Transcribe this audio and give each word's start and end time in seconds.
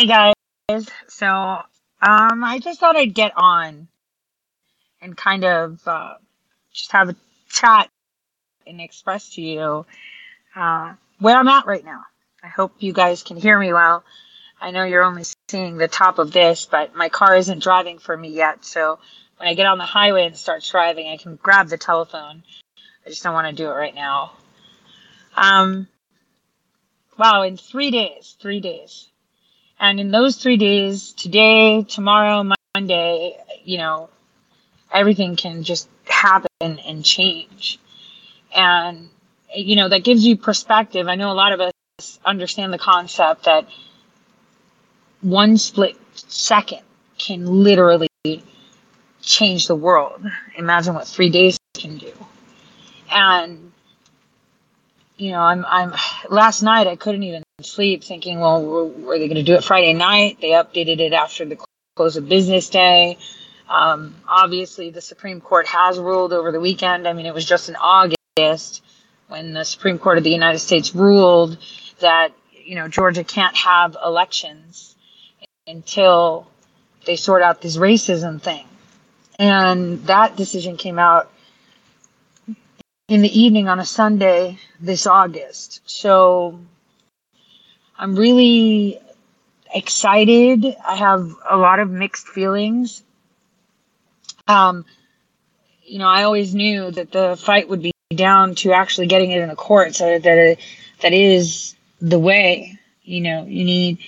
Hey 0.00 0.06
guys. 0.06 0.88
So, 1.08 1.26
um, 1.28 2.42
I 2.42 2.58
just 2.58 2.80
thought 2.80 2.96
I'd 2.96 3.12
get 3.12 3.32
on 3.36 3.86
and 5.02 5.14
kind 5.14 5.44
of 5.44 5.86
uh, 5.86 6.14
just 6.72 6.90
have 6.92 7.10
a 7.10 7.16
chat 7.50 7.90
and 8.66 8.80
express 8.80 9.34
to 9.34 9.42
you 9.42 9.84
uh, 10.56 10.94
where 11.18 11.36
I'm 11.36 11.48
at 11.48 11.66
right 11.66 11.84
now. 11.84 12.00
I 12.42 12.46
hope 12.48 12.72
you 12.78 12.94
guys 12.94 13.22
can 13.22 13.36
hear 13.36 13.58
me 13.58 13.74
well. 13.74 14.02
I 14.58 14.70
know 14.70 14.84
you're 14.84 15.04
only 15.04 15.24
seeing 15.50 15.76
the 15.76 15.86
top 15.86 16.18
of 16.18 16.32
this, 16.32 16.64
but 16.64 16.96
my 16.96 17.10
car 17.10 17.36
isn't 17.36 17.62
driving 17.62 17.98
for 17.98 18.16
me 18.16 18.30
yet. 18.30 18.64
So 18.64 19.00
when 19.36 19.50
I 19.50 19.52
get 19.52 19.66
on 19.66 19.76
the 19.76 19.84
highway 19.84 20.24
and 20.24 20.34
start 20.34 20.64
driving, 20.64 21.08
I 21.08 21.18
can 21.18 21.36
grab 21.36 21.68
the 21.68 21.76
telephone. 21.76 22.42
I 23.04 23.10
just 23.10 23.22
don't 23.22 23.34
want 23.34 23.54
to 23.54 23.62
do 23.62 23.68
it 23.68 23.74
right 23.74 23.94
now. 23.94 24.32
Um, 25.36 25.88
wow, 27.18 27.42
in 27.42 27.58
three 27.58 27.90
days, 27.90 28.34
three 28.40 28.60
days. 28.60 29.09
And 29.80 29.98
in 29.98 30.10
those 30.10 30.36
three 30.36 30.58
days, 30.58 31.12
today, 31.14 31.82
tomorrow, 31.84 32.46
Monday, 32.74 33.38
you 33.64 33.78
know, 33.78 34.10
everything 34.92 35.36
can 35.36 35.62
just 35.62 35.88
happen 36.04 36.48
and 36.60 37.02
change. 37.02 37.80
And, 38.54 39.08
you 39.54 39.76
know, 39.76 39.88
that 39.88 40.04
gives 40.04 40.24
you 40.24 40.36
perspective. 40.36 41.08
I 41.08 41.14
know 41.14 41.32
a 41.32 41.34
lot 41.34 41.52
of 41.52 41.60
us 41.60 42.20
understand 42.26 42.74
the 42.74 42.78
concept 42.78 43.44
that 43.44 43.66
one 45.22 45.56
split 45.56 45.96
second 46.14 46.82
can 47.18 47.46
literally 47.46 48.08
change 49.22 49.66
the 49.66 49.76
world. 49.76 50.22
Imagine 50.58 50.94
what 50.94 51.08
three 51.08 51.30
days 51.30 51.58
can 51.74 51.96
do. 51.96 52.12
And, 53.10 53.72
you 55.16 55.30
know, 55.30 55.40
I'm, 55.40 55.64
I'm, 55.66 55.94
last 56.28 56.62
night 56.62 56.86
I 56.86 56.96
couldn't 56.96 57.22
even 57.22 57.42
sleep 57.64 58.04
thinking, 58.04 58.40
well, 58.40 58.64
were 58.64 59.18
they 59.18 59.28
going 59.28 59.36
to 59.36 59.42
do 59.42 59.54
it 59.54 59.64
Friday 59.64 59.92
night? 59.92 60.38
They 60.40 60.50
updated 60.50 61.00
it 61.00 61.12
after 61.12 61.44
the 61.44 61.58
close 61.96 62.16
of 62.16 62.28
business 62.28 62.68
day. 62.68 63.18
Um, 63.68 64.16
obviously, 64.26 64.90
the 64.90 65.00
Supreme 65.00 65.40
Court 65.40 65.66
has 65.68 65.98
ruled 65.98 66.32
over 66.32 66.50
the 66.50 66.60
weekend. 66.60 67.06
I 67.06 67.12
mean, 67.12 67.26
it 67.26 67.34
was 67.34 67.44
just 67.44 67.68
in 67.68 67.76
August 67.76 68.82
when 69.28 69.52
the 69.52 69.64
Supreme 69.64 69.98
Court 69.98 70.18
of 70.18 70.24
the 70.24 70.30
United 70.30 70.58
States 70.58 70.94
ruled 70.94 71.56
that, 72.00 72.32
you 72.52 72.74
know, 72.74 72.88
Georgia 72.88 73.22
can't 73.22 73.56
have 73.56 73.96
elections 74.04 74.96
until 75.66 76.48
they 77.06 77.16
sort 77.16 77.42
out 77.42 77.60
this 77.62 77.76
racism 77.76 78.42
thing. 78.42 78.66
And 79.38 80.04
that 80.06 80.36
decision 80.36 80.76
came 80.76 80.98
out 80.98 81.30
in 83.08 83.22
the 83.22 83.40
evening 83.40 83.68
on 83.68 83.80
a 83.80 83.84
Sunday 83.84 84.58
this 84.80 85.06
August. 85.06 85.80
So 85.84 86.60
I'm 88.00 88.16
really 88.16 88.98
excited. 89.74 90.64
I 90.86 90.96
have 90.96 91.34
a 91.48 91.58
lot 91.58 91.80
of 91.80 91.90
mixed 91.90 92.26
feelings. 92.28 93.02
Um, 94.48 94.86
you 95.84 95.98
know, 95.98 96.08
I 96.08 96.22
always 96.22 96.54
knew 96.54 96.90
that 96.92 97.12
the 97.12 97.36
fight 97.36 97.68
would 97.68 97.82
be 97.82 97.92
down 98.14 98.54
to 98.56 98.72
actually 98.72 99.06
getting 99.06 99.32
it 99.32 99.42
in 99.42 99.50
the 99.50 99.54
court, 99.54 99.94
so 99.94 100.18
that 100.18 100.38
it, 100.38 100.58
that 101.02 101.12
is 101.12 101.76
the 102.00 102.18
way. 102.18 102.78
You 103.02 103.20
know, 103.20 103.44
you 103.44 103.66
need 103.66 103.98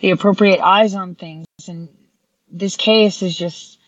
the 0.00 0.10
appropriate 0.10 0.60
eyes 0.60 0.94
on 0.94 1.14
things, 1.14 1.46
and 1.68 1.88
this 2.52 2.76
case 2.76 3.22
is 3.22 3.34
just 3.34 3.78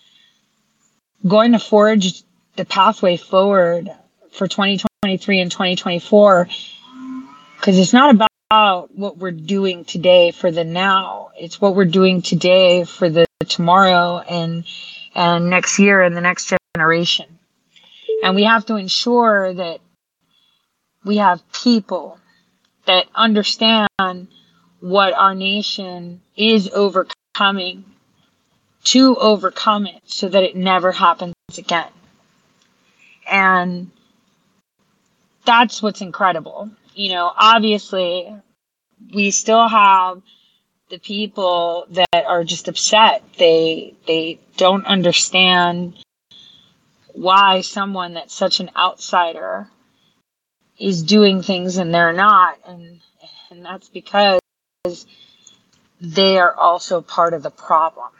going 1.29 1.53
to 1.53 1.59
forge 1.59 2.23
the 2.57 2.65
pathway 2.65 3.19
forward 3.19 3.91
for 4.33 4.49
2023 4.49 5.41
and 5.41 5.53
2024 5.53 6.49
because 7.57 7.79
it's 7.79 7.93
not 7.93 8.15
about 8.15 8.30
about 8.51 8.93
what 8.97 9.17
we're 9.17 9.31
doing 9.31 9.85
today 9.85 10.33
for 10.33 10.51
the 10.51 10.65
now. 10.65 11.31
It's 11.39 11.61
what 11.61 11.77
we're 11.77 11.85
doing 11.85 12.21
today 12.21 12.83
for 12.83 13.09
the 13.09 13.25
tomorrow 13.47 14.19
and 14.19 14.65
and 15.15 15.49
next 15.49 15.79
year 15.79 16.03
and 16.03 16.17
the 16.17 16.21
next 16.21 16.53
generation. 16.77 17.39
And 18.25 18.35
we 18.35 18.43
have 18.43 18.67
to 18.67 18.75
ensure 18.75 19.55
that 19.55 19.79
we 21.05 21.19
have 21.19 21.41
people 21.53 22.19
that 22.87 23.07
understand 23.15 23.89
what 24.81 25.15
our 25.15 25.37
nation 25.37 26.21
is 26.37 26.69
overcoming 26.71 27.85
to 28.83 29.15
overcome 29.15 29.87
it 29.87 30.03
so 30.07 30.29
that 30.29 30.43
it 30.43 30.57
never 30.57 30.91
happens 30.91 31.35
again. 31.57 31.93
And 33.31 33.93
that's 35.45 35.81
what's 35.81 36.01
incredible 36.01 36.71
you 37.01 37.09
know, 37.09 37.33
obviously 37.35 38.31
we 39.15 39.31
still 39.31 39.67
have 39.67 40.21
the 40.91 40.99
people 40.99 41.87
that 41.93 42.27
are 42.27 42.45
just 42.45 42.69
upset. 42.69 43.23
They 43.39 43.95
they 44.07 44.39
don't 44.59 44.85
understand 44.85 45.95
why 47.15 47.63
someone 47.63 48.13
that's 48.13 48.35
such 48.35 48.61
an 48.61 48.71
outsider 48.77 49.67
is 50.79 51.03
doing 51.03 51.41
things 51.41 51.79
and 51.79 51.95
they're 51.95 52.13
not 52.13 52.59
and 52.67 53.01
and 53.51 53.65
that's 53.65 53.89
because 53.89 55.07
they 56.03 56.39
are 56.39 56.55
also 56.55 57.01
part 57.01 57.33
of 57.33 57.43
the 57.43 57.51
problem. 57.51 58.11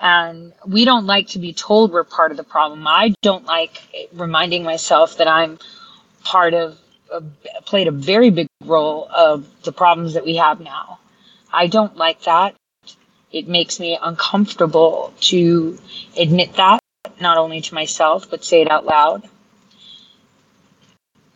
And 0.00 0.52
we 0.66 0.84
don't 0.84 1.06
like 1.06 1.28
to 1.28 1.38
be 1.38 1.52
told 1.52 1.92
we're 1.92 2.02
part 2.02 2.32
of 2.32 2.36
the 2.36 2.42
problem. 2.42 2.84
I 2.84 3.14
don't 3.22 3.44
like 3.44 4.10
reminding 4.12 4.64
myself 4.64 5.18
that 5.18 5.28
I'm 5.28 5.60
part 6.24 6.54
of 6.54 6.78
played 7.64 7.88
a 7.88 7.92
very 7.92 8.30
big 8.30 8.48
role 8.64 9.08
of 9.08 9.46
the 9.62 9.72
problems 9.72 10.14
that 10.14 10.24
we 10.24 10.36
have 10.36 10.60
now. 10.60 10.98
I 11.52 11.66
don't 11.66 11.96
like 11.96 12.22
that. 12.22 12.54
It 13.30 13.48
makes 13.48 13.80
me 13.80 13.98
uncomfortable 14.00 15.12
to 15.20 15.78
admit 16.16 16.54
that, 16.54 16.80
not 17.20 17.38
only 17.38 17.60
to 17.60 17.74
myself, 17.74 18.30
but 18.30 18.44
say 18.44 18.62
it 18.62 18.70
out 18.70 18.84
loud. 18.84 19.28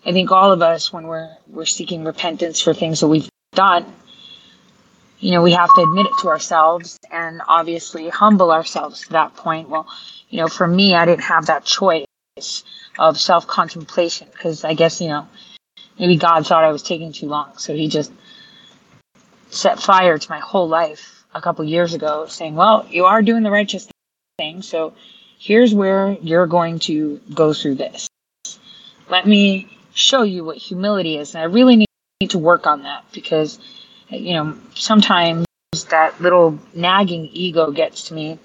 I 0.05 0.13
think 0.13 0.31
all 0.31 0.53
of 0.53 0.63
us, 0.63 0.93
when 0.93 1.07
we're 1.07 1.31
we're 1.49 1.65
seeking 1.65 2.05
repentance 2.05 2.61
for 2.61 2.73
things 2.73 3.01
that 3.01 3.09
we've 3.09 3.29
done, 3.53 3.87
you 5.19 5.33
know, 5.33 5.43
we 5.43 5.53
have 5.53 5.75
to 5.75 5.83
admit 5.83 6.07
it 6.07 6.13
to 6.21 6.29
ourselves 6.29 6.99
and 7.11 7.41
obviously 7.49 8.09
humble 8.09 8.53
ourselves 8.53 9.03
to 9.03 9.11
that 9.11 9.35
point. 9.35 9.69
Well, 9.69 9.89
you 10.29 10.39
know, 10.39 10.49
for 10.49 10.67
me, 10.67 10.95
I 10.95 11.07
didn't 11.07 11.25
have 11.25 11.47
that 11.47 11.65
choice 11.65 12.07
of 12.99 13.19
self 13.19 13.47
contemplation 13.47 14.29
because 14.33 14.65
I 14.65 14.75
guess, 14.75 15.01
you 15.01 15.09
know, 15.09 15.27
maybe 15.99 16.17
God 16.17 16.47
thought 16.47 16.65
I 16.65 16.73
was 16.73 16.83
taking 16.83 17.13
too 17.13 17.27
long. 17.27 17.57
So 17.59 17.75
he 17.75 17.89
just 17.89 18.13
set 19.51 19.81
fire 19.81 20.19
to 20.19 20.31
my 20.31 20.39
whole 20.39 20.69
life 20.69 21.25
a 21.35 21.41
couple 21.41 21.65
years 21.65 21.95
ago, 21.95 22.27
saying, 22.27 22.55
Well, 22.55 22.87
you 22.91 23.05
are 23.05 23.23
doing 23.23 23.43
the 23.43 23.51
righteous 23.51 23.89
thing. 24.39 24.63
So 24.63 24.95
here's 25.39 25.75
where 25.75 26.13
you're 26.21 26.47
going 26.47 26.79
to 26.81 27.21
go 27.35 27.53
through 27.53 27.77
this. 27.77 28.09
Let 29.09 29.27
me 29.27 29.69
show 29.95 30.23
you 30.23 30.45
what 30.45 30.57
humility 30.57 31.17
is. 31.17 31.35
And 31.35 31.43
I 31.43 31.47
really 31.47 31.77
need 31.77 32.31
to 32.31 32.39
work 32.39 32.67
on 32.67 32.83
that 32.83 33.05
because, 33.13 33.59
you 34.09 34.35
know, 34.35 34.57
sometimes 34.75 35.47
that 35.91 36.21
little 36.21 36.59
nagging 36.75 37.29
ego 37.33 37.71
gets 37.71 38.09
to 38.09 38.15
me, 38.15 38.39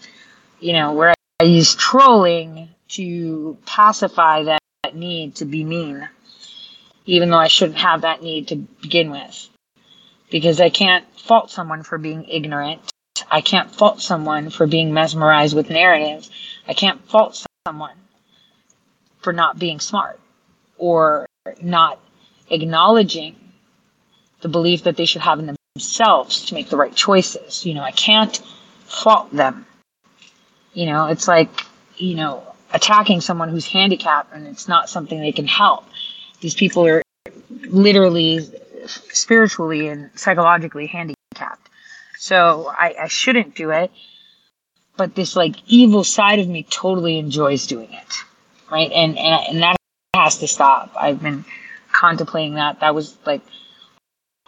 you 0.59 0.73
know, 0.73 0.93
where 0.93 1.13
I 1.39 1.43
use 1.45 1.75
trolling 1.75 2.69
to 2.89 3.57
pacify 3.65 4.43
that 4.43 4.59
need 4.93 5.35
to 5.35 5.45
be 5.45 5.63
mean 5.63 6.07
even 7.05 7.29
though 7.29 7.37
I 7.37 7.47
shouldn't 7.47 7.79
have 7.79 8.01
that 8.01 8.21
need 8.21 8.49
to 8.49 8.55
begin 8.55 9.11
with. 9.11 9.49
Because 10.29 10.61
I 10.61 10.69
can't 10.69 11.05
fault 11.19 11.51
someone 11.51 11.83
for 11.83 11.97
being 11.97 12.25
ignorant. 12.25 12.81
I 13.29 13.41
can't 13.41 13.73
fault 13.73 14.01
someone 14.01 14.49
for 14.49 14.67
being 14.67 14.93
mesmerized 14.93 15.55
with 15.55 15.69
narratives. 15.69 16.29
I 16.67 16.73
can't 16.73 17.03
fault 17.09 17.45
someone 17.67 17.95
for 19.21 19.33
not 19.33 19.59
being 19.59 19.79
smart 19.79 20.19
or 20.77 21.27
not 21.61 21.99
acknowledging 22.49 23.35
the 24.41 24.49
belief 24.49 24.83
that 24.83 24.97
they 24.97 25.05
should 25.05 25.21
have 25.21 25.39
in 25.39 25.55
themselves 25.75 26.45
to 26.45 26.53
make 26.53 26.69
the 26.69 26.77
right 26.77 26.95
choices. 26.95 27.65
You 27.65 27.73
know, 27.75 27.83
I 27.83 27.91
can't 27.91 28.35
fault 28.85 29.31
them. 29.31 29.65
You 30.73 30.87
know, 30.87 31.07
it's 31.07 31.27
like, 31.27 31.49
you 31.97 32.15
know, 32.15 32.43
attacking 32.73 33.21
someone 33.21 33.49
who's 33.49 33.65
handicapped 33.65 34.33
and 34.33 34.47
it's 34.47 34.67
not 34.67 34.89
something 34.89 35.19
they 35.19 35.31
can 35.31 35.47
help. 35.47 35.85
These 36.41 36.55
people 36.55 36.85
are 36.85 37.01
literally, 37.67 38.39
spiritually, 38.85 39.87
and 39.87 40.09
psychologically 40.15 40.87
handicapped. 40.87 41.69
So 42.17 42.71
I, 42.77 42.95
I 43.03 43.07
shouldn't 43.07 43.55
do 43.55 43.71
it. 43.71 43.91
But 44.97 45.15
this 45.15 45.35
like 45.35 45.55
evil 45.67 46.03
side 46.03 46.39
of 46.39 46.47
me 46.47 46.63
totally 46.69 47.17
enjoys 47.17 47.65
doing 47.65 47.91
it. 47.91 48.23
Right. 48.69 48.91
And, 48.91 49.17
and, 49.17 49.47
and 49.47 49.63
that 49.63 49.75
has 50.15 50.37
to 50.39 50.47
stop. 50.47 50.91
I've 50.99 51.21
been 51.21 51.45
contemplating 51.91 52.55
that. 52.55 52.79
That 52.81 52.93
was 52.93 53.17
like 53.25 53.41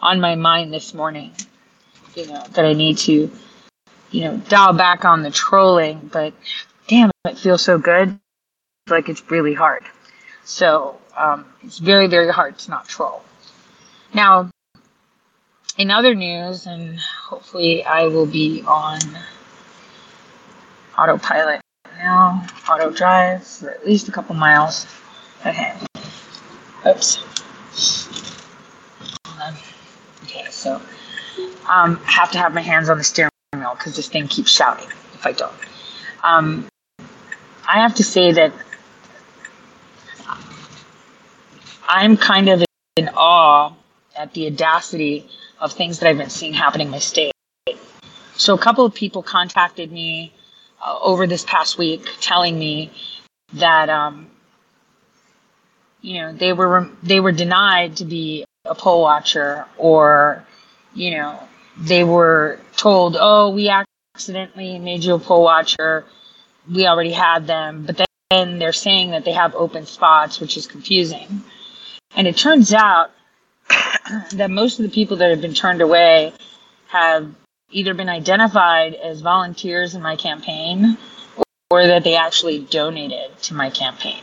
on 0.00 0.20
my 0.20 0.34
mind 0.34 0.72
this 0.72 0.94
morning, 0.94 1.32
you 2.14 2.26
know, 2.26 2.44
that 2.52 2.64
I 2.64 2.72
need 2.72 2.98
to, 2.98 3.30
you 4.10 4.20
know, 4.20 4.36
dial 4.48 4.72
back 4.72 5.04
on 5.04 5.22
the 5.22 5.30
trolling, 5.30 6.10
but 6.12 6.34
damn, 6.88 7.10
it 7.24 7.38
feels 7.38 7.62
so 7.62 7.78
good. 7.78 8.18
Like 8.88 9.08
it's 9.08 9.30
really 9.30 9.54
hard. 9.54 9.82
So 10.44 10.98
um, 11.16 11.46
it's 11.62 11.78
very, 11.78 12.06
very 12.06 12.30
hard 12.30 12.58
to 12.58 12.70
not 12.70 12.86
troll. 12.86 13.22
Now, 14.12 14.50
in 15.76 15.90
other 15.90 16.14
news, 16.14 16.66
and 16.66 16.98
hopefully 16.98 17.84
I 17.84 18.04
will 18.04 18.26
be 18.26 18.62
on 18.62 18.98
autopilot 20.96 21.60
now, 21.98 22.46
auto 22.70 22.90
drive 22.90 23.46
for 23.46 23.70
at 23.70 23.86
least 23.86 24.08
a 24.08 24.12
couple 24.12 24.34
miles 24.34 24.86
ahead. 25.44 25.76
Oops. 26.86 27.18
Okay, 30.24 30.44
so 30.50 30.80
um, 31.68 31.96
have 32.04 32.30
to 32.32 32.38
have 32.38 32.52
my 32.52 32.60
hands 32.60 32.88
on 32.88 32.98
the 32.98 33.04
steering 33.04 33.30
wheel 33.54 33.74
because 33.74 33.96
this 33.96 34.08
thing 34.08 34.28
keeps 34.28 34.50
shouting 34.50 34.88
if 35.14 35.26
I 35.26 35.32
don't. 35.32 35.54
Um, 36.22 36.66
I 37.66 37.80
have 37.80 37.94
to 37.96 38.04
say 38.04 38.32
that 38.32 38.52
I'm 41.94 42.16
kind 42.16 42.48
of 42.48 42.64
in 42.96 43.08
awe 43.10 43.72
at 44.16 44.34
the 44.34 44.48
audacity 44.48 45.28
of 45.60 45.72
things 45.72 46.00
that 46.00 46.08
I've 46.08 46.18
been 46.18 46.28
seeing 46.28 46.52
happening 46.52 46.88
in 46.88 46.90
my 46.90 46.98
state. 46.98 47.30
So 48.34 48.52
a 48.52 48.58
couple 48.58 48.84
of 48.84 48.92
people 48.94 49.22
contacted 49.22 49.92
me 49.92 50.32
uh, 50.84 50.98
over 51.00 51.28
this 51.28 51.44
past 51.44 51.78
week 51.78 52.04
telling 52.20 52.58
me 52.58 52.90
that 53.52 53.90
um, 53.90 54.26
you 56.00 56.20
know 56.20 56.32
they 56.32 56.52
were 56.52 56.90
they 57.04 57.20
were 57.20 57.30
denied 57.30 57.94
to 57.98 58.04
be 58.04 58.44
a 58.64 58.74
poll 58.74 59.02
watcher 59.02 59.64
or 59.78 60.44
you 60.94 61.12
know 61.12 61.38
they 61.78 62.02
were 62.02 62.58
told 62.76 63.16
oh 63.20 63.50
we 63.50 63.72
accidentally 64.16 64.80
made 64.80 65.04
you 65.04 65.14
a 65.14 65.20
poll 65.20 65.44
watcher. 65.44 66.04
We 66.68 66.88
already 66.88 67.12
had 67.12 67.46
them. 67.46 67.86
But 67.86 68.04
then 68.30 68.58
they're 68.58 68.72
saying 68.72 69.12
that 69.12 69.24
they 69.24 69.32
have 69.32 69.54
open 69.54 69.86
spots 69.86 70.40
which 70.40 70.56
is 70.56 70.66
confusing 70.66 71.44
and 72.16 72.26
it 72.26 72.36
turns 72.36 72.72
out 72.72 73.10
that 74.32 74.50
most 74.50 74.78
of 74.78 74.84
the 74.84 74.90
people 74.90 75.16
that 75.18 75.30
have 75.30 75.40
been 75.40 75.54
turned 75.54 75.80
away 75.80 76.32
have 76.88 77.34
either 77.70 77.94
been 77.94 78.08
identified 78.08 78.94
as 78.94 79.20
volunteers 79.20 79.94
in 79.94 80.02
my 80.02 80.16
campaign 80.16 80.96
or 81.70 81.86
that 81.86 82.04
they 82.04 82.14
actually 82.14 82.60
donated 82.60 83.36
to 83.42 83.54
my 83.54 83.70
campaign. 83.70 84.22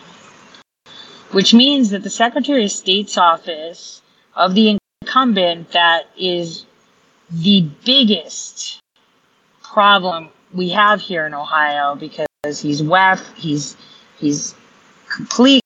Which 1.32 1.54
means 1.54 1.90
that 1.90 2.04
the 2.04 2.10
Secretary 2.10 2.66
of 2.66 2.72
State's 2.72 3.18
office 3.18 4.02
of 4.36 4.54
the 4.56 4.78
incumbent 5.02 5.72
that 5.72 6.08
is 6.18 6.66
the 7.30 7.70
biggest 7.86 8.80
problem 9.64 10.30
we 10.54 10.70
have 10.70 11.02
here 11.02 11.26
in 11.26 11.34
Ohio 11.34 11.96
because 11.96 12.28
he's 12.62 12.82
WEF, 12.82 13.22
he's 13.36 13.78
he's 14.18 14.56
completely 15.10 15.62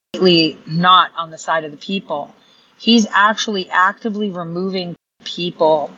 not 0.65 1.11
on 1.15 1.31
the 1.31 1.37
side 1.37 1.63
of 1.63 1.71
the 1.71 1.77
people. 1.77 2.33
He's 2.77 3.07
actually 3.11 3.69
actively 3.69 4.29
removing 4.29 4.95
people 5.23 5.91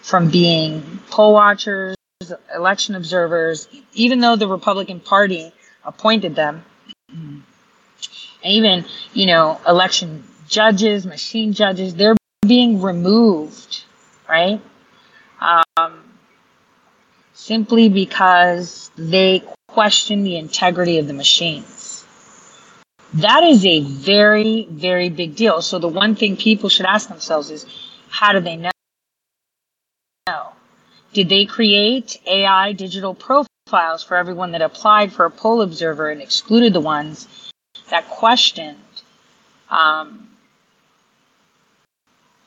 from 0.00 0.30
being 0.30 1.00
poll 1.10 1.32
watchers, 1.34 1.96
election 2.54 2.94
observers, 2.94 3.68
even 3.92 4.20
though 4.20 4.36
the 4.36 4.48
Republican 4.48 5.00
Party 5.00 5.52
appointed 5.84 6.34
them, 6.34 6.64
and 7.08 7.42
even, 8.44 8.84
you 9.12 9.26
know, 9.26 9.60
election 9.66 10.24
judges, 10.48 11.06
machine 11.06 11.52
judges, 11.52 11.94
they're 11.94 12.16
being 12.46 12.80
removed, 12.80 13.84
right? 14.28 14.60
Um, 15.40 16.04
simply 17.34 17.88
because 17.88 18.90
they 18.96 19.42
question 19.68 20.24
the 20.24 20.36
integrity 20.36 20.98
of 20.98 21.06
the 21.06 21.14
machines 21.14 21.77
that 23.14 23.42
is 23.42 23.64
a 23.64 23.80
very, 23.80 24.66
very 24.70 25.08
big 25.08 25.36
deal. 25.36 25.62
So 25.62 25.78
the 25.78 25.88
one 25.88 26.14
thing 26.14 26.36
people 26.36 26.68
should 26.68 26.86
ask 26.86 27.08
themselves 27.08 27.50
is, 27.50 27.66
how 28.08 28.32
do 28.32 28.40
they 28.40 28.56
know? 28.56 28.70
Did 31.12 31.30
they 31.30 31.46
create 31.46 32.20
AI 32.26 32.72
digital 32.72 33.14
profiles 33.14 34.04
for 34.04 34.16
everyone 34.16 34.52
that 34.52 34.62
applied 34.62 35.12
for 35.12 35.24
a 35.24 35.30
poll 35.30 35.62
observer 35.62 36.10
and 36.10 36.20
excluded 36.20 36.72
the 36.72 36.80
ones 36.80 37.26
that 37.90 38.08
questioned 38.08 38.78
um, 39.70 40.28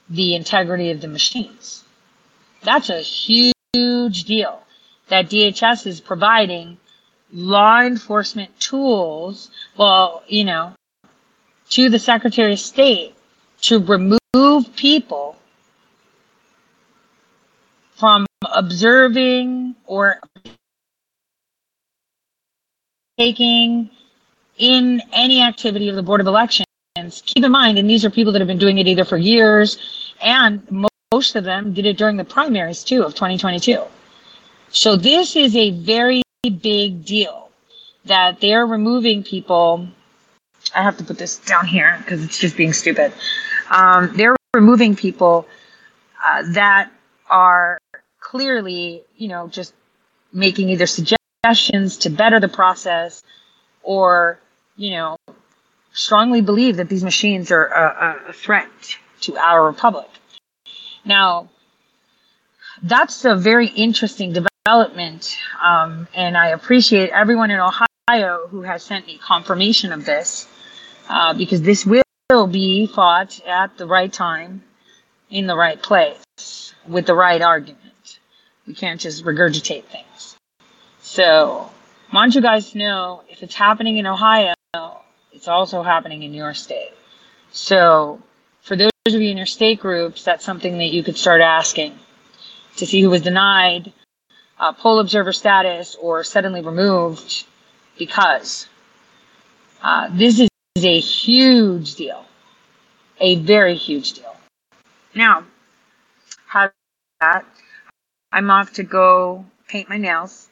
the 0.10 0.36
integrity 0.36 0.92
of 0.92 1.02
the 1.02 1.08
machines? 1.08 1.84
That's 2.64 2.90
a 2.90 3.02
huge 3.02 4.24
deal 4.26 4.62
that 5.10 5.30
DHS 5.30 5.88
is 5.88 6.00
providing 6.00 6.78
law 7.34 7.82
enforcement 7.82 8.58
tools, 8.60 9.52
well, 9.78 10.24
you 10.28 10.44
know, 10.44 10.74
to 11.70 11.90
the 11.90 12.00
Secretary 12.00 12.54
of 12.54 12.60
State 12.60 13.16
to 13.62 13.80
remove 13.80 14.76
people 14.76 15.38
from 17.96 18.26
observing 18.54 19.76
or 19.86 20.20
taking 23.18 23.90
in 24.58 25.02
any 25.14 25.42
activity 25.42 25.90
of 25.90 25.96
the 25.96 26.04
Board 26.04 26.20
of 26.20 26.28
Elections. 26.28 26.66
Keep 26.98 27.46
in 27.46 27.52
mind, 27.52 27.78
and 27.78 27.90
these 27.90 28.04
are 28.04 28.10
people 28.10 28.34
that 28.34 28.40
have 28.40 28.48
been 28.48 28.58
doing 28.58 28.80
it 28.80 28.88
either 28.88 29.06
for 29.06 29.18
years, 29.18 30.14
and 30.22 30.62
most 31.14 31.36
of 31.36 31.44
them 31.44 31.74
did 31.74 31.86
it 31.86 31.98
during 31.98 32.18
the 32.18 32.24
primaries 32.24 32.84
too 32.84 33.04
of 33.04 33.14
2022. 33.14 33.82
So 34.70 34.96
this 34.96 35.36
is 35.36 35.56
a 35.56 35.72
very 35.72 36.22
big 36.50 37.06
deal 37.06 37.50
that 38.06 38.42
they're 38.42 38.66
removing 38.66 39.24
people. 39.24 39.88
I 40.74 40.82
have 40.82 40.98
to 40.98 41.04
put 41.04 41.18
this 41.20 41.38
down 41.38 41.66
here 41.68 41.98
because 42.00 42.24
it's 42.24 42.40
just 42.40 42.58
being 42.58 42.74
stupid. 42.74 43.14
Um, 43.70 44.12
they're 44.16 44.36
removing 44.56 44.96
people 44.96 45.48
uh, 46.26 46.44
that 46.54 46.92
are 47.30 47.80
clearly, 48.20 49.04
you 49.16 49.28
know, 49.28 49.48
just 49.48 49.74
making 50.34 50.70
either 50.70 50.88
suggestions 50.88 51.98
to 51.98 52.10
better 52.10 52.40
the 52.40 52.48
process 52.48 53.22
or, 53.84 54.40
you 54.78 54.92
know, 54.92 55.18
strongly 55.94 56.42
believe 56.42 56.78
that 56.78 56.90
these 56.90 57.04
machines 57.04 57.52
are 57.52 57.66
a, 57.66 58.30
a 58.30 58.34
threat 58.34 58.70
to 59.22 59.38
our 59.38 59.64
republic. 59.64 60.08
Now, 61.06 61.50
that's 62.82 63.26
a 63.26 63.36
very 63.36 63.68
interesting 63.68 64.30
development 64.30 64.51
development. 64.66 65.38
Um, 65.64 66.08
and 66.14 66.38
I 66.38 66.50
appreciate 66.50 67.10
everyone 67.10 67.50
in 67.52 67.60
Ohio 67.60 68.48
who 68.48 68.62
has 68.62 68.84
sent 68.84 69.08
me 69.08 69.18
confirmation 69.18 69.92
of 69.92 70.06
this 70.06 70.48
uh, 71.10 71.34
because 71.34 71.62
this 71.62 71.86
will 71.86 72.48
be 72.48 72.86
fought 72.88 73.40
at 73.48 73.78
the 73.78 73.88
right 73.88 74.12
time, 74.12 74.64
in 75.30 75.48
the 75.48 75.56
right 75.56 75.82
place, 75.82 76.74
with 76.88 77.06
the 77.06 77.16
right 77.16 77.42
argument. 77.42 78.20
We 78.68 78.76
can't 78.76 79.00
just 79.00 79.26
regurgitate 79.26 79.86
things. 79.86 80.38
So, 81.02 81.70
I 82.12 82.16
want 82.16 82.36
you 82.36 82.42
guys 82.42 82.72
to 82.72 82.78
know 82.78 83.24
if 83.30 83.42
it's 83.42 83.56
happening 83.56 83.98
in 83.98 84.06
Ohio, 84.06 84.54
it's 85.34 85.48
also 85.48 85.82
happening 85.82 86.24
in 86.24 86.34
your 86.34 86.54
state. 86.54 86.92
So, 87.52 88.22
for 88.62 88.76
those 88.76 88.92
of 89.08 89.22
you 89.22 89.32
in 89.32 89.38
your 89.38 89.46
state 89.48 89.80
groups, 89.80 90.24
that's 90.24 90.46
something 90.46 90.78
that 90.78 90.94
you 90.94 91.04
could 91.04 91.18
start 91.18 91.42
asking 91.42 91.98
to 92.78 92.86
see 92.86 93.02
who 93.02 93.10
was 93.10 93.22
denied 93.22 93.92
uh, 94.62 94.72
poll 94.72 95.00
observer 95.00 95.34
status 95.34 95.98
or 96.00 96.24
suddenly 96.24 96.62
removed 96.62 97.46
because 97.98 98.70
uh, 99.82 100.08
this 100.12 100.40
is 100.40 100.50
a 100.86 101.00
huge 101.00 101.96
deal, 101.96 102.24
a 103.20 103.36
very 103.38 103.76
huge 103.76 104.14
deal. 104.14 104.36
Now, 105.16 105.44
how 106.46 106.70
that? 107.20 107.44
I'm 108.32 108.50
off 108.50 108.74
to 108.74 108.84
go 108.84 109.46
paint 109.68 109.90
my 109.90 109.98
nails 109.98 110.48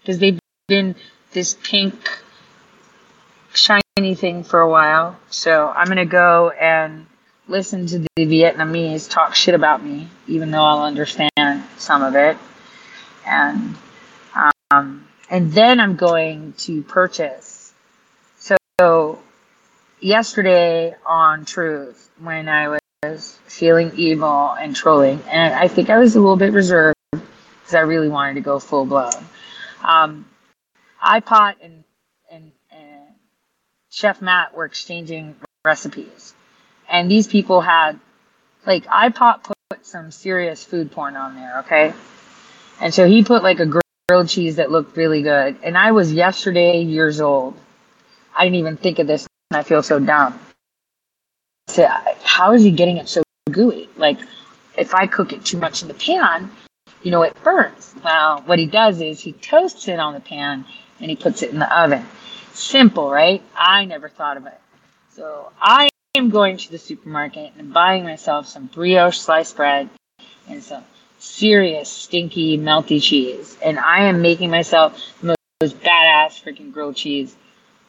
because 0.00 0.18
they've 0.18 0.38
been 0.66 0.96
this 1.32 1.56
pink 1.62 1.94
shiny 3.54 4.14
thing 4.14 4.42
for 4.42 4.60
a 4.60 4.68
while. 4.68 5.16
So 5.30 5.68
I'm 5.68 5.86
gonna 5.86 6.04
go 6.04 6.50
and 6.50 7.06
listen 7.46 7.86
to 7.86 8.00
the 8.00 8.08
Vietnamese 8.26 9.08
talk 9.08 9.34
shit 9.34 9.54
about 9.54 9.84
me, 9.84 10.08
even 10.26 10.50
though 10.50 10.64
I'll 10.64 10.82
understand 10.82 11.62
some 11.78 12.02
of 12.02 12.16
it 12.16 12.36
and 13.26 13.76
um, 14.70 15.06
and 15.30 15.52
then 15.52 15.80
I'm 15.80 15.96
going 15.96 16.54
to 16.58 16.82
purchase. 16.82 17.72
So 18.38 19.18
yesterday 20.00 20.94
on 21.06 21.44
Truth, 21.44 22.10
when 22.18 22.48
I 22.48 22.78
was 23.02 23.38
feeling 23.46 23.92
evil 23.96 24.50
and 24.50 24.74
trolling, 24.74 25.20
and 25.28 25.54
I 25.54 25.68
think 25.68 25.90
I 25.90 25.98
was 25.98 26.16
a 26.16 26.20
little 26.20 26.36
bit 26.36 26.52
reserved 26.52 26.96
because 27.12 27.74
I 27.74 27.80
really 27.80 28.08
wanted 28.08 28.34
to 28.34 28.40
go 28.40 28.58
full 28.58 28.86
blown. 28.86 29.12
Um, 29.84 30.26
iPot 31.04 31.56
and, 31.62 31.84
and 32.30 32.52
and 32.70 33.00
Chef 33.90 34.22
Matt 34.22 34.54
were 34.54 34.64
exchanging 34.64 35.36
recipes, 35.64 36.34
and 36.88 37.10
these 37.10 37.26
people 37.26 37.60
had 37.60 38.00
like 38.66 38.84
iPot 38.86 39.44
put 39.44 39.86
some 39.86 40.10
serious 40.10 40.64
food 40.64 40.92
porn 40.92 41.16
on 41.16 41.34
there. 41.34 41.60
Okay 41.60 41.92
and 42.82 42.92
so 42.92 43.06
he 43.06 43.22
put 43.22 43.44
like 43.44 43.60
a 43.60 43.82
grilled 44.08 44.28
cheese 44.28 44.56
that 44.56 44.72
looked 44.72 44.96
really 44.96 45.22
good. 45.22 45.56
And 45.62 45.78
I 45.78 45.92
was 45.92 46.12
yesterday 46.12 46.82
years 46.82 47.20
old. 47.20 47.56
I 48.36 48.44
didn't 48.44 48.56
even 48.56 48.76
think 48.76 48.98
of 48.98 49.06
this 49.06 49.26
and 49.50 49.56
I 49.56 49.62
feel 49.62 49.84
so 49.84 50.00
dumb. 50.00 50.38
So 51.68 51.86
how 52.24 52.52
is 52.54 52.64
he 52.64 52.72
getting 52.72 52.96
it 52.96 53.08
so 53.08 53.22
gooey? 53.50 53.88
Like 53.96 54.18
if 54.76 54.94
I 54.94 55.06
cook 55.06 55.32
it 55.32 55.44
too 55.44 55.58
much 55.58 55.82
in 55.82 55.88
the 55.88 55.94
pan, 55.94 56.50
you 57.04 57.12
know, 57.12 57.22
it 57.22 57.40
burns. 57.44 57.94
Well, 58.02 58.42
what 58.46 58.58
he 58.58 58.66
does 58.66 59.00
is 59.00 59.20
he 59.20 59.32
toasts 59.32 59.86
it 59.86 60.00
on 60.00 60.14
the 60.14 60.20
pan 60.20 60.64
and 60.98 61.08
he 61.08 61.16
puts 61.16 61.42
it 61.42 61.50
in 61.50 61.60
the 61.60 61.80
oven. 61.80 62.04
Simple, 62.52 63.10
right? 63.10 63.42
I 63.56 63.84
never 63.84 64.08
thought 64.08 64.36
of 64.36 64.46
it. 64.46 64.60
So 65.14 65.52
I 65.60 65.88
am 66.16 66.30
going 66.30 66.56
to 66.56 66.70
the 66.70 66.78
supermarket 66.78 67.52
and 67.56 67.72
buying 67.72 68.02
myself 68.02 68.48
some 68.48 68.66
brioche 68.66 69.18
sliced 69.18 69.54
bread 69.56 69.88
and 70.48 70.62
some 70.64 70.82
serious 71.22 71.88
stinky 71.88 72.58
melty 72.58 73.00
cheese. 73.00 73.56
And 73.64 73.78
I 73.78 74.04
am 74.06 74.22
making 74.22 74.50
myself 74.50 75.00
the 75.22 75.36
most 75.60 75.78
badass 75.80 76.42
freaking 76.42 76.72
grilled 76.72 76.96
cheese 76.96 77.34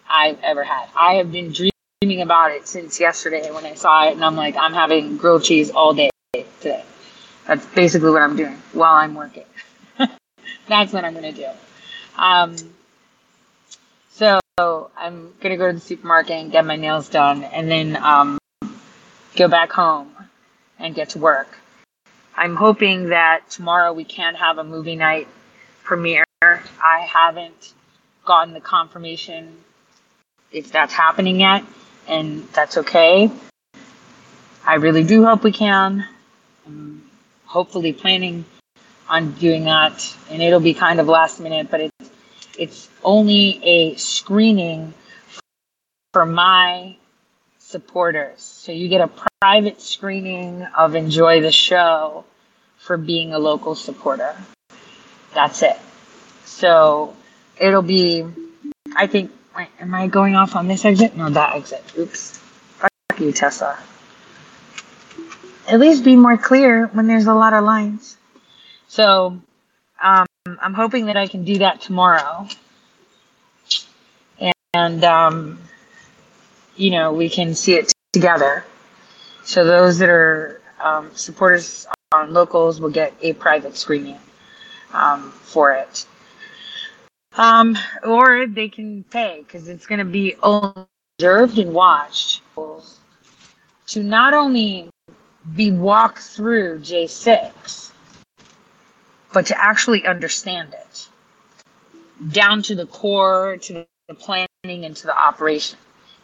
I've 0.07 0.39
ever 0.43 0.63
had. 0.63 0.87
I 0.95 1.15
have 1.15 1.31
been 1.31 1.51
dreaming 1.51 2.21
about 2.21 2.51
it 2.51 2.67
since 2.67 2.99
yesterday 2.99 3.49
when 3.51 3.65
I 3.65 3.73
saw 3.73 4.07
it, 4.07 4.13
and 4.13 4.23
I'm 4.23 4.35
like, 4.35 4.55
I'm 4.55 4.73
having 4.73 5.17
grilled 5.17 5.43
cheese 5.43 5.71
all 5.71 5.93
day 5.93 6.11
today. 6.59 6.83
That's 7.47 7.65
basically 7.65 8.11
what 8.11 8.21
I'm 8.21 8.35
doing 8.35 8.61
while 8.71 8.93
I'm 8.93 9.15
working. 9.15 9.45
That's 10.67 10.93
what 10.93 11.03
I'm 11.03 11.13
going 11.13 11.33
to 11.33 11.41
do. 11.41 11.49
Um, 12.15 12.55
so 14.11 14.39
I'm 14.95 15.33
going 15.41 15.49
to 15.49 15.57
go 15.57 15.67
to 15.67 15.73
the 15.73 15.79
supermarket 15.79 16.35
and 16.35 16.51
get 16.51 16.65
my 16.65 16.75
nails 16.75 17.09
done 17.09 17.43
and 17.43 17.69
then 17.69 17.95
um, 17.97 18.37
go 19.35 19.47
back 19.47 19.71
home 19.71 20.11
and 20.77 20.93
get 20.93 21.09
to 21.09 21.19
work. 21.19 21.47
I'm 22.35 22.55
hoping 22.55 23.09
that 23.09 23.49
tomorrow 23.49 23.93
we 23.93 24.03
can 24.03 24.35
have 24.35 24.57
a 24.57 24.63
movie 24.63 24.95
night 24.95 25.27
premiere. 25.83 26.25
I 26.41 27.07
haven't 27.07 27.73
gotten 28.25 28.53
the 28.53 28.61
confirmation 28.61 29.57
if 30.51 30.71
that's 30.71 30.93
happening 30.93 31.39
yet, 31.39 31.63
and 32.07 32.47
that's 32.53 32.77
okay. 32.77 33.31
I 34.65 34.75
really 34.75 35.03
do 35.03 35.25
hope 35.25 35.43
we 35.43 35.51
can. 35.51 36.07
I'm 36.65 37.03
hopefully 37.45 37.93
planning 37.93 38.45
on 39.09 39.33
doing 39.33 39.65
that, 39.65 40.15
and 40.29 40.41
it'll 40.41 40.59
be 40.59 40.73
kind 40.73 40.99
of 40.99 41.07
last 41.07 41.39
minute, 41.39 41.69
but 41.69 41.81
it's 41.81 42.09
it's 42.57 42.89
only 43.03 43.59
a 43.63 43.95
screening 43.95 44.93
for 46.13 46.25
my 46.25 46.95
supporters. 47.73 48.39
So 48.39 48.71
you 48.71 48.87
get 48.87 49.01
a 49.01 49.09
private 49.41 49.81
screening 49.81 50.61
of 50.77 50.93
Enjoy 50.93 51.41
the 51.41 51.51
Show 51.51 52.23
for 52.77 52.97
being 52.97 53.33
a 53.33 53.39
local 53.39 53.73
supporter. 53.73 54.35
That's 55.33 55.63
it. 55.63 55.77
So 56.45 57.15
it'll 57.59 57.81
be, 57.81 58.23
I 58.95 59.07
think, 59.07 59.31
wait, 59.57 59.69
am 59.79 59.95
I 59.95 60.05
going 60.05 60.35
off 60.35 60.55
on 60.55 60.67
this 60.67 60.85
exit? 60.85 61.17
No, 61.17 61.31
that 61.31 61.55
exit. 61.55 61.83
Oops. 61.97 62.37
Fuck 62.77 63.19
you, 63.19 63.31
Tesla. 63.31 63.79
At 65.67 65.79
least 65.79 66.03
be 66.03 66.15
more 66.15 66.37
clear 66.37 66.85
when 66.93 67.07
there's 67.07 67.25
a 67.25 67.33
lot 67.33 67.53
of 67.53 67.63
lines. 67.63 68.17
So, 68.87 69.41
um, 69.99 70.27
I'm 70.45 70.75
hoping 70.75 71.07
that 71.07 71.17
I 71.17 71.25
can 71.25 71.43
do 71.43 71.57
that 71.59 71.81
tomorrow. 71.81 72.47
And, 74.75 75.03
um, 75.03 75.57
you 76.75 76.91
know, 76.91 77.13
we 77.13 77.29
can 77.29 77.55
see 77.55 77.73
it 77.75 77.91
together. 78.11 78.65
So 79.43 79.63
those 79.63 79.97
that 79.99 80.09
are 80.09 80.61
um, 80.81 81.11
supporters 81.15 81.87
on 82.11 82.33
locals 82.33 82.79
will 82.79 82.89
get 82.89 83.13
a 83.21 83.33
private 83.33 83.75
screening 83.75 84.19
um, 84.93 85.31
for 85.31 85.73
it. 85.73 86.05
Um, 87.35 87.77
or 88.03 88.45
they 88.45 88.69
can 88.69 89.03
pay 89.03 89.43
because 89.45 89.67
it's 89.67 89.87
going 89.87 89.99
to 89.99 90.05
be 90.05 90.35
observed 90.43 91.57
and 91.57 91.73
watched 91.73 92.41
to 93.87 94.03
not 94.03 94.33
only 94.33 94.89
be 95.55 95.71
walked 95.71 96.19
through 96.19 96.79
J6, 96.79 97.91
but 99.33 99.47
to 99.47 99.61
actually 99.61 100.05
understand 100.05 100.73
it 100.73 101.09
down 102.31 102.61
to 102.63 102.75
the 102.75 102.85
core, 102.85 103.57
to 103.57 103.85
the 104.07 104.13
planning, 104.13 104.47
and 104.63 104.95
to 104.95 105.07
the 105.07 105.17
operation. 105.17 105.77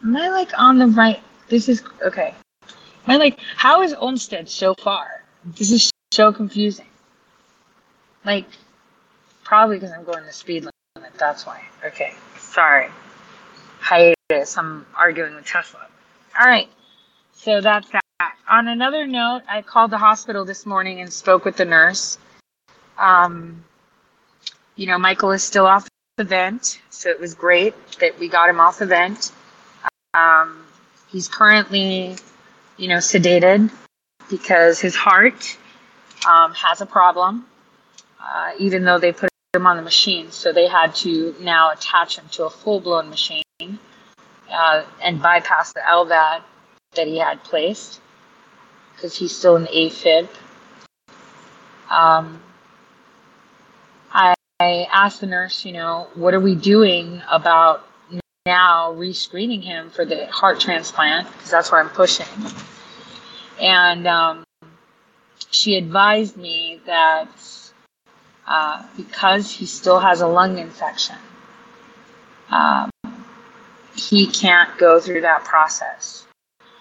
Am 0.04 0.16
I 0.16 0.30
like 0.30 0.58
on 0.58 0.78
the 0.78 0.88
right? 0.88 1.22
This 1.50 1.68
is 1.68 1.84
okay. 2.04 2.34
Am 3.06 3.12
I 3.14 3.18
like, 3.18 3.40
how 3.56 3.82
is 3.82 3.94
Olmsted 3.94 4.50
so 4.50 4.76
far? 4.76 5.24
This 5.44 5.72
is 5.72 5.92
so 6.12 6.32
confusing. 6.32 6.86
Like, 8.26 8.46
probably 9.44 9.78
because 9.78 9.92
I'm 9.92 10.04
going 10.04 10.26
the 10.26 10.32
speed 10.32 10.68
limit. 10.96 11.14
That's 11.18 11.46
why. 11.46 11.64
Okay. 11.86 12.14
Sorry. 12.38 12.90
Hiatus. 13.80 14.58
I'm 14.58 14.86
arguing 14.96 15.36
with 15.36 15.46
Tesla. 15.46 15.88
All 16.40 16.48
right. 16.48 16.70
So 17.34 17.62
that's 17.62 17.90
that. 17.90 18.04
On 18.50 18.68
another 18.68 19.08
note, 19.08 19.44
I 19.50 19.62
called 19.62 19.92
the 19.92 19.98
hospital 19.98 20.44
this 20.46 20.66
morning 20.66 21.02
and 21.02 21.12
spoke 21.12 21.46
with 21.46 21.56
the 21.56 21.66
nurse. 21.66 22.18
Um, 22.98 23.64
you 24.76 24.88
know, 24.88 24.98
Michael 24.98 25.32
is 25.32 25.44
still 25.44 25.66
off 25.66 25.88
the 26.18 26.24
vent, 26.24 26.82
so 26.90 27.10
it 27.10 27.20
was 27.20 27.34
great 27.34 27.74
that 28.00 28.18
we 28.20 28.28
got 28.28 28.50
him 28.50 28.60
off 28.60 28.80
the 28.80 28.86
vent. 28.86 29.32
Um, 30.20 30.66
he's 31.08 31.28
currently, 31.28 32.16
you 32.78 32.88
know, 32.88 32.98
sedated 32.98 33.72
because 34.30 34.80
his 34.80 34.96
heart 34.96 35.58
um, 36.28 36.54
has 36.54 36.82
a 36.82 36.86
problem, 36.86 37.46
uh, 38.22 38.52
even 38.60 38.84
though 38.84 39.00
they 39.00 39.12
put 39.12 39.30
him 39.54 39.66
on 39.66 39.78
the 39.78 39.84
machine. 39.84 40.32
So 40.32 40.52
they 40.52 40.68
had 40.68 40.94
to 40.96 41.36
now 41.40 41.72
attach 41.72 42.18
him 42.18 42.26
to 42.32 42.46
a 42.46 42.50
full 42.50 42.80
blown 42.80 43.10
machine 43.10 43.44
uh, 44.52 44.84
and 45.02 45.22
bypass 45.22 45.74
the 45.74 45.82
LVAD 45.82 46.42
that 46.96 47.08
he 47.08 47.18
had 47.18 47.44
placed 47.44 48.02
because 48.96 49.16
he's 49.16 49.36
still 49.36 49.56
in 49.56 49.66
AFib. 49.66 50.28
Um, 51.90 52.42
I 54.62 54.90
asked 54.92 55.22
the 55.22 55.28
nurse, 55.28 55.64
you 55.64 55.72
know, 55.72 56.10
what 56.16 56.34
are 56.34 56.40
we 56.42 56.54
doing 56.54 57.22
about 57.32 57.89
now 58.50 58.92
rescreening 58.94 59.62
him 59.62 59.92
for 59.92 60.06
the 60.06 60.26
heart 60.26 60.60
transplant 60.60 61.32
because 61.32 61.52
that's 61.52 61.72
where 61.72 61.80
I'm 61.80 61.90
pushing. 61.90 62.26
And 63.62 64.08
um, 64.08 64.44
she 65.52 65.76
advised 65.76 66.36
me 66.36 66.82
that 66.88 67.30
uh, 68.48 68.84
because 68.98 69.52
he 69.52 69.68
still 69.68 70.00
has 70.00 70.22
a 70.22 70.28
lung 70.28 70.58
infection, 70.58 71.18
um, 72.50 72.90
he 73.96 74.26
can't 74.26 74.76
go 74.80 75.00
through 75.00 75.22
that 75.22 75.44
process. 75.44 76.26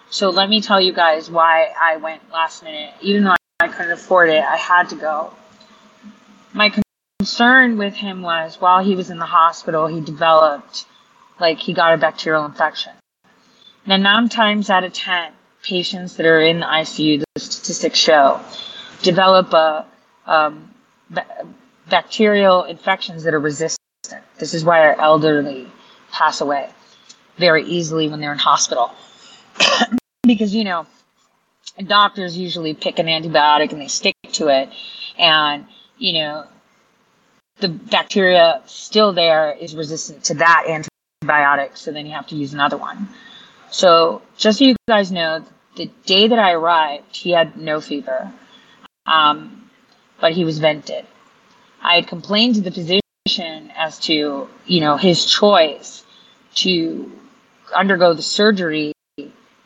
So 0.09 0.31
let 0.31 0.49
me 0.49 0.61
tell 0.61 0.81
you 0.81 0.91
guys 0.91 1.29
why 1.29 1.67
I 1.79 1.97
went 1.97 2.23
last 2.31 2.63
minute. 2.63 2.95
Even 3.01 3.25
though 3.25 3.35
I 3.59 3.67
couldn't 3.67 3.91
afford 3.91 4.29
it, 4.29 4.43
I 4.43 4.57
had 4.57 4.89
to 4.89 4.95
go. 4.95 5.33
My 6.51 6.73
concern 7.19 7.77
with 7.77 7.93
him 7.93 8.23
was 8.23 8.59
while 8.59 8.83
he 8.83 8.95
was 8.95 9.11
in 9.11 9.19
the 9.19 9.27
hospital, 9.27 9.85
he 9.85 10.01
developed 10.01 10.85
like 11.39 11.59
he 11.59 11.73
got 11.73 11.93
a 11.93 11.97
bacterial 11.97 12.45
infection. 12.45 12.93
Now, 13.85 13.97
nine 13.97 14.29
times 14.29 14.69
out 14.69 14.83
of 14.83 14.93
ten, 14.93 15.31
patients 15.63 16.17
that 16.17 16.25
are 16.25 16.41
in 16.41 16.59
the 16.59 16.65
ICU, 16.65 17.23
the 17.33 17.39
statistics 17.39 17.97
show, 17.97 18.39
develop 19.01 19.53
a, 19.53 19.85
um, 20.25 20.73
bacterial 21.89 22.63
infections 22.63 23.23
that 23.23 23.33
are 23.33 23.39
resistant. 23.39 23.79
This 24.37 24.53
is 24.53 24.63
why 24.63 24.81
our 24.81 24.99
elderly 24.99 25.67
pass 26.11 26.41
away 26.41 26.69
very 27.37 27.65
easily 27.65 28.07
when 28.09 28.19
they're 28.19 28.31
in 28.31 28.39
hospital. 28.39 28.91
because, 30.23 30.53
you 30.53 30.63
know, 30.63 30.85
doctors 31.85 32.37
usually 32.37 32.73
pick 32.73 32.99
an 32.99 33.07
antibiotic 33.07 33.71
and 33.71 33.81
they 33.81 33.87
stick 33.87 34.15
to 34.33 34.47
it. 34.47 34.69
And, 35.17 35.65
you 35.97 36.13
know, 36.13 36.45
the 37.59 37.69
bacteria 37.69 38.61
still 38.65 39.13
there 39.13 39.51
is 39.51 39.75
resistant 39.75 40.25
to 40.25 40.35
that 40.35 40.65
so 41.75 41.91
then 41.91 42.05
you 42.05 42.13
have 42.13 42.27
to 42.27 42.35
use 42.35 42.53
another 42.53 42.77
one. 42.77 43.09
So 43.71 44.21
just 44.37 44.59
so 44.59 44.65
you 44.65 44.75
guys 44.87 45.11
know, 45.11 45.45
the 45.75 45.89
day 46.05 46.27
that 46.27 46.39
I 46.39 46.53
arrived, 46.53 47.15
he 47.15 47.31
had 47.31 47.57
no 47.57 47.79
fever, 47.81 48.31
um, 49.05 49.69
but 50.19 50.33
he 50.33 50.43
was 50.43 50.59
vented. 50.59 51.05
I 51.81 51.95
had 51.95 52.07
complained 52.07 52.55
to 52.55 52.61
the 52.61 52.71
physician 52.71 53.71
as 53.75 53.99
to, 53.99 54.49
you 54.65 54.81
know, 54.81 54.97
his 54.97 55.25
choice 55.25 56.03
to 56.55 57.11
undergo 57.75 58.13
the 58.13 58.21
surgery, 58.21 58.93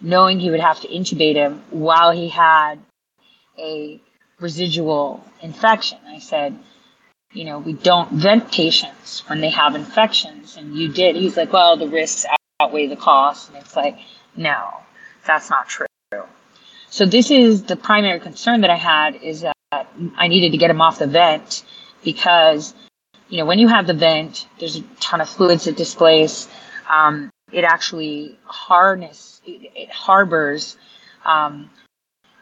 knowing 0.01 0.39
he 0.39 0.51
would 0.51 0.59
have 0.59 0.81
to 0.81 0.87
intubate 0.87 1.35
him 1.35 1.63
while 1.69 2.11
he 2.11 2.29
had 2.29 2.79
a 3.57 4.01
residual 4.39 5.25
infection. 5.41 5.97
I 6.07 6.19
said, 6.19 6.57
you 7.33 7.45
know, 7.45 7.59
we 7.59 7.73
don't 7.73 8.11
vent 8.11 8.51
patients 8.51 9.23
when 9.27 9.41
they 9.41 9.49
have 9.49 9.75
infections. 9.75 10.55
And 10.57 10.75
you 10.75 10.87
did. 10.89 11.15
He's 11.15 11.35
like, 11.35 11.51
well, 11.51 11.77
the 11.77 11.87
risks 11.87 12.25
outweigh 12.61 12.87
the 12.87 12.95
cost. 12.95 13.49
And 13.49 13.57
it's 13.57 13.75
like, 13.75 13.97
no, 14.35 14.69
that's 15.25 15.49
not 15.49 15.67
true. 15.67 15.87
So 16.89 17.05
this 17.05 17.31
is 17.31 17.63
the 17.63 17.75
primary 17.75 18.19
concern 18.19 18.61
that 18.61 18.69
I 18.69 18.75
had 18.75 19.15
is 19.15 19.41
that 19.41 19.55
I 20.15 20.27
needed 20.27 20.51
to 20.51 20.57
get 20.57 20.69
him 20.69 20.79
off 20.79 20.99
the 20.99 21.07
vent 21.07 21.65
because, 22.03 22.75
you 23.29 23.39
know, 23.39 23.45
when 23.45 23.57
you 23.57 23.67
have 23.67 23.87
the 23.87 23.95
vent, 23.95 24.47
there's 24.59 24.75
a 24.75 24.81
ton 24.99 25.19
of 25.19 25.27
fluids 25.27 25.65
that 25.65 25.75
displace. 25.75 26.47
Um, 26.87 27.31
it 27.51 27.63
actually 27.63 28.37
harness, 28.45 29.41
it, 29.45 29.71
it 29.75 29.89
harbors 29.89 30.77
um, 31.25 31.71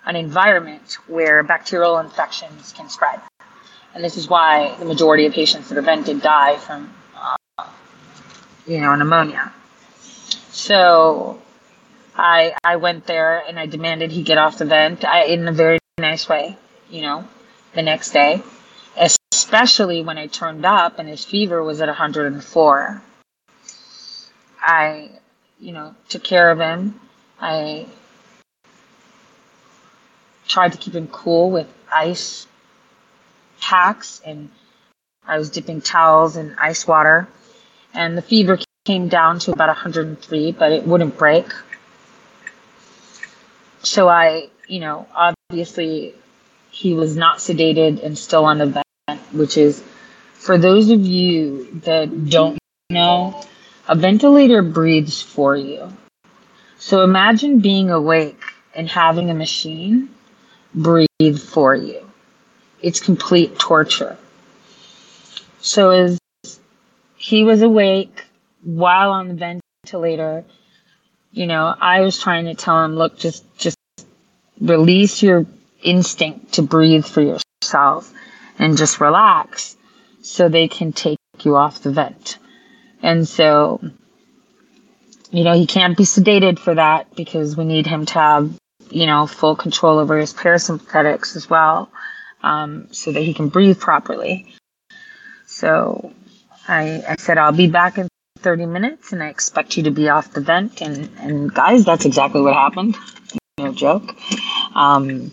an 0.05 0.15
environment 0.17 0.97
where 1.07 1.43
bacterial 1.43 1.99
infections 1.99 2.73
can 2.73 2.89
spread. 2.89 3.21
And 3.93 4.03
this 4.03 4.17
is 4.17 4.29
why 4.29 4.75
the 4.79 4.85
majority 4.85 5.25
of 5.25 5.33
patients 5.33 5.69
that 5.69 5.77
are 5.77 5.81
vented 5.81 6.21
die 6.21 6.57
from, 6.57 6.93
uh, 7.15 7.67
you 8.65 8.79
know, 8.79 8.95
pneumonia. 8.95 9.51
So 10.51 11.41
I 12.15 12.53
I 12.63 12.77
went 12.77 13.05
there 13.05 13.43
and 13.47 13.59
I 13.59 13.65
demanded 13.65 14.11
he 14.11 14.23
get 14.23 14.37
off 14.37 14.57
the 14.57 14.65
vent 14.65 15.03
I, 15.03 15.25
in 15.25 15.47
a 15.47 15.51
very 15.51 15.79
nice 15.97 16.29
way, 16.29 16.57
you 16.89 17.01
know, 17.01 17.27
the 17.73 17.81
next 17.81 18.11
day, 18.11 18.41
especially 18.95 20.03
when 20.03 20.17
I 20.17 20.27
turned 20.27 20.65
up 20.65 20.99
and 20.99 21.09
his 21.09 21.25
fever 21.25 21.63
was 21.63 21.81
at 21.81 21.87
104. 21.87 23.01
I, 24.63 25.09
you 25.59 25.71
know, 25.73 25.95
took 26.07 26.23
care 26.23 26.51
of 26.51 26.59
him. 26.59 26.99
I 27.39 27.87
tried 30.47 30.73
to 30.73 30.77
keep 30.77 30.93
him 30.93 31.07
cool 31.07 31.49
with 31.49 31.67
ice 31.91 32.45
packs 33.61 34.21
and 34.25 34.49
I 35.25 35.37
was 35.37 35.49
dipping 35.49 35.81
towels 35.81 36.35
in 36.35 36.55
ice 36.59 36.85
water 36.85 37.27
and 37.93 38.17
the 38.17 38.21
fever 38.21 38.59
came 38.85 39.07
down 39.07 39.39
to 39.39 39.51
about 39.51 39.69
103 39.69 40.51
but 40.51 40.71
it 40.71 40.85
wouldn't 40.85 41.17
break 41.17 41.45
so 43.83 44.07
I, 44.07 44.49
you 44.67 44.79
know, 44.79 45.07
obviously 45.15 46.15
he 46.69 46.93
was 46.93 47.17
not 47.17 47.37
sedated 47.37 48.03
and 48.03 48.17
still 48.17 48.45
on 48.45 48.59
the 48.59 48.83
vent, 49.07 49.19
which 49.33 49.57
is 49.57 49.83
for 50.33 50.57
those 50.57 50.89
of 50.89 51.01
you 51.01 51.67
that 51.83 52.29
don't 52.29 52.59
know, 52.89 53.41
a 53.87 53.95
ventilator 53.95 54.61
breathes 54.61 55.21
for 55.21 55.55
you. 55.55 55.91
So 56.77 57.03
imagine 57.03 57.59
being 57.59 57.89
awake 57.89 58.39
and 58.75 58.87
having 58.87 59.29
a 59.29 59.33
machine 59.33 60.09
breathe 60.73 61.39
for 61.39 61.75
you. 61.75 62.00
It's 62.81 62.99
complete 62.99 63.57
torture. 63.59 64.17
So 65.59 65.91
as 65.91 66.19
he 67.15 67.43
was 67.43 67.61
awake 67.61 68.25
while 68.63 69.11
on 69.11 69.27
the 69.27 69.59
ventilator, 69.85 70.43
you 71.31 71.47
know, 71.47 71.73
I 71.79 72.01
was 72.01 72.19
trying 72.19 72.45
to 72.45 72.55
tell 72.55 72.83
him, 72.83 72.95
look, 72.95 73.17
just 73.17 73.45
just 73.57 73.77
release 74.59 75.23
your 75.23 75.45
instinct 75.81 76.53
to 76.53 76.61
breathe 76.61 77.05
for 77.05 77.21
yourself 77.21 78.13
and 78.59 78.77
just 78.77 78.99
relax 78.99 79.75
so 80.21 80.49
they 80.49 80.67
can 80.67 80.93
take 80.93 81.17
you 81.41 81.55
off 81.55 81.81
the 81.81 81.91
vent. 81.91 82.37
And 83.01 83.27
so, 83.27 83.81
you 85.31 85.43
know, 85.43 85.53
he 85.53 85.65
can't 85.65 85.97
be 85.97 86.03
sedated 86.03 86.59
for 86.59 86.75
that 86.75 87.15
because 87.15 87.57
we 87.57 87.65
need 87.65 87.87
him 87.87 88.05
to 88.07 88.13
have, 88.13 88.59
you 88.89 89.05
know, 89.05 89.25
full 89.25 89.55
control 89.55 89.97
over 89.97 90.17
his 90.17 90.33
parasympathetics 90.33 91.35
as 91.35 91.49
well, 91.49 91.89
um, 92.43 92.87
so 92.91 93.11
that 93.11 93.21
he 93.21 93.33
can 93.33 93.49
breathe 93.49 93.79
properly. 93.79 94.53
So 95.45 96.13
I, 96.67 97.03
I 97.07 97.15
said, 97.19 97.37
I'll 97.37 97.51
be 97.51 97.67
back 97.67 97.97
in 97.97 98.07
30 98.39 98.65
minutes 98.65 99.13
and 99.13 99.21
I 99.21 99.27
expect 99.27 99.77
you 99.77 99.83
to 99.83 99.91
be 99.91 100.09
off 100.09 100.33
the 100.33 100.41
vent. 100.41 100.81
And, 100.81 101.09
and 101.19 101.53
guys, 101.53 101.85
that's 101.85 102.05
exactly 102.05 102.41
what 102.41 102.53
happened. 102.53 102.95
No 103.57 103.71
joke. 103.73 104.15
Um, 104.75 105.31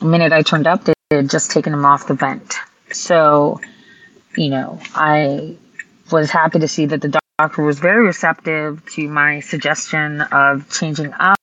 the 0.00 0.06
minute 0.06 0.32
I 0.32 0.42
turned 0.42 0.66
up, 0.66 0.84
they 0.84 0.94
had 1.10 1.30
just 1.30 1.50
taken 1.50 1.72
him 1.72 1.84
off 1.84 2.06
the 2.06 2.14
vent. 2.14 2.54
So, 2.92 3.60
you 4.36 4.50
know, 4.50 4.80
I 4.94 5.56
was 6.10 6.30
happy 6.30 6.58
to 6.58 6.68
see 6.68 6.86
that 6.86 7.00
the 7.00 7.20
doctor 7.38 7.62
was 7.62 7.78
very 7.78 8.04
receptive 8.04 8.84
to 8.92 9.08
my 9.08 9.40
suggestion 9.40 10.20
of 10.20 10.68
changing 10.70 11.12
up. 11.14 11.38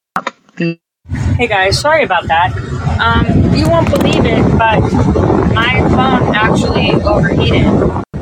Hey 1.12 1.48
guys, 1.48 1.80
sorry 1.80 2.04
about 2.04 2.28
that. 2.28 2.56
Um, 3.00 3.56
you 3.56 3.68
won't 3.68 3.90
believe 3.90 4.26
it, 4.26 4.44
but 4.58 4.80
my 5.54 5.80
phone 5.90 6.36
actually 6.36 6.92
overheated, 7.02 7.66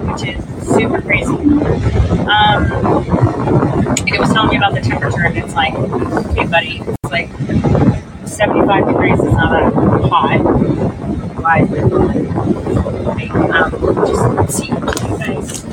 which 0.08 0.24
is 0.24 0.42
super 0.68 1.02
crazy. 1.02 1.34
Um, 2.28 2.64
it 4.08 4.20
was 4.20 4.32
telling 4.32 4.52
me 4.52 4.58
about 4.58 4.74
the 4.74 4.82
temperature, 4.82 5.26
and 5.26 5.38
it's 5.38 5.54
like, 5.54 5.74
hey, 6.36 6.46
buddy, 6.46 6.82
it's 6.82 7.12
like 7.12 7.30
75 8.26 8.88
degrees 8.88 9.20
is 9.20 9.34
not 9.34 9.52
that 9.52 9.74
hot. 10.10 10.40
Why 11.42 11.62
um, 13.52 13.72
just 14.06 14.58
see 14.58 14.68
you 14.68 14.80
guys. 14.80 15.66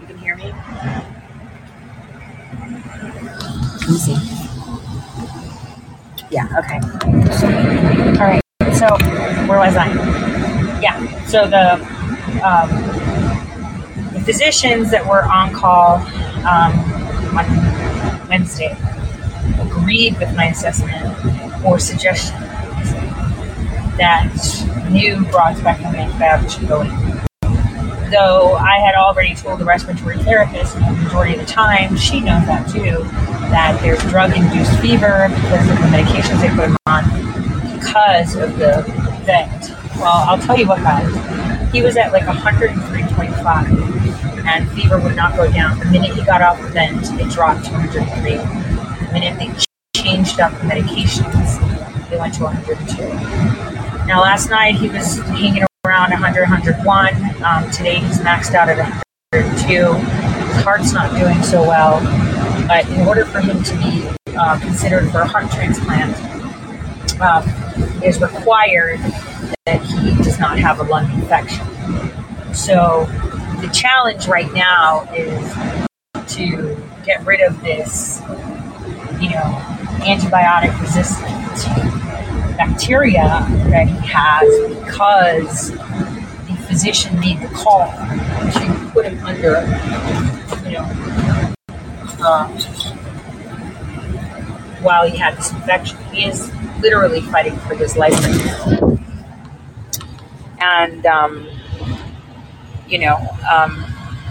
You 0.00 0.06
can 0.06 0.18
hear 0.18 0.36
me? 0.36 0.52
Let 3.80 3.88
me 3.88 3.98
see. 3.98 4.45
Yeah, 6.30 6.48
okay. 6.58 6.80
All 8.18 8.26
right. 8.26 8.42
So, 8.74 8.88
where 9.46 9.58
was 9.58 9.76
I? 9.76 9.88
Yeah. 10.80 11.24
So 11.26 11.46
the 11.46 11.74
um, 12.44 12.68
the 14.12 14.20
physicians 14.20 14.90
that 14.90 15.06
were 15.06 15.24
on 15.24 15.52
call 15.52 15.96
um, 16.46 16.72
on 17.36 18.28
Wednesday 18.28 18.76
agreed 19.60 20.18
with 20.18 20.34
my 20.36 20.46
assessment 20.46 21.64
or 21.64 21.78
suggestion 21.78 22.36
that 23.96 24.28
new 24.90 25.24
broad 25.26 25.56
spectrum 25.56 25.94
antibiotics 25.94 26.54
should 26.54 26.68
go 26.68 26.82
in. 26.82 27.15
Though 28.10 28.54
I 28.54 28.78
had 28.78 28.94
already 28.94 29.34
told 29.34 29.58
the 29.58 29.64
respiratory 29.64 30.18
therapist 30.18 30.74
the 30.74 30.80
majority 30.80 31.34
of 31.34 31.40
the 31.40 31.46
time, 31.46 31.96
she 31.96 32.20
knows 32.20 32.46
that 32.46 32.68
too, 32.68 33.02
that 33.50 33.80
there's 33.82 34.00
drug 34.02 34.36
induced 34.36 34.78
fever 34.78 35.28
because 35.28 35.68
of 35.68 35.76
the 35.78 35.88
medications 35.90 36.40
they 36.40 36.50
put 36.50 36.68
him 36.68 36.76
on 36.86 37.02
because 37.74 38.36
of 38.36 38.56
the 38.58 38.84
vent. 39.24 39.72
Well, 39.96 40.24
I'll 40.28 40.38
tell 40.38 40.56
you 40.56 40.68
what, 40.68 40.82
guys. 40.82 41.12
He 41.72 41.82
was 41.82 41.96
at 41.96 42.12
like 42.12 42.22
103.5 42.24 44.46
and 44.46 44.70
fever 44.70 45.00
would 45.00 45.16
not 45.16 45.34
go 45.36 45.50
down. 45.50 45.80
The 45.80 45.86
minute 45.86 46.14
he 46.14 46.22
got 46.24 46.42
off 46.42 46.62
the 46.62 46.68
vent, 46.68 47.10
it 47.20 47.28
dropped 47.30 47.64
to 47.66 47.72
103. 47.72 48.36
The 48.36 49.10
minute 49.12 49.36
they 49.38 49.50
changed 50.00 50.38
up 50.38 50.52
the 50.52 50.68
medications, 50.68 51.58
they 52.08 52.18
went 52.18 52.34
to 52.34 52.44
102. 52.44 53.02
Now, 54.06 54.22
last 54.22 54.48
night 54.48 54.76
he 54.76 54.88
was 54.88 55.18
hanging 55.18 55.65
around 55.96 56.10
100, 56.10 56.40
101. 56.50 57.42
Um, 57.42 57.70
today 57.70 58.00
he's 58.00 58.18
maxed 58.20 58.52
out 58.52 58.68
at 58.68 58.76
102. 59.32 59.94
His 59.94 60.62
heart's 60.62 60.92
not 60.92 61.18
doing 61.18 61.42
so 61.42 61.62
well, 61.62 62.00
but 62.68 62.86
in 62.90 63.06
order 63.06 63.24
for 63.24 63.40
him 63.40 63.62
to 63.62 63.76
be 63.78 64.06
uh, 64.36 64.60
considered 64.60 65.10
for 65.10 65.22
a 65.22 65.26
heart 65.26 65.50
transplant, 65.50 66.14
um, 67.22 67.48
is 68.02 68.20
required 68.20 69.00
that 69.64 69.80
he 69.82 70.14
does 70.22 70.38
not 70.38 70.58
have 70.58 70.80
a 70.80 70.82
lung 70.82 71.10
infection. 71.12 71.66
So 72.52 73.06
the 73.62 73.70
challenge 73.72 74.28
right 74.28 74.52
now 74.52 75.10
is 75.14 76.34
to 76.34 76.76
get 77.06 77.24
rid 77.24 77.40
of 77.40 77.62
this, 77.62 78.20
you 79.18 79.30
know, 79.30 79.75
antibiotic 80.02 80.78
resistant 80.80 81.36
bacteria 82.56 83.46
that 83.70 83.86
he 83.88 83.96
has 84.06 84.48
because 84.84 85.70
the 85.70 86.56
physician 86.66 87.18
made 87.20 87.40
the 87.40 87.48
call 87.48 87.90
to 87.90 88.90
put 88.92 89.06
him 89.06 89.24
under, 89.24 89.60
you 90.64 90.72
know, 90.72 91.54
um, 92.26 92.56
while 94.82 95.08
he 95.08 95.16
had 95.16 95.36
this 95.36 95.52
infection. 95.52 95.98
He 96.12 96.24
is 96.24 96.50
literally 96.80 97.20
fighting 97.20 97.56
for 97.58 97.74
his 97.74 97.96
life 97.96 98.14
right 98.14 98.80
now. 98.80 98.98
And, 100.58 101.06
um, 101.06 101.48
you 102.88 102.98
know, 102.98 103.16
um, 103.50 103.84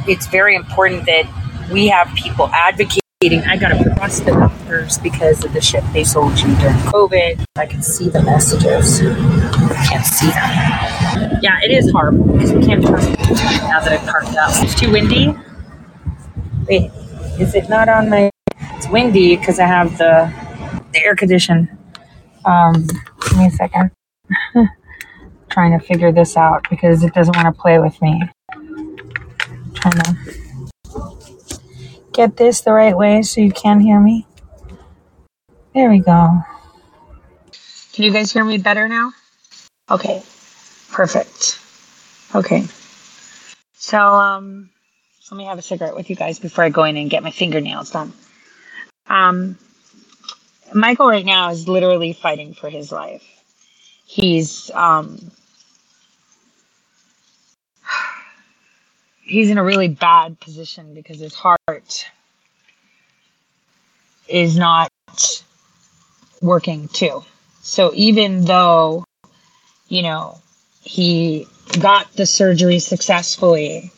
it's 0.08 0.28
very 0.28 0.56
important 0.56 1.06
that 1.06 1.25
we 1.71 1.88
have 1.88 2.13
people 2.15 2.47
advocating. 2.47 3.05
I 3.34 3.58
got 3.58 3.70
trust 3.98 4.26
the 4.26 4.32
doctors 4.32 5.00
because 5.00 5.44
of 5.44 5.52
the 5.52 5.60
shit 5.60 5.84
they 5.94 6.04
sold 6.04 6.38
you 6.40 6.56
during 6.58 6.76
COVID. 6.78 7.44
I 7.56 7.66
can 7.66 7.82
see 7.82 8.08
the 8.08 8.22
messages. 8.22 9.02
I 9.02 9.86
can't 9.90 10.06
see 10.06 10.28
them. 10.28 11.40
Yeah, 11.42 11.60
it 11.64 11.72
is 11.72 11.92
horrible 11.92 12.26
because 12.34 12.54
we 12.54 12.64
can't 12.64 12.86
trust 12.86 13.10
now 13.10 13.80
that 13.80 13.92
I've 13.92 14.08
parked 14.08 14.36
up. 14.36 14.52
It's 14.64 14.80
too 14.80 14.92
windy. 14.92 15.36
Wait, 16.70 16.92
is 17.40 17.56
it 17.56 17.68
not 17.68 17.90
on 17.90 18.12
my? 18.12 18.30
It's 18.76 18.88
windy 18.90 19.36
because 19.38 19.60
I 19.60 19.66
have 19.66 19.98
the 19.98 20.32
the 20.94 21.04
air 21.04 21.16
condition. 21.16 21.68
Um, 22.46 22.86
give 23.22 23.38
me 23.40 23.48
a 23.48 23.52
second. 23.52 23.90
trying 25.50 25.78
to 25.78 25.84
figure 25.84 26.12
this 26.12 26.38
out 26.38 26.64
because 26.70 27.04
it 27.04 27.14
doesn't 27.16 27.36
want 27.36 27.48
to 27.54 27.60
play 27.60 27.80
with 27.80 28.00
me. 28.04 28.22
trying 29.74 29.94
to 29.94 30.45
get 32.15 32.38
this 32.38 32.62
the 32.62 32.71
right 32.71 32.97
way 32.97 33.21
so 33.21 33.41
you 33.41 33.51
can 33.51 33.80
hear 33.80 33.99
me. 33.99 34.25
There 35.73 35.89
we 35.89 35.99
go. 35.99 36.39
Can 37.93 38.04
you 38.04 38.12
guys 38.12 38.32
hear 38.32 38.43
me 38.43 38.58
better 38.58 38.88
now? 38.88 39.12
Okay. 39.89 40.23
Perfect. 40.91 41.60
Okay. 42.34 42.63
So 43.75 43.99
um 43.99 44.69
let 45.32 45.38
me 45.38 45.45
have 45.45 45.58
a 45.58 45.62
cigarette 45.62 45.95
with 45.95 46.10
you 46.10 46.15
guys 46.15 46.39
before 46.39 46.63
I 46.63 46.69
go 46.69 46.84
in 46.84 46.97
and 46.97 47.10
get 47.10 47.23
my 47.23 47.32
fingernails 47.32 47.91
done. 47.91 48.13
Um 49.08 49.58
Michael 50.73 51.08
right 51.08 51.25
now 51.25 51.51
is 51.51 51.67
literally 51.67 52.13
fighting 52.13 52.54
for 52.54 52.69
his 52.69 52.91
life. 52.91 53.23
He's 54.06 54.69
um, 54.71 55.32
he's 59.21 59.49
in 59.49 59.58
a 59.58 59.63
really 59.63 59.88
bad 59.88 60.39
position 60.39 60.93
because 60.93 61.19
his 61.19 61.34
heart 61.34 61.60
is 64.28 64.58
not 64.58 64.90
working 66.42 66.88
too. 66.90 67.24
So 67.62 67.92
even 67.96 68.46
though, 68.46 69.04
you 69.88 70.04
know, 70.04 70.40
he 70.82 71.48
got 71.80 72.12
the 72.14 72.26
surgery 72.26 72.80
successfully, 72.80 73.92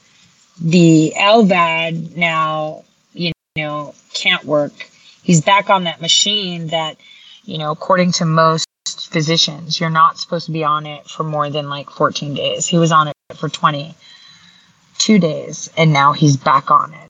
the 0.60 1.14
LVAD 1.18 2.16
now, 2.16 2.84
you 3.14 3.32
know, 3.58 3.94
can't 4.14 4.44
work. 4.46 4.90
He's 5.24 5.42
back 5.42 5.70
on 5.70 5.84
that 5.84 6.02
machine 6.02 6.68
that, 6.68 6.98
you 7.44 7.58
know, 7.58 7.72
according 7.72 8.14
to 8.14 8.26
most 8.26 8.66
physicians, 9.10 9.80
you're 9.80 9.90
not 9.90 10.18
supposed 10.18 10.46
to 10.46 10.52
be 10.52 10.64
on 10.64 10.86
it 10.86 11.06
for 11.08 11.24
more 11.24 11.50
than 11.50 11.70
like 11.70 11.90
14 11.90 12.34
days. 12.34 12.66
He 12.66 12.78
was 12.78 12.92
on 12.92 13.10
it 13.10 13.16
for 13.36 13.50
22 13.50 15.20
days 15.20 15.70
and 15.78 15.92
now 15.92 16.14
he's 16.14 16.38
back 16.38 16.72
on 16.72 16.94
it. 16.94 17.07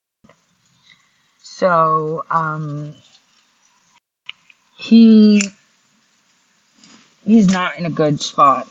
So, 1.57 2.23
um, 2.29 2.93
he 4.75 5.41
he's 7.25 7.51
not 7.51 7.79
in 7.79 7.85
a 7.87 7.89
good 7.89 8.21
spot. 8.21 8.67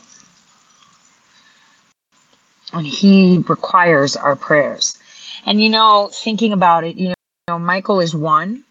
And 2.71 2.87
he 2.87 3.39
requires 3.39 4.15
our 4.15 4.37
prayers. 4.37 4.97
And 5.45 5.61
you 5.61 5.69
know, 5.69 6.09
thinking 6.13 6.53
about 6.53 6.85
it, 6.85 6.95
you 6.95 7.13
know, 7.49 7.59
Michael 7.59 7.99
is 7.99 8.15
one 8.15 8.63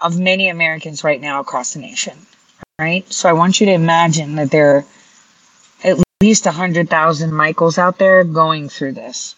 of 0.00 0.18
many 0.18 0.48
Americans 0.48 1.04
right 1.04 1.20
now 1.20 1.40
across 1.40 1.74
the 1.74 1.80
nation, 1.80 2.16
right? 2.78 3.06
So 3.12 3.28
I 3.28 3.34
want 3.34 3.60
you 3.60 3.66
to 3.66 3.72
imagine 3.72 4.36
that 4.36 4.50
there 4.50 4.76
are 4.76 4.84
at 5.84 5.98
least 6.22 6.46
100,000 6.46 7.34
Michaels 7.34 7.76
out 7.76 7.98
there 7.98 8.24
going 8.24 8.70
through 8.70 8.92
this. 8.92 9.34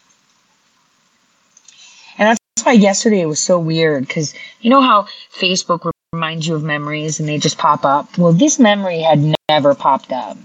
That's 2.56 2.66
why 2.66 2.72
yesterday 2.72 3.20
it 3.20 3.26
was 3.26 3.40
so 3.40 3.58
weird 3.58 4.06
because 4.06 4.34
you 4.60 4.70
know 4.70 4.82
how 4.82 5.08
Facebook 5.34 5.90
remind 6.12 6.44
you 6.44 6.54
of 6.54 6.62
memories 6.62 7.18
and 7.18 7.28
they 7.28 7.38
just 7.38 7.56
pop 7.56 7.84
up. 7.84 8.18
Well, 8.18 8.32
this 8.32 8.58
memory 8.58 9.00
had 9.00 9.34
never 9.48 9.74
popped 9.74 10.12
up. 10.12 10.36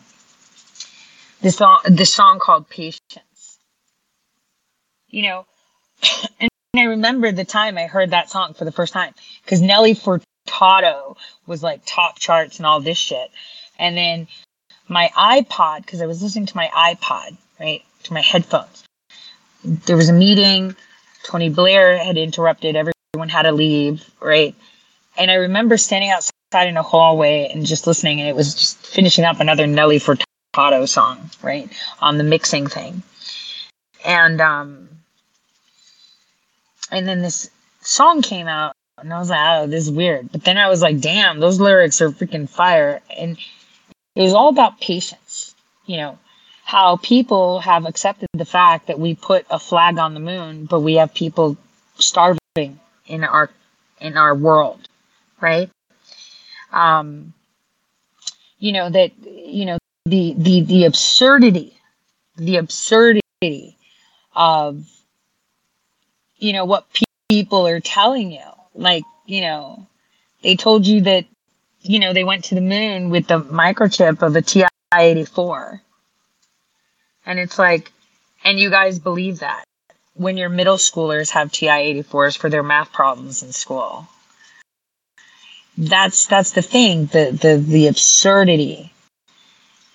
This 1.42 1.58
song, 1.58 1.82
this 1.86 2.14
song 2.14 2.40
called 2.40 2.70
Patience. 2.70 3.60
You 5.10 5.24
know, 5.24 5.46
and 6.40 6.50
I 6.76 6.84
remember 6.84 7.32
the 7.32 7.46
time 7.46 7.78
I 7.78 7.88
heard 7.88 8.12
that 8.12 8.30
song 8.30 8.54
for 8.54 8.66
the 8.66 8.72
first 8.72 8.94
time 8.94 9.14
because 9.44 9.62
Nelly 9.62 9.94
Furtado 9.94 11.18
was 11.46 11.62
like 11.62 11.82
top 11.86 12.18
charts 12.20 12.58
and 12.58 12.66
all 12.66 12.80
this 12.80 12.98
shit. 12.98 13.30
And 13.78 13.98
then 13.98 14.28
my 14.88 15.12
iPod, 15.16 15.86
because 15.86 16.02
I 16.02 16.06
was 16.06 16.24
listening 16.24 16.46
to 16.46 16.56
my 16.56 16.70
iPod, 16.74 17.38
right, 17.60 17.84
to 18.04 18.14
my 18.14 18.22
headphones. 18.22 18.86
There 19.64 19.98
was 19.98 20.10
a 20.10 20.14
meeting. 20.14 20.76
Tony 21.28 21.50
Blair 21.50 21.98
had 21.98 22.18
interrupted. 22.18 22.78
Everyone 22.78 23.28
had 23.30 23.44
to 23.44 23.52
leave, 23.52 24.10
right? 24.22 24.56
And 25.18 25.30
I 25.30 25.36
remember 25.36 25.78
standing 25.78 26.10
outside 26.10 26.70
in 26.70 26.78
a 26.78 26.84
hallway 26.84 27.50
and 27.54 27.66
just 27.66 27.86
listening, 27.86 28.22
and 28.22 28.30
it 28.30 28.36
was 28.36 28.54
just 28.54 28.78
finishing 28.78 29.26
up 29.26 29.42
another 29.42 29.68
Nelly 29.68 30.00
Furtado 30.00 30.88
song, 30.88 31.30
right, 31.44 31.70
on 32.00 32.18
the 32.18 32.24
mixing 32.24 32.68
thing. 32.68 33.04
And 34.06 34.40
um, 34.40 34.88
and 36.92 37.06
then 37.06 37.22
this 37.22 37.50
song 37.82 38.22
came 38.22 38.48
out, 38.48 38.74
and 38.98 39.14
I 39.14 39.20
was 39.20 39.30
like, 39.30 39.40
oh, 39.42 39.68
this 39.68 39.84
is 39.84 39.92
weird. 39.92 40.32
But 40.32 40.46
then 40.46 40.58
I 40.58 40.70
was 40.70 40.82
like, 40.82 41.02
damn, 41.02 41.42
those 41.42 41.60
lyrics 41.60 42.02
are 42.02 42.10
freaking 42.10 42.48
fire. 42.48 43.02
And 43.18 43.38
it 44.16 44.22
was 44.22 44.34
all 44.34 44.48
about 44.48 44.80
patience, 44.80 45.54
you 45.88 45.98
know, 45.98 46.18
how 46.68 46.98
people 46.98 47.60
have 47.60 47.86
accepted 47.86 48.28
the 48.34 48.46
fact 48.46 48.88
that 48.88 49.00
we 49.00 49.16
put 49.16 49.46
a 49.50 49.60
flag 49.60 49.98
on 49.98 50.14
the 50.14 50.20
moon, 50.20 50.66
but 50.66 50.82
we 50.82 50.96
have 50.96 51.14
people 51.14 51.58
starving 51.98 52.80
in 53.08 53.24
our 53.24 53.50
in 54.02 54.18
our 54.18 54.36
world 54.36 54.88
right? 55.42 55.70
Um, 56.72 57.34
you 58.60 58.72
know 58.72 58.90
that 58.90 59.12
you 59.24 59.66
know 59.66 59.78
the 60.06 60.34
the 60.38 60.62
the 60.62 60.86
absurdity, 60.86 61.80
the 62.36 62.58
absurdity 62.58 63.78
of 64.36 64.86
you 66.38 66.54
know 66.54 66.66
what 66.66 66.92
pe- 66.94 67.04
people 67.30 67.68
are 67.68 67.80
telling 67.80 68.32
you. 68.32 68.46
Like 68.74 69.04
you 69.26 69.42
know, 69.42 69.88
they 70.44 70.56
told 70.56 70.86
you 70.86 71.02
that 71.02 71.26
you 71.82 72.00
know 72.00 72.14
they 72.14 72.24
went 72.24 72.46
to 72.46 72.56
the 72.56 72.62
moon 72.62 73.10
with 73.10 73.28
the 73.28 73.42
microchip 73.42 74.22
of 74.22 74.36
a 74.36 74.42
TI 74.42 74.66
eighty 74.96 75.26
four, 75.26 75.82
and 77.28 77.38
it's 77.38 77.60
like, 77.60 77.92
and 78.44 78.60
you 78.60 78.72
guys 78.72 78.98
believe 78.98 79.40
that 79.40 79.64
when 80.16 80.38
your 80.38 80.50
middle 80.50 80.78
schoolers 80.78 81.30
have 81.30 81.52
TI 81.52 82.02
84s 82.02 82.36
for 82.36 82.50
their 82.50 82.64
math 82.64 82.92
problems 82.92 83.44
in 83.44 83.52
school 83.52 84.08
that's 85.78 86.26
that's 86.26 86.52
the 86.52 86.62
thing. 86.62 87.06
The 87.08 87.38
the 87.40 87.58
the 87.58 87.88
absurdity 87.88 88.92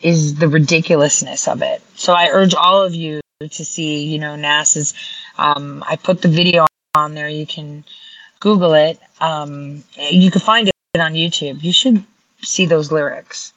is 0.00 0.36
the 0.36 0.48
ridiculousness 0.48 1.48
of 1.48 1.62
it. 1.62 1.82
So 1.96 2.12
I 2.12 2.28
urge 2.30 2.54
all 2.54 2.82
of 2.82 2.94
you 2.94 3.20
to 3.40 3.64
see, 3.64 4.04
you 4.04 4.18
know, 4.18 4.36
NASA's. 4.36 4.94
Um, 5.38 5.84
I 5.86 5.96
put 5.96 6.22
the 6.22 6.28
video 6.28 6.66
on 6.94 7.14
there. 7.14 7.28
You 7.28 7.46
can 7.46 7.84
Google 8.40 8.74
it. 8.74 9.00
Um, 9.20 9.82
you 9.96 10.30
can 10.30 10.40
find 10.40 10.68
it 10.68 11.00
on 11.00 11.14
YouTube. 11.14 11.62
You 11.62 11.72
should 11.72 12.04
see 12.42 12.66
those 12.66 12.92
lyrics. 12.92 13.52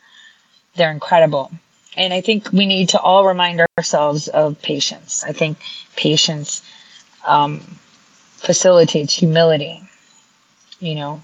They're 0.75 0.91
incredible. 0.91 1.51
And 1.95 2.13
I 2.13 2.21
think 2.21 2.51
we 2.51 2.65
need 2.65 2.89
to 2.89 2.99
all 2.99 3.25
remind 3.25 3.65
ourselves 3.77 4.27
of 4.27 4.61
patience. 4.61 5.23
I 5.23 5.31
think 5.31 5.57
patience 5.95 6.61
um, 7.25 7.59
facilitates 8.37 9.13
humility. 9.13 9.81
You 10.79 10.95
know, 10.95 11.23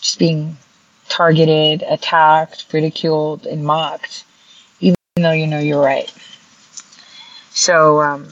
just 0.00 0.18
being 0.18 0.56
targeted, 1.08 1.82
attacked, 1.82 2.66
ridiculed, 2.72 3.46
and 3.46 3.64
mocked, 3.64 4.24
even 4.80 4.96
though 5.16 5.32
you 5.32 5.46
know 5.46 5.58
you're 5.58 5.82
right. 5.82 6.12
So, 7.50 8.00
um, 8.02 8.28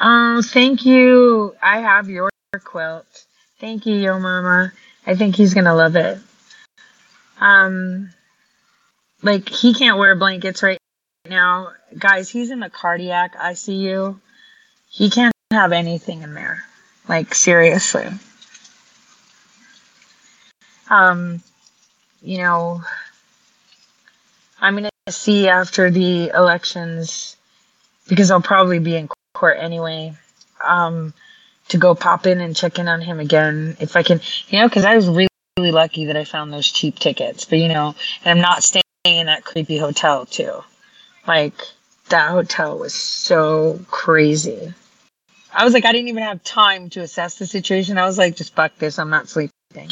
oh, 0.00 0.42
thank 0.42 0.84
you. 0.84 1.54
I 1.62 1.80
have 1.80 2.08
your 2.10 2.30
quilt. 2.62 3.24
Thank 3.58 3.86
you, 3.86 3.94
Yo 3.94 4.18
Mama. 4.18 4.72
I 5.06 5.14
think 5.14 5.36
he's 5.36 5.54
gonna 5.54 5.74
love 5.74 5.96
it. 5.96 6.18
Um, 7.40 8.10
like 9.24 9.48
he 9.48 9.74
can't 9.74 9.98
wear 9.98 10.14
blankets 10.14 10.62
right 10.62 10.78
now, 11.28 11.72
guys. 11.98 12.28
He's 12.28 12.50
in 12.50 12.60
the 12.60 12.70
cardiac 12.70 13.34
ICU. 13.34 14.20
He 14.88 15.10
can't 15.10 15.34
have 15.50 15.72
anything 15.72 16.22
in 16.22 16.34
there. 16.34 16.64
Like 17.08 17.34
seriously 17.34 18.08
um, 20.90 21.42
you 22.22 22.38
know, 22.38 22.82
I'm 24.60 24.76
to 24.76 25.12
see 25.12 25.48
after 25.48 25.90
the 25.90 26.30
elections 26.34 27.36
because 28.08 28.30
I'll 28.30 28.40
probably 28.40 28.78
be 28.78 28.96
in 28.96 29.08
court 29.34 29.58
anyway. 29.60 30.14
Um, 30.62 31.12
to 31.68 31.78
go 31.78 31.94
pop 31.94 32.26
in 32.26 32.40
and 32.40 32.54
check 32.54 32.78
in 32.78 32.88
on 32.88 33.00
him 33.00 33.20
again 33.20 33.76
if 33.80 33.96
I 33.96 34.02
can, 34.02 34.20
you 34.48 34.58
know, 34.58 34.68
because 34.68 34.84
I 34.84 34.96
was 34.96 35.08
really, 35.08 35.28
really 35.58 35.72
lucky 35.72 36.06
that 36.06 36.16
I 36.16 36.24
found 36.24 36.52
those 36.52 36.70
cheap 36.70 36.98
tickets. 36.98 37.46
But 37.46 37.58
you 37.58 37.68
know, 37.68 37.94
and 38.24 38.38
I'm 38.38 38.42
not 38.42 38.62
staying 38.62 38.82
in 39.04 39.26
that 39.26 39.44
creepy 39.44 39.76
hotel 39.76 40.24
too. 40.26 40.64
Like 41.26 41.54
that 42.08 42.30
hotel 42.30 42.78
was 42.78 42.94
so 42.94 43.80
crazy. 43.90 44.72
I 45.52 45.64
was 45.64 45.74
like, 45.74 45.84
I 45.84 45.92
didn't 45.92 46.08
even 46.08 46.22
have 46.22 46.42
time 46.42 46.90
to 46.90 47.00
assess 47.00 47.36
the 47.36 47.46
situation. 47.46 47.98
I 47.98 48.06
was 48.06 48.18
like, 48.18 48.36
just 48.36 48.54
fuck 48.54 48.76
this. 48.78 48.98
I'm 48.98 49.10
not 49.10 49.28
sleeping. 49.28 49.90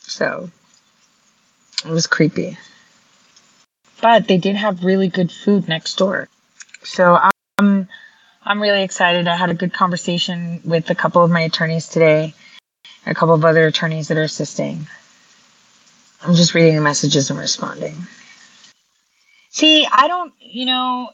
So 0.00 0.50
it 1.84 1.90
was 1.90 2.06
creepy. 2.06 2.58
But 4.02 4.28
they 4.28 4.36
did 4.38 4.56
have 4.56 4.84
really 4.84 5.08
good 5.08 5.32
food 5.32 5.68
next 5.68 5.96
door. 5.96 6.28
So 6.82 7.18
I'm 7.58 7.88
I'm 8.42 8.62
really 8.62 8.82
excited. 8.82 9.26
I 9.26 9.36
had 9.36 9.50
a 9.50 9.54
good 9.54 9.72
conversation 9.72 10.60
with 10.64 10.90
a 10.90 10.94
couple 10.94 11.24
of 11.24 11.30
my 11.30 11.40
attorneys 11.40 11.88
today, 11.88 12.34
a 13.06 13.14
couple 13.14 13.34
of 13.34 13.44
other 13.44 13.66
attorneys 13.66 14.08
that 14.08 14.18
are 14.18 14.22
assisting. 14.22 14.86
I'm 16.26 16.34
just 16.34 16.54
reading 16.54 16.74
the 16.74 16.80
messages 16.80 17.30
and 17.30 17.38
responding. 17.38 17.94
See, 19.50 19.86
I 19.90 20.08
don't, 20.08 20.32
you 20.40 20.66
know, 20.66 21.10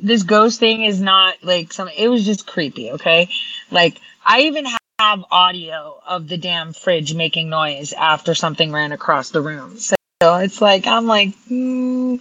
this 0.00 0.24
ghost 0.24 0.58
thing 0.58 0.82
is 0.82 1.00
not 1.00 1.36
like 1.44 1.72
some, 1.72 1.88
it 1.96 2.08
was 2.08 2.26
just 2.26 2.44
creepy, 2.44 2.90
okay? 2.92 3.28
Like, 3.70 4.00
I 4.26 4.42
even 4.42 4.66
have 4.98 5.24
audio 5.30 6.00
of 6.04 6.26
the 6.26 6.36
damn 6.36 6.72
fridge 6.72 7.14
making 7.14 7.48
noise 7.48 7.92
after 7.92 8.34
something 8.34 8.72
ran 8.72 8.90
across 8.90 9.30
the 9.30 9.40
room. 9.40 9.78
So 9.78 9.94
it's 10.20 10.60
like, 10.60 10.88
I'm 10.88 11.06
like, 11.06 11.28
mm, 11.48 12.20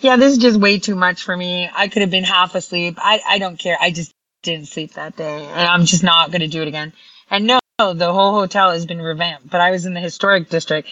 yeah, 0.00 0.16
this 0.16 0.32
is 0.32 0.38
just 0.38 0.58
way 0.58 0.78
too 0.78 0.94
much 0.94 1.22
for 1.22 1.36
me. 1.36 1.68
I 1.70 1.88
could 1.88 2.00
have 2.00 2.10
been 2.10 2.24
half 2.24 2.54
asleep. 2.54 2.96
I, 2.96 3.20
I 3.28 3.38
don't 3.38 3.58
care. 3.58 3.76
I 3.78 3.90
just 3.90 4.12
didn't 4.42 4.68
sleep 4.68 4.94
that 4.94 5.16
day, 5.16 5.44
and 5.44 5.68
I'm 5.68 5.84
just 5.84 6.02
not 6.02 6.30
going 6.30 6.40
to 6.40 6.48
do 6.48 6.62
it 6.62 6.68
again. 6.68 6.94
And 7.30 7.46
no, 7.46 7.58
Oh, 7.82 7.94
the 7.94 8.12
whole 8.12 8.34
hotel 8.34 8.72
has 8.72 8.84
been 8.84 9.00
revamped, 9.00 9.48
but 9.48 9.62
I 9.62 9.70
was 9.70 9.86
in 9.86 9.94
the 9.94 10.00
historic 10.00 10.50
district. 10.50 10.90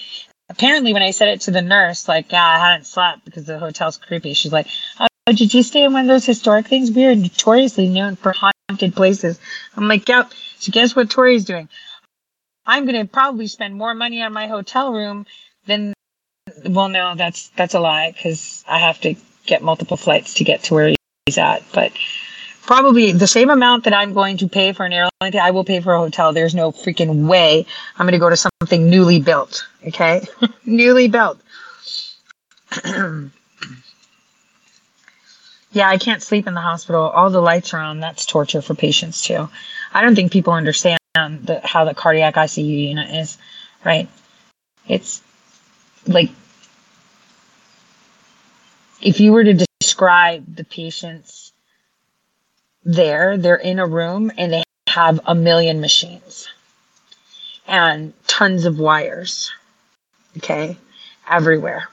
Apparently, 0.48 0.94
when 0.94 1.03
I 1.03 1.11
said 1.11 1.29
it 1.29 1.42
to 1.42 1.51
the 1.51 1.61
nurse, 1.61 2.09
like, 2.09 2.33
yeah, 2.33 2.46
I 2.46 2.59
hadn't 2.59 2.87
slept 2.87 3.27
because 3.27 3.44
the 3.44 3.59
hotel's 3.59 3.98
creepy. 3.98 4.33
She's 4.33 4.55
like, 4.55 4.68
oh, 4.98 5.07
did 5.27 5.53
you 5.53 5.62
stay 5.62 5.85
in 5.85 5.92
one 5.92 6.05
of 6.05 6.09
those 6.09 6.24
historic 6.24 6.66
things? 6.66 6.90
We 6.90 7.05
are 7.05 7.14
notoriously 7.14 7.88
known 7.88 8.16
for 8.16 8.33
haunted 8.33 8.96
places. 8.96 9.38
I'm 9.77 9.87
like, 9.87 10.09
yep. 10.09 10.33
So 10.61 10.72
guess 10.72 10.96
what 10.96 11.11
Tori's 11.11 11.44
doing? 11.44 11.68
I'm 12.64 12.87
going 12.87 13.07
to 13.07 13.12
probably 13.12 13.48
spend 13.48 13.74
more 13.74 13.92
money 13.92 14.22
on 14.22 14.33
my 14.33 14.46
hotel 14.46 14.90
room 14.90 15.27
than. 15.66 15.92
Well, 16.64 16.88
no, 16.88 17.14
that's 17.16 17.48
that's 17.48 17.74
a 17.74 17.81
lie 17.81 18.12
because 18.12 18.64
I 18.66 18.79
have 18.79 18.98
to 19.03 19.14
get 19.44 19.62
multiple 19.62 19.98
flights 19.98 20.33
to 20.35 20.44
get 20.44 20.62
to 20.64 20.74
where 20.74 20.94
he's 21.27 21.37
at. 21.37 21.64
But 21.70 21.92
probably 22.68 23.12
the 23.12 23.26
same 23.26 23.48
amount 23.48 23.85
that 23.85 23.94
I'm 23.94 24.12
going 24.12 24.37
to 24.37 24.46
pay 24.46 24.74
for 24.74 24.85
an 24.85 24.92
airline, 24.92 25.11
I 25.40 25.52
will 25.52 25.64
pay 25.64 25.81
for 25.81 25.94
a 25.94 25.98
hotel. 25.98 26.35
There's 26.35 26.54
no 26.54 26.70
freaking 26.70 27.26
way 27.26 27.64
I'm 27.96 28.04
going 28.04 28.12
to 28.12 28.18
go 28.18 28.28
to 28.28 28.37
something 28.37 28.90
newly 28.90 29.20
built. 29.22 29.66
Okay, 29.87 30.26
newly 30.66 31.09
built. 31.09 31.40
yeah, 35.72 35.88
I 35.88 35.96
can't 35.96 36.22
sleep 36.22 36.46
in 36.46 36.52
the 36.52 36.61
hospital. 36.61 37.09
All 37.09 37.31
the 37.31 37.40
lights 37.40 37.72
are 37.72 37.81
on. 37.81 38.00
That's 38.00 38.26
torture 38.26 38.61
for 38.61 38.74
patients 38.74 39.22
too. 39.22 39.48
I 39.94 40.02
don't 40.02 40.14
think 40.14 40.31
people 40.31 40.52
understand 40.52 40.98
the, 41.14 41.62
how 41.64 41.87
the 41.87 41.94
cardiac 41.94 42.35
ICU 42.35 42.88
unit 42.88 43.09
is, 43.14 43.38
right? 43.83 44.11
It's 44.87 45.22
like 46.07 46.28
if 49.00 49.20
you 49.20 49.33
were 49.33 49.44
to 49.44 49.66
describe 49.81 50.54
the 50.54 50.64
patients 50.64 51.48
there, 52.85 53.37
they're 53.37 53.57
in 53.57 53.79
a 53.79 53.87
room 53.87 54.31
and 54.37 54.53
they 54.53 54.62
have 54.88 55.21
a 55.27 55.35
million 55.35 55.81
machines 55.81 56.49
and 57.67 58.14
tons 58.27 58.64
of 58.64 58.79
wires, 58.79 59.53
okay, 60.38 60.77
everywhere. 61.31 61.88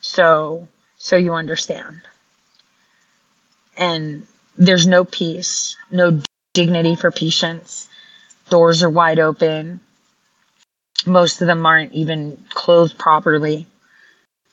So, 0.00 0.68
so 0.98 1.16
you 1.16 1.34
understand. 1.34 2.02
And 3.76 4.26
there's 4.58 4.86
no 4.86 5.04
peace, 5.04 5.76
no 5.90 6.20
dignity 6.52 6.96
for 6.96 7.10
patients. 7.10 7.88
Doors 8.50 8.82
are 8.82 8.90
wide 8.90 9.18
open. 9.18 9.80
Most 11.06 11.40
of 11.40 11.46
them 11.46 11.64
aren't 11.64 11.92
even 11.92 12.44
closed 12.50 12.98
properly, 12.98 13.66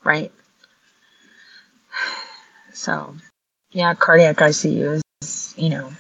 right? 0.04 0.32
So, 2.76 3.16
yeah, 3.72 3.94
cardiac 3.94 4.38
ICU 4.38 4.94
is, 4.94 5.03
you 5.58 5.70
know. 5.70 5.92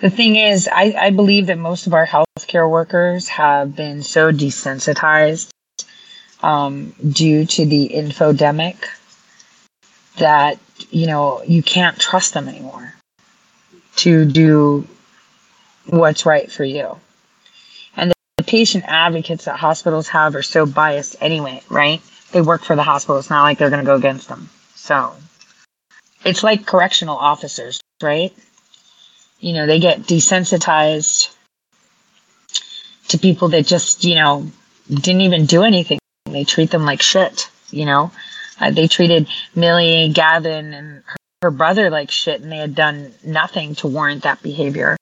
The 0.00 0.10
thing 0.10 0.36
is, 0.36 0.68
I, 0.70 0.94
I 0.98 1.10
believe 1.10 1.46
that 1.46 1.58
most 1.58 1.86
of 1.86 1.94
our 1.94 2.06
healthcare 2.06 2.68
workers 2.68 3.28
have 3.28 3.74
been 3.76 4.02
so 4.02 4.32
desensitized 4.32 5.48
um, 6.42 6.94
due 7.10 7.46
to 7.46 7.64
the 7.64 7.90
infodemic 7.94 8.76
that, 10.18 10.58
you 10.90 11.06
know, 11.06 11.42
you 11.46 11.62
can't 11.62 11.98
trust 11.98 12.34
them 12.34 12.48
anymore 12.48 12.94
to 13.96 14.24
do 14.24 14.86
what's 15.86 16.26
right 16.26 16.50
for 16.50 16.64
you. 16.64 16.98
And 17.96 18.10
the, 18.10 18.14
the 18.38 18.44
patient 18.44 18.84
advocates 18.86 19.44
that 19.44 19.58
hospitals 19.58 20.08
have 20.08 20.34
are 20.34 20.42
so 20.42 20.66
biased 20.66 21.16
anyway, 21.20 21.62
right? 21.70 22.02
They 22.32 22.42
work 22.42 22.62
for 22.64 22.76
the 22.76 22.82
hospital. 22.82 23.18
It's 23.18 23.30
not 23.30 23.42
like 23.42 23.58
they're 23.58 23.70
going 23.70 23.84
to 23.84 23.86
go 23.86 23.96
against 23.96 24.28
them. 24.28 24.50
So 24.74 25.14
it's 26.24 26.42
like 26.42 26.66
correctional 26.66 27.16
officers, 27.16 27.80
right? 28.04 28.32
You 29.40 29.54
know, 29.54 29.66
they 29.66 29.80
get 29.80 30.02
desensitized 30.02 31.34
to 33.08 33.18
people 33.18 33.48
that 33.48 33.66
just, 33.66 34.04
you 34.04 34.14
know, 34.14 34.50
didn't 34.88 35.22
even 35.22 35.46
do 35.46 35.62
anything. 35.62 35.98
They 36.26 36.44
treat 36.44 36.70
them 36.70 36.84
like 36.84 37.02
shit, 37.02 37.50
you 37.70 37.86
know? 37.86 38.12
Uh, 38.60 38.70
they 38.70 38.86
treated 38.86 39.28
Millie 39.54 40.10
Gavin 40.12 40.72
and 40.72 41.02
her, 41.06 41.16
her 41.42 41.50
brother 41.50 41.90
like 41.90 42.10
shit, 42.10 42.40
and 42.40 42.52
they 42.52 42.58
had 42.58 42.74
done 42.74 43.12
nothing 43.24 43.74
to 43.76 43.88
warrant 43.88 44.22
that 44.22 44.42
behavior. 44.42 44.96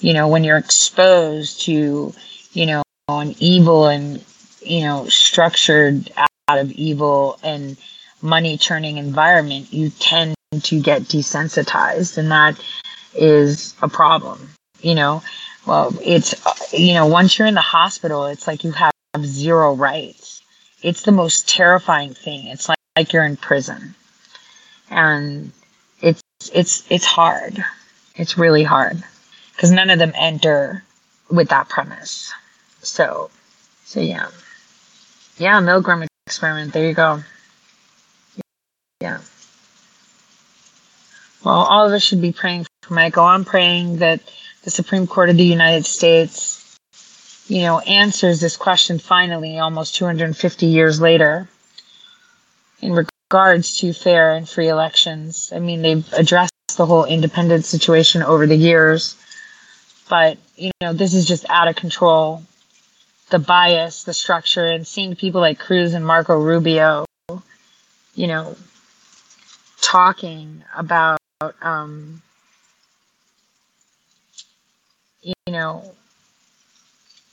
You 0.00 0.14
know, 0.14 0.28
when 0.28 0.44
you're 0.44 0.58
exposed 0.58 1.62
to, 1.62 2.12
you 2.52 2.66
know, 2.66 2.82
an 3.08 3.34
evil 3.38 3.86
and, 3.86 4.24
you 4.60 4.80
know, 4.82 5.08
structured 5.08 6.10
out 6.16 6.58
of 6.58 6.72
evil 6.72 7.38
and 7.42 7.76
money 8.22 8.58
churning 8.58 8.96
environment, 8.96 9.72
you 9.72 9.90
tend 9.90 10.34
to 10.58 10.80
get 10.80 11.02
desensitized 11.02 12.18
and 12.18 12.32
that 12.32 12.60
is 13.14 13.74
a 13.82 13.88
problem 13.88 14.50
you 14.82 14.94
know? 14.94 15.22
Well 15.66 15.94
it's 16.02 16.34
you 16.72 16.94
know 16.94 17.06
once 17.06 17.38
you're 17.38 17.48
in 17.48 17.54
the 17.54 17.60
hospital 17.60 18.26
it's 18.26 18.46
like 18.46 18.64
you 18.64 18.72
have 18.72 18.92
zero 19.24 19.74
rights. 19.74 20.42
It's 20.82 21.02
the 21.02 21.12
most 21.12 21.48
terrifying 21.48 22.14
thing. 22.14 22.46
It's 22.46 22.68
like, 22.68 22.78
like 22.96 23.12
you're 23.12 23.24
in 23.24 23.36
prison. 23.36 23.94
And 24.88 25.52
it's 26.00 26.22
it's 26.52 26.84
it's 26.90 27.04
hard. 27.04 27.64
It's 28.16 28.38
really 28.38 28.64
hard 28.64 29.02
because 29.54 29.70
none 29.70 29.90
of 29.90 29.98
them 29.98 30.12
enter 30.16 30.82
with 31.30 31.50
that 31.50 31.68
premise. 31.68 32.32
So 32.82 33.30
so 33.84 34.00
yeah. 34.00 34.28
Yeah 35.36 35.60
milgram 35.60 36.06
experiment. 36.26 36.72
There 36.72 36.88
you 36.88 36.94
go. 36.94 37.22
Yeah 39.00 39.20
well, 41.44 41.54
all 41.54 41.86
of 41.86 41.92
us 41.92 42.02
should 42.02 42.20
be 42.20 42.32
praying 42.32 42.66
for 42.82 42.94
Michael. 42.94 43.24
I'm 43.24 43.44
praying 43.44 43.98
that 43.98 44.20
the 44.62 44.70
Supreme 44.70 45.06
Court 45.06 45.30
of 45.30 45.36
the 45.36 45.44
United 45.44 45.86
States, 45.86 46.78
you 47.48 47.62
know, 47.62 47.80
answers 47.80 48.40
this 48.40 48.56
question 48.56 48.98
finally, 48.98 49.58
almost 49.58 49.94
250 49.94 50.66
years 50.66 51.00
later, 51.00 51.48
in 52.80 52.92
regards 52.92 53.78
to 53.78 53.92
fair 53.92 54.34
and 54.34 54.48
free 54.48 54.68
elections. 54.68 55.52
I 55.54 55.60
mean, 55.60 55.82
they've 55.82 56.12
addressed 56.12 56.52
the 56.76 56.86
whole 56.86 57.04
independent 57.04 57.64
situation 57.64 58.22
over 58.22 58.46
the 58.46 58.56
years, 58.56 59.16
but, 60.08 60.36
you 60.56 60.72
know, 60.82 60.92
this 60.92 61.14
is 61.14 61.26
just 61.26 61.48
out 61.48 61.68
of 61.68 61.76
control. 61.76 62.42
The 63.30 63.38
bias, 63.38 64.02
the 64.04 64.12
structure, 64.12 64.66
and 64.66 64.84
seeing 64.84 65.14
people 65.14 65.40
like 65.40 65.58
Cruz 65.58 65.94
and 65.94 66.04
Marco 66.04 66.36
Rubio, 66.36 67.06
you 68.14 68.26
know, 68.26 68.56
talking 69.80 70.64
about 71.40 71.54
um, 71.62 72.20
you 75.22 75.34
know, 75.48 75.84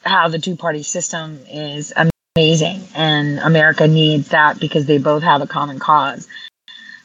how 0.03 0.29
the 0.29 0.39
two 0.39 0.55
party 0.55 0.83
system 0.83 1.39
is 1.49 1.93
amazing 2.35 2.81
and 2.95 3.39
America 3.39 3.87
needs 3.87 4.29
that 4.29 4.59
because 4.59 4.85
they 4.85 4.97
both 4.97 5.23
have 5.23 5.41
a 5.41 5.47
common 5.47 5.79
cause. 5.79 6.27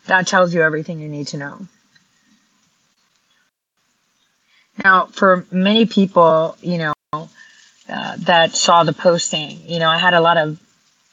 That 0.06 0.26
tells 0.26 0.54
you 0.54 0.62
everything 0.62 1.00
you 1.00 1.08
need 1.08 1.28
to 1.28 1.38
know. 1.38 1.66
Now, 4.84 5.06
for 5.06 5.44
many 5.50 5.86
people, 5.86 6.56
you 6.60 6.78
know, 6.78 6.92
uh, 7.12 8.16
that 8.18 8.54
saw 8.54 8.84
the 8.84 8.92
posting, 8.92 9.58
you 9.68 9.80
know, 9.80 9.88
I 9.88 9.98
had 9.98 10.14
a 10.14 10.20
lot 10.20 10.38
of 10.38 10.60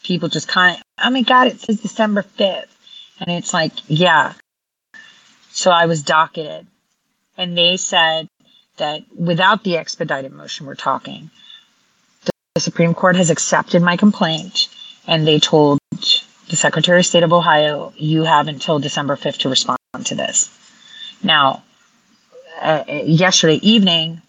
people 0.03 0.29
just 0.29 0.47
kind 0.47 0.77
of, 0.77 0.83
oh 1.03 1.09
my 1.09 1.23
God, 1.23 1.47
it 1.47 1.59
says 1.59 1.81
December 1.81 2.23
5th. 2.23 2.67
And 3.19 3.29
it's 3.31 3.53
like, 3.53 3.73
yeah, 3.87 4.33
so 5.51 5.71
I 5.71 5.85
was 5.85 6.03
docketed. 6.03 6.67
And 7.37 7.57
they 7.57 7.77
said 7.77 8.27
that 8.77 9.03
without 9.15 9.63
the 9.63 9.77
expedited 9.77 10.31
motion 10.31 10.65
we're 10.65 10.75
talking, 10.75 11.29
the 12.55 12.61
Supreme 12.61 12.93
Court 12.93 13.15
has 13.15 13.29
accepted 13.29 13.81
my 13.81 13.97
complaint 13.97 14.67
and 15.07 15.25
they 15.25 15.39
told 15.39 15.79
the 15.91 16.55
Secretary 16.55 16.99
of 16.99 17.05
State 17.05 17.23
of 17.23 17.31
Ohio, 17.31 17.93
you 17.95 18.23
have 18.23 18.47
until 18.47 18.79
December 18.79 19.15
5th 19.15 19.37
to 19.37 19.49
respond 19.49 19.79
to 20.05 20.15
this. 20.15 20.49
Now, 21.23 21.63
uh, 22.61 22.83
yesterday 22.87 23.59
evening, 23.61 24.21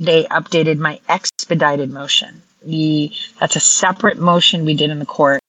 they 0.00 0.24
updated 0.24 0.78
my 0.78 1.00
expedited 1.08 1.90
motion. 1.90 2.42
The, 2.62 3.12
that's 3.40 3.56
a 3.56 3.60
separate 3.60 4.18
motion 4.18 4.64
we 4.64 4.74
did 4.74 4.90
in 4.90 4.98
the 4.98 5.06
court 5.06 5.40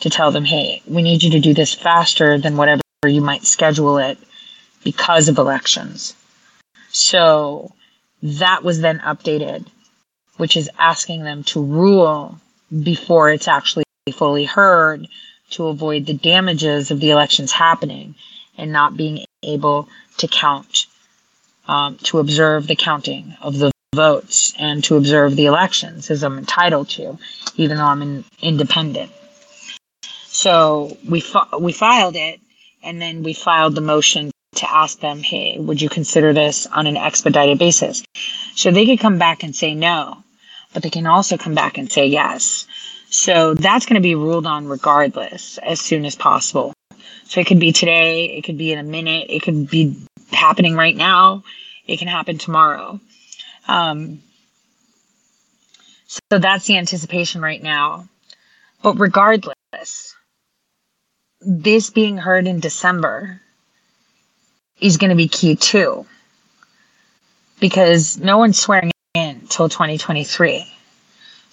to 0.00 0.10
tell 0.10 0.30
them, 0.30 0.44
hey, 0.44 0.82
we 0.86 1.02
need 1.02 1.22
you 1.22 1.30
to 1.32 1.40
do 1.40 1.54
this 1.54 1.74
faster 1.74 2.38
than 2.38 2.56
whatever 2.56 2.82
you 3.06 3.20
might 3.20 3.44
schedule 3.44 3.98
it 3.98 4.18
because 4.84 5.28
of 5.28 5.38
elections. 5.38 6.14
So 6.90 7.72
that 8.22 8.62
was 8.62 8.80
then 8.80 9.00
updated, 9.00 9.66
which 10.36 10.56
is 10.56 10.70
asking 10.78 11.24
them 11.24 11.42
to 11.44 11.62
rule 11.62 12.38
before 12.82 13.30
it's 13.30 13.48
actually 13.48 13.84
fully 14.12 14.44
heard 14.44 15.08
to 15.50 15.66
avoid 15.66 16.06
the 16.06 16.14
damages 16.14 16.90
of 16.90 17.00
the 17.00 17.10
elections 17.10 17.52
happening 17.52 18.14
and 18.56 18.72
not 18.72 18.96
being 18.96 19.24
able 19.42 19.88
to 20.18 20.28
count, 20.28 20.86
um, 21.66 21.96
to 21.98 22.18
observe 22.18 22.66
the 22.66 22.76
counting 22.76 23.36
of 23.40 23.58
the 23.58 23.70
votes 23.94 24.52
and 24.58 24.82
to 24.84 24.96
observe 24.96 25.36
the 25.36 25.46
elections 25.46 26.10
as 26.10 26.22
I'm 26.22 26.38
entitled 26.38 26.88
to, 26.90 27.18
even 27.56 27.76
though 27.76 27.84
I'm 27.84 28.02
an 28.02 28.24
independent. 28.40 29.12
So 30.26 30.96
we 31.08 31.20
fi- 31.20 31.56
we 31.58 31.72
filed 31.72 32.16
it, 32.16 32.40
and 32.82 33.00
then 33.00 33.22
we 33.22 33.34
filed 33.34 33.74
the 33.74 33.80
motion 33.80 34.30
to 34.56 34.70
ask 34.70 35.00
them, 35.00 35.22
hey, 35.22 35.58
would 35.58 35.80
you 35.80 35.88
consider 35.88 36.32
this 36.32 36.66
on 36.66 36.86
an 36.86 36.96
expedited 36.96 37.58
basis? 37.58 38.04
So 38.54 38.70
they 38.70 38.86
could 38.86 39.00
come 39.00 39.18
back 39.18 39.42
and 39.42 39.54
say 39.54 39.74
no, 39.74 40.22
but 40.72 40.82
they 40.82 40.90
can 40.90 41.06
also 41.06 41.36
come 41.36 41.54
back 41.54 41.78
and 41.78 41.90
say 41.90 42.06
yes. 42.06 42.66
So 43.10 43.54
that's 43.54 43.86
going 43.86 43.94
to 43.94 44.00
be 44.00 44.14
ruled 44.14 44.46
on 44.46 44.66
regardless 44.66 45.58
as 45.58 45.80
soon 45.80 46.04
as 46.04 46.16
possible. 46.16 46.72
So 47.24 47.40
it 47.40 47.46
could 47.46 47.60
be 47.60 47.72
today, 47.72 48.26
it 48.36 48.42
could 48.42 48.58
be 48.58 48.72
in 48.72 48.78
a 48.78 48.82
minute, 48.82 49.26
it 49.30 49.42
could 49.42 49.68
be 49.70 49.96
happening 50.32 50.74
right 50.74 50.96
now, 50.96 51.42
it 51.86 51.98
can 51.98 52.08
happen 52.08 52.38
tomorrow. 52.38 53.00
Um, 53.68 54.22
so 56.06 56.38
that's 56.38 56.66
the 56.66 56.76
anticipation 56.76 57.40
right 57.40 57.62
now. 57.62 58.08
But 58.82 58.98
regardless, 58.98 60.14
this 61.40 61.90
being 61.90 62.16
heard 62.16 62.46
in 62.46 62.60
December 62.60 63.40
is 64.84 64.98
going 64.98 65.10
to 65.10 65.16
be 65.16 65.28
key 65.28 65.56
too. 65.56 66.04
Because 67.58 68.18
no 68.18 68.36
one's 68.36 68.58
swearing 68.58 68.90
in 69.14 69.40
till 69.48 69.70
2023. 69.70 70.70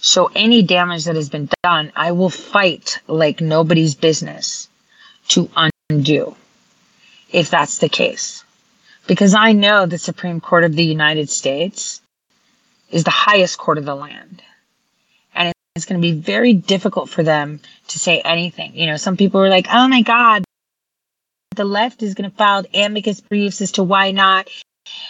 So 0.01 0.29
any 0.35 0.61
damage 0.63 1.05
that 1.05 1.15
has 1.15 1.29
been 1.29 1.47
done, 1.63 1.93
I 1.95 2.11
will 2.11 2.29
fight 2.29 2.99
like 3.07 3.39
nobody's 3.39 3.95
business 3.95 4.67
to 5.29 5.49
undo 5.89 6.35
if 7.31 7.49
that's 7.49 7.77
the 7.77 7.87
case. 7.87 8.43
Because 9.07 9.33
I 9.33 9.53
know 9.53 9.85
the 9.85 9.97
Supreme 9.97 10.41
Court 10.41 10.65
of 10.65 10.75
the 10.75 10.83
United 10.83 11.29
States 11.29 12.01
is 12.89 13.05
the 13.05 13.11
highest 13.11 13.57
court 13.57 13.77
of 13.77 13.85
the 13.85 13.95
land. 13.95 14.41
And 15.33 15.53
it's 15.75 15.85
going 15.85 16.01
to 16.01 16.05
be 16.05 16.19
very 16.19 16.53
difficult 16.53 17.09
for 17.09 17.23
them 17.23 17.61
to 17.87 17.99
say 17.99 18.19
anything. 18.25 18.75
You 18.75 18.87
know, 18.87 18.97
some 18.97 19.15
people 19.15 19.39
are 19.39 19.49
like, 19.49 19.67
oh 19.71 19.87
my 19.87 20.01
God, 20.01 20.43
the 21.55 21.65
left 21.65 22.01
is 22.01 22.13
going 22.13 22.29
to 22.29 22.35
file 22.35 22.63
amicus 22.73 23.19
briefs 23.19 23.61
as 23.61 23.73
to 23.73 23.83
why 23.83 24.11
not 24.11 24.49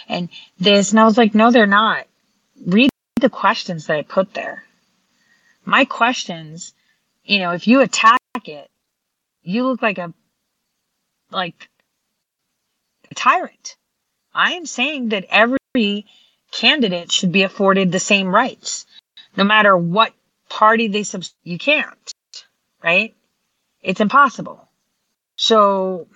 and 0.08 0.28
this. 0.58 0.90
And 0.90 1.00
I 1.00 1.04
was 1.04 1.16
like, 1.16 1.34
no, 1.34 1.50
they're 1.50 1.66
not. 1.66 2.06
Read 2.66 2.90
the 3.20 3.30
questions 3.30 3.86
that 3.86 3.96
I 3.96 4.02
put 4.02 4.34
there. 4.34 4.64
My 5.64 5.84
questions, 5.84 6.74
you 7.24 7.38
know, 7.38 7.52
if 7.52 7.68
you 7.68 7.80
attack 7.80 8.18
it, 8.44 8.68
you 9.42 9.64
look 9.64 9.82
like 9.82 9.98
a, 9.98 10.12
like 11.30 11.68
a 13.10 13.14
tyrant. 13.14 13.76
I 14.34 14.54
am 14.54 14.66
saying 14.66 15.10
that 15.10 15.26
every 15.30 16.06
candidate 16.50 17.12
should 17.12 17.32
be 17.32 17.42
afforded 17.42 17.92
the 17.92 18.00
same 18.00 18.34
rights, 18.34 18.86
no 19.36 19.44
matter 19.44 19.76
what 19.76 20.12
party 20.48 20.88
they 20.88 21.02
sub. 21.02 21.24
You 21.44 21.58
can't, 21.58 22.12
right? 22.82 23.14
It's 23.82 24.00
impossible. 24.00 24.68
So, 25.36 26.08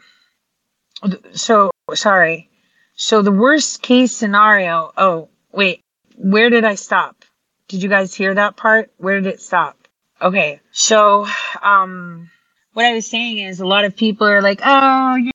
so 1.32 1.70
sorry. 1.94 2.48
So 2.94 3.22
the 3.22 3.32
worst 3.32 3.82
case 3.82 4.12
scenario. 4.12 4.92
Oh, 4.96 5.28
wait. 5.52 5.80
Where 6.16 6.50
did 6.50 6.64
I 6.64 6.76
stop? 6.76 7.24
Did 7.68 7.82
you 7.82 7.88
guys 7.88 8.14
hear 8.14 8.34
that 8.34 8.56
part? 8.56 8.90
Where 8.96 9.20
did 9.20 9.34
it 9.34 9.40
stop? 9.40 9.76
Okay. 10.20 10.60
So, 10.70 11.26
um, 11.62 12.30
what 12.72 12.86
I 12.86 12.94
was 12.94 13.06
saying 13.06 13.38
is 13.38 13.60
a 13.60 13.66
lot 13.66 13.84
of 13.84 13.96
people 13.96 14.26
are 14.26 14.40
like, 14.40 14.60
oh, 14.64 15.16
you 15.16 15.30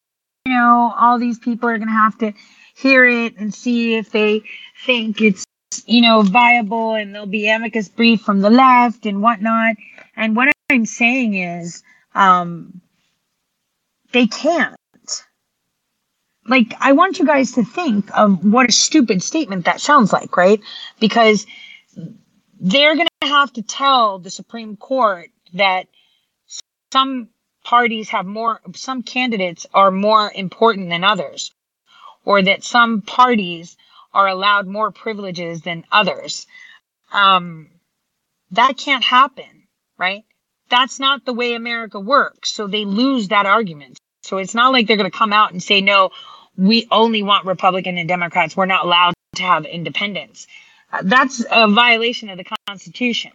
know, 0.47 0.93
all 0.97 1.19
these 1.19 1.39
people 1.39 1.69
are 1.69 1.77
going 1.77 1.87
to 1.87 1.93
have 1.93 2.17
to 2.19 2.33
hear 2.75 3.05
it 3.05 3.37
and 3.37 3.53
see 3.53 3.95
if 3.95 4.11
they 4.11 4.43
think 4.85 5.21
it's, 5.21 5.45
you 5.85 6.01
know, 6.01 6.21
viable 6.21 6.93
and 6.93 7.13
there'll 7.13 7.27
be 7.27 7.49
amicus 7.49 7.89
brief 7.89 8.21
from 8.21 8.41
the 8.41 8.49
left 8.49 9.05
and 9.05 9.21
whatnot. 9.21 9.75
And 10.15 10.35
what 10.35 10.51
I'm 10.69 10.85
saying 10.85 11.35
is, 11.35 11.83
um, 12.15 12.81
they 14.11 14.27
can't. 14.27 14.75
Like, 16.47 16.73
I 16.79 16.93
want 16.93 17.19
you 17.19 17.25
guys 17.25 17.51
to 17.53 17.63
think 17.63 18.09
of 18.17 18.43
what 18.43 18.69
a 18.69 18.71
stupid 18.71 19.21
statement 19.21 19.65
that 19.65 19.79
sounds 19.79 20.11
like, 20.11 20.35
right? 20.37 20.59
Because 20.99 21.45
they're 22.59 22.95
going 22.95 23.07
to 23.21 23.27
have 23.27 23.53
to 23.53 23.61
tell 23.61 24.19
the 24.19 24.31
Supreme 24.31 24.75
Court 24.75 25.29
that 25.53 25.87
some 26.91 27.29
parties 27.63 28.09
have 28.09 28.25
more, 28.25 28.59
some 28.75 29.03
candidates 29.03 29.65
are 29.73 29.91
more 29.91 30.31
important 30.33 30.89
than 30.89 31.03
others, 31.03 31.51
or 32.25 32.41
that 32.41 32.63
some 32.63 33.01
parties 33.01 33.77
are 34.13 34.27
allowed 34.27 34.67
more 34.67 34.91
privileges 34.91 35.61
than 35.61 35.85
others. 35.91 36.47
Um, 37.11 37.69
that 38.51 38.77
can't 38.77 39.03
happen, 39.03 39.67
right? 39.97 40.23
That's 40.69 40.99
not 40.99 41.25
the 41.25 41.33
way 41.33 41.53
America 41.53 41.99
works. 41.99 42.51
So 42.51 42.67
they 42.67 42.85
lose 42.85 43.27
that 43.29 43.45
argument. 43.45 43.99
So 44.21 44.37
it's 44.37 44.55
not 44.55 44.71
like 44.71 44.87
they're 44.87 44.97
going 44.97 45.11
to 45.11 45.17
come 45.17 45.33
out 45.33 45.51
and 45.51 45.61
say, 45.61 45.81
no, 45.81 46.11
we 46.57 46.87
only 46.91 47.23
want 47.23 47.45
Republican 47.45 47.97
and 47.97 48.07
Democrats. 48.07 48.55
We're 48.55 48.65
not 48.65 48.85
allowed 48.85 49.13
to 49.35 49.43
have 49.43 49.65
independents. 49.65 50.47
Uh, 50.91 51.01
that's 51.03 51.43
a 51.49 51.67
violation 51.67 52.29
of 52.29 52.37
the 52.37 52.45
Constitution. 52.67 53.31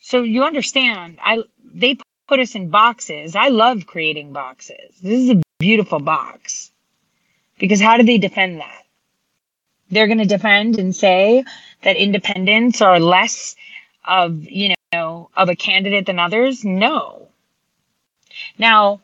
So 0.00 0.22
you 0.22 0.44
understand, 0.44 1.18
I 1.22 1.42
they 1.64 1.96
put 2.28 2.40
us 2.40 2.54
in 2.54 2.70
boxes. 2.70 3.34
I 3.36 3.48
love 3.48 3.86
creating 3.86 4.32
boxes. 4.32 4.94
This 5.02 5.20
is 5.20 5.30
a 5.30 5.42
beautiful 5.58 6.00
box. 6.00 6.70
Because 7.58 7.80
how 7.80 7.96
do 7.96 8.02
they 8.02 8.18
defend 8.18 8.60
that? 8.60 8.82
They're 9.90 10.06
going 10.06 10.18
to 10.18 10.24
defend 10.24 10.78
and 10.78 10.94
say 10.94 11.44
that 11.82 11.96
independents 11.96 12.80
are 12.80 12.98
less 12.98 13.54
of, 14.06 14.44
you 14.44 14.74
know, 14.92 15.30
of 15.36 15.48
a 15.48 15.56
candidate 15.56 16.06
than 16.06 16.18
others? 16.18 16.64
No. 16.64 17.28
Now, 18.58 19.00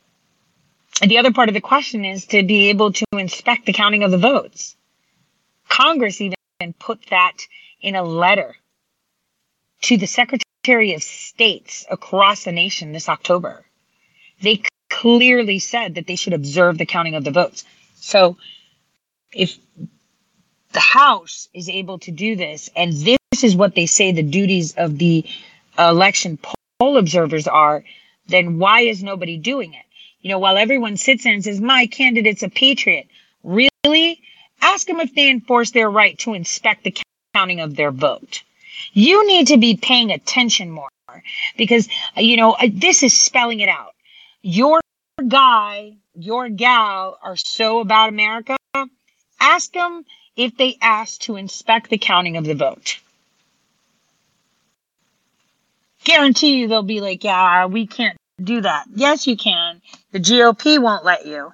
the 1.01 1.19
other 1.19 1.33
part 1.33 1.49
of 1.49 1.55
the 1.55 1.61
question 1.61 2.05
is 2.05 2.27
to 2.27 2.43
be 2.43 2.69
able 2.69 2.93
to 2.93 3.05
inspect 3.13 3.67
the 3.67 3.73
counting 3.73 4.03
of 4.03 4.11
the 4.11 4.19
votes. 4.19 4.77
Congress 5.69 6.21
even 6.21 6.35
put 6.79 7.07
that 7.11 7.37
in 7.81 7.95
a 7.95 8.03
letter 8.03 8.57
to 9.83 9.97
the 9.97 10.07
Secretary 10.07 10.95
of 10.95 11.03
States 11.03 11.87
across 11.91 12.45
the 12.45 12.53
nation 12.53 12.93
this 12.93 13.09
October. 13.09 13.65
They 14.43 14.63
clearly 14.91 15.59
said 15.59 15.95
that 15.95 16.07
they 16.07 16.17
should 16.17 16.33
observe 16.33 16.79
the 16.79 16.87
counting 16.87 17.15
of 17.15 17.25
the 17.25 17.31
votes. 17.31 17.65
So 17.97 18.37
if 19.33 19.57
the 20.73 20.81
House 20.81 21.49
is 21.55 21.69
able 21.69 21.99
to 22.01 22.11
do 22.11 22.35
this, 22.37 22.71
and 22.75 22.93
this 22.93 23.19
is 23.43 23.55
what 23.55 23.75
they 23.75 23.87
say 23.87 24.13
the 24.13 24.23
duties 24.23 24.75
of 24.77 24.99
the 24.99 25.25
election 25.79 26.39
poll 26.81 26.97
observers 26.97 27.47
are, 27.47 27.85
then 28.27 28.59
why 28.59 28.81
is 28.81 29.03
nobody 29.03 29.37
doing 29.37 29.75
it? 29.75 29.85
You 30.21 30.31
know, 30.31 30.39
while 30.39 30.59
everyone 30.59 30.97
sits 30.97 31.25
there 31.25 31.33
and 31.33 31.45
says, 31.45 31.61
my 31.61 31.87
candidate's 31.87 32.43
a 32.43 32.49
patriot, 32.49 33.07
really? 33.45 34.21
Ask 34.61 34.87
them 34.87 35.01
if 35.01 35.15
they 35.15 35.31
enforce 35.31 35.71
their 35.71 35.91
right 35.91 36.19
to 36.21 36.35
inspect 36.35 36.85
the 36.85 36.97
counting 37.35 37.61
of 37.61 37.77
their 37.77 37.93
vote. 37.93 38.43
You 38.93 39.27
need 39.27 39.47
to 39.49 39.57
be 39.57 39.77
paying 39.77 40.11
attention 40.11 40.71
more 40.71 40.89
because, 41.57 41.89
you 42.17 42.37
know, 42.37 42.57
this 42.71 43.03
is 43.03 43.19
spelling 43.19 43.61
it 43.61 43.69
out. 43.69 43.95
Your 44.43 44.81
guy, 45.27 45.95
your 46.15 46.49
gal 46.49 47.19
are 47.23 47.37
so 47.37 47.81
about 47.81 48.09
America. 48.09 48.57
Ask 49.41 49.73
them 49.73 50.05
if 50.37 50.57
they 50.57 50.77
ask 50.81 51.21
to 51.23 51.37
inspect 51.37 51.91
the 51.91 51.99
counting 51.99 52.37
of 52.37 52.45
the 52.45 52.55
vote. 52.55 52.99
Guarantee 56.05 56.59
you 56.59 56.69
they'll 56.69 56.83
be 56.83 57.01
like, 57.01 57.25
yeah, 57.25 57.67
we 57.67 57.87
can't 57.87 58.17
do 58.43 58.61
that. 58.61 58.87
Yes, 58.95 59.27
you 59.27 59.37
can. 59.37 59.81
The 60.13 60.21
GOP 60.21 60.81
won't 60.81 61.05
let 61.05 61.27
you. 61.27 61.53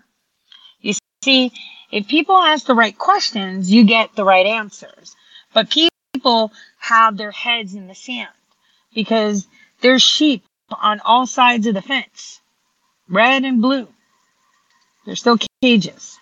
You 0.80 0.94
see, 1.22 1.52
if 1.90 2.08
people 2.08 2.36
ask 2.36 2.66
the 2.66 2.74
right 2.74 2.96
questions, 2.96 3.70
you 3.70 3.84
get 3.84 4.14
the 4.14 4.24
right 4.24 4.46
answers. 4.46 5.16
But 5.52 5.70
people 5.70 6.52
have 6.78 7.16
their 7.16 7.30
heads 7.30 7.74
in 7.74 7.86
the 7.86 7.94
sand 7.94 8.28
because 8.94 9.46
there's 9.80 10.02
sheep 10.02 10.44
on 10.70 11.00
all 11.04 11.26
sides 11.26 11.66
of 11.66 11.74
the 11.74 11.82
fence, 11.82 12.40
red 13.08 13.44
and 13.44 13.62
blue. 13.62 13.88
They're 15.06 15.16
still 15.16 15.38
cages. 15.62 16.18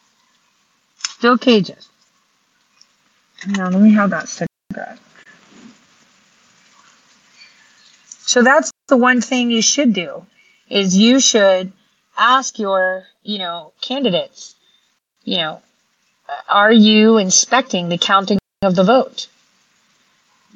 Still 0.99 1.39
cages. 1.39 1.89
Now, 3.47 3.71
let 3.71 3.81
me 3.81 3.93
have 3.93 4.11
that 4.11 4.29
cigarette. 4.29 4.99
So 8.09 8.43
that's 8.43 8.71
the 8.89 8.97
one 8.97 9.21
thing 9.21 9.51
you 9.51 9.63
should 9.63 9.93
do 9.93 10.27
is 10.69 10.97
you 10.97 11.21
should 11.21 11.73
ask 12.17 12.59
your, 12.59 13.05
you 13.23 13.39
know, 13.39 13.73
candidates 13.81 14.55
you 15.25 15.37
know, 15.37 15.63
are 16.49 16.73
you 16.73 17.19
inspecting 17.19 17.89
the 17.89 17.99
counting 17.99 18.39
of 18.63 18.75
the 18.75 18.85
vote? 18.85 19.29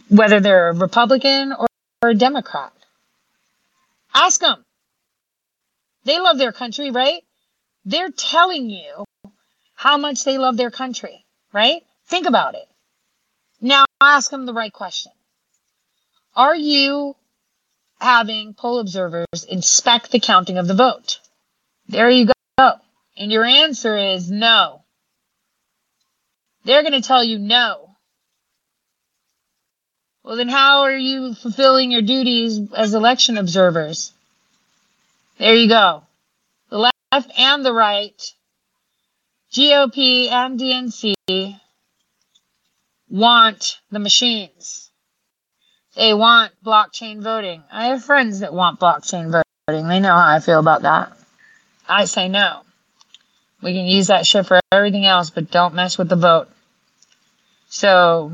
Whether 0.09 0.41
they're 0.41 0.71
a 0.71 0.75
Republican 0.75 1.53
or, 1.53 1.67
a 2.03 2.15
Democrat. 2.15 2.73
Ask 4.15 4.41
them. 4.41 4.63
They 6.05 6.21
love 6.21 6.39
their 6.39 6.53
country, 6.53 6.91
right? 6.91 7.23
They're 7.85 8.11
telling 8.11 8.71
you 8.71 9.05
how 9.75 9.97
much 9.97 10.25
they 10.25 10.39
love 10.39 10.57
their 10.57 10.71
country, 10.71 11.25
right? 11.53 11.83
Think 12.07 12.27
about 12.27 12.55
it. 12.55 12.69
Now 13.61 13.85
ask 14.01 14.31
them 14.31 14.47
the 14.47 14.55
right 14.55 14.73
question. 14.73 15.11
Are 16.37 16.55
you 16.55 17.17
having 18.01 18.55
poll 18.55 18.79
observers 18.79 19.45
inspect 19.49 20.11
the 20.11 20.21
counting 20.21 20.59
of 20.59 20.67
the 20.67 20.75
vote? 20.75 21.21
There 21.89 22.11
you 22.11 22.31
go. 22.59 22.73
And 23.17 23.33
your 23.33 23.45
answer 23.45 23.97
is 23.97 24.31
no. 24.31 24.83
They're 26.65 26.83
going 26.83 27.01
to 27.01 27.07
tell 27.07 27.23
you 27.23 27.39
no. 27.39 27.97
Well, 30.23 30.37
then 30.37 30.49
how 30.49 30.83
are 30.83 30.97
you 30.97 31.35
fulfilling 31.35 31.93
your 31.93 32.03
duties 32.03 32.59
as 32.73 32.95
election 32.95 33.39
observers? 33.39 34.13
There 35.39 35.55
you 35.55 35.69
go. 35.69 36.03
The 36.71 36.79
left 37.13 37.31
and 37.39 37.65
the 37.65 37.73
right, 37.73 38.21
GOP 39.53 40.29
and 40.29 40.59
DNC, 40.59 41.61
want 43.09 43.81
the 43.93 44.01
machines. 44.01 44.86
They 45.97 46.13
want 46.13 46.53
blockchain 46.63 47.23
voting. 47.23 47.63
I 47.73 47.87
have 47.87 48.05
friends 48.05 48.41
that 48.41 48.53
want 48.53 48.79
blockchain 48.79 49.33
voting. 49.33 49.89
They 49.89 49.99
know 49.99 50.15
how 50.15 50.29
I 50.29 50.41
feel 50.41 50.61
about 50.61 50.83
that. 50.83 51.17
I 51.89 52.05
say 52.05 52.29
no. 52.29 52.61
We 53.63 53.73
can 53.73 53.87
use 53.87 54.09
that 54.09 54.27
shit 54.27 54.47
for 54.47 54.61
everything 54.71 55.07
else, 55.07 55.31
but 55.31 55.51
don't 55.51 55.75
mess 55.75 55.97
with 55.97 56.11
the 56.11 56.17
vote. 56.17 56.49
So 57.69 58.33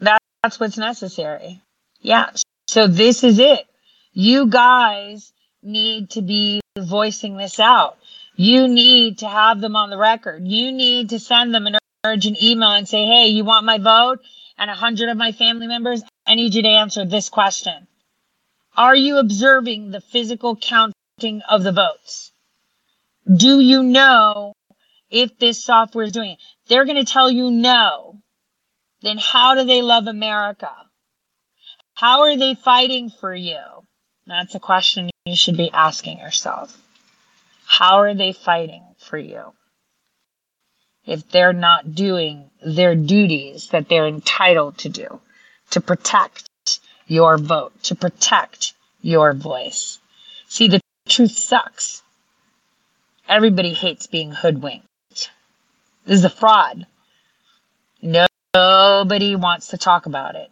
that, 0.00 0.20
that's 0.42 0.58
what's 0.58 0.76
necessary. 0.76 1.60
Yeah. 2.00 2.30
So 2.66 2.88
this 2.88 3.22
is 3.22 3.38
it. 3.38 3.64
You 4.12 4.48
guys 4.48 5.32
need 5.62 6.10
to 6.10 6.20
be 6.20 6.60
voicing 6.76 7.36
this 7.36 7.60
out. 7.60 7.96
You 8.34 8.66
need 8.66 9.18
to 9.18 9.28
have 9.28 9.60
them 9.60 9.76
on 9.76 9.90
the 9.90 9.96
record. 9.96 10.42
You 10.44 10.72
need 10.72 11.10
to 11.10 11.20
send 11.20 11.54
them 11.54 11.66
an 11.66 11.76
urgent 12.04 12.42
email 12.42 12.72
and 12.72 12.88
say, 12.88 13.06
Hey, 13.06 13.28
you 13.28 13.44
want 13.44 13.64
my 13.64 13.78
vote? 13.78 14.20
And 14.58 14.70
a 14.70 14.74
hundred 14.74 15.08
of 15.08 15.16
my 15.16 15.32
family 15.32 15.66
members, 15.66 16.02
I 16.26 16.34
need 16.34 16.54
you 16.54 16.62
to 16.62 16.68
answer 16.68 17.04
this 17.04 17.28
question. 17.28 17.86
Are 18.76 18.96
you 18.96 19.18
observing 19.18 19.90
the 19.90 20.00
physical 20.00 20.56
counting 20.56 21.42
of 21.48 21.62
the 21.62 21.72
votes? 21.72 22.32
Do 23.32 23.60
you 23.60 23.82
know 23.82 24.54
if 25.10 25.38
this 25.38 25.62
software 25.62 26.04
is 26.04 26.12
doing 26.12 26.32
it? 26.32 26.38
They're 26.68 26.84
going 26.84 27.04
to 27.04 27.12
tell 27.12 27.30
you 27.30 27.50
no. 27.50 28.20
Then 29.02 29.18
how 29.18 29.54
do 29.54 29.64
they 29.64 29.82
love 29.82 30.06
America? 30.06 30.70
How 31.94 32.22
are 32.22 32.36
they 32.36 32.54
fighting 32.54 33.10
for 33.10 33.34
you? 33.34 33.60
That's 34.26 34.54
a 34.54 34.60
question 34.60 35.10
you 35.26 35.36
should 35.36 35.56
be 35.56 35.70
asking 35.72 36.18
yourself. 36.18 36.80
How 37.66 38.00
are 38.00 38.14
they 38.14 38.32
fighting 38.32 38.84
for 38.98 39.18
you? 39.18 39.52
If 41.06 41.28
they're 41.30 41.52
not 41.52 41.94
doing 41.94 42.50
their 42.64 42.94
duties 42.94 43.68
that 43.68 43.88
they're 43.88 44.06
entitled 44.06 44.78
to 44.78 44.88
do 44.88 45.20
to 45.70 45.80
protect 45.80 46.48
your 47.06 47.38
vote, 47.38 47.72
to 47.84 47.94
protect 47.94 48.74
your 49.00 49.32
voice. 49.32 49.98
See, 50.48 50.68
the 50.68 50.80
truth 51.08 51.32
sucks. 51.32 52.02
Everybody 53.28 53.72
hates 53.72 54.06
being 54.06 54.32
hoodwinked. 54.32 54.86
This 56.04 56.18
is 56.18 56.24
a 56.24 56.30
fraud. 56.30 56.86
Nobody 58.02 59.36
wants 59.36 59.68
to 59.68 59.78
talk 59.78 60.06
about 60.06 60.36
it. 60.36 60.50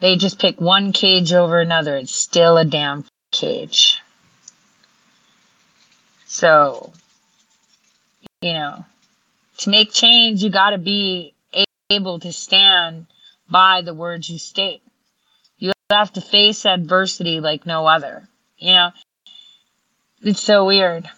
They 0.00 0.16
just 0.16 0.40
pick 0.40 0.60
one 0.60 0.92
cage 0.92 1.32
over 1.32 1.60
another. 1.60 1.96
It's 1.96 2.14
still 2.14 2.58
a 2.58 2.64
damn 2.64 3.04
cage. 3.30 4.02
So, 6.26 6.92
you 8.42 8.52
know, 8.52 8.84
to 9.58 9.70
make 9.70 9.92
change, 9.92 10.42
you 10.42 10.50
got 10.50 10.70
to 10.70 10.78
be 10.78 11.34
able 11.90 12.18
to 12.20 12.32
stand 12.32 13.06
by 13.48 13.82
the 13.82 13.94
words 13.94 14.28
you 14.28 14.38
state. 14.38 14.82
You 15.58 15.72
have 15.90 16.12
to 16.14 16.20
face 16.20 16.66
adversity 16.66 17.40
like 17.40 17.66
no 17.66 17.86
other. 17.86 18.28
You 18.58 18.72
know, 18.72 18.90
it's 20.22 20.40
so 20.40 20.66
weird. 20.66 21.08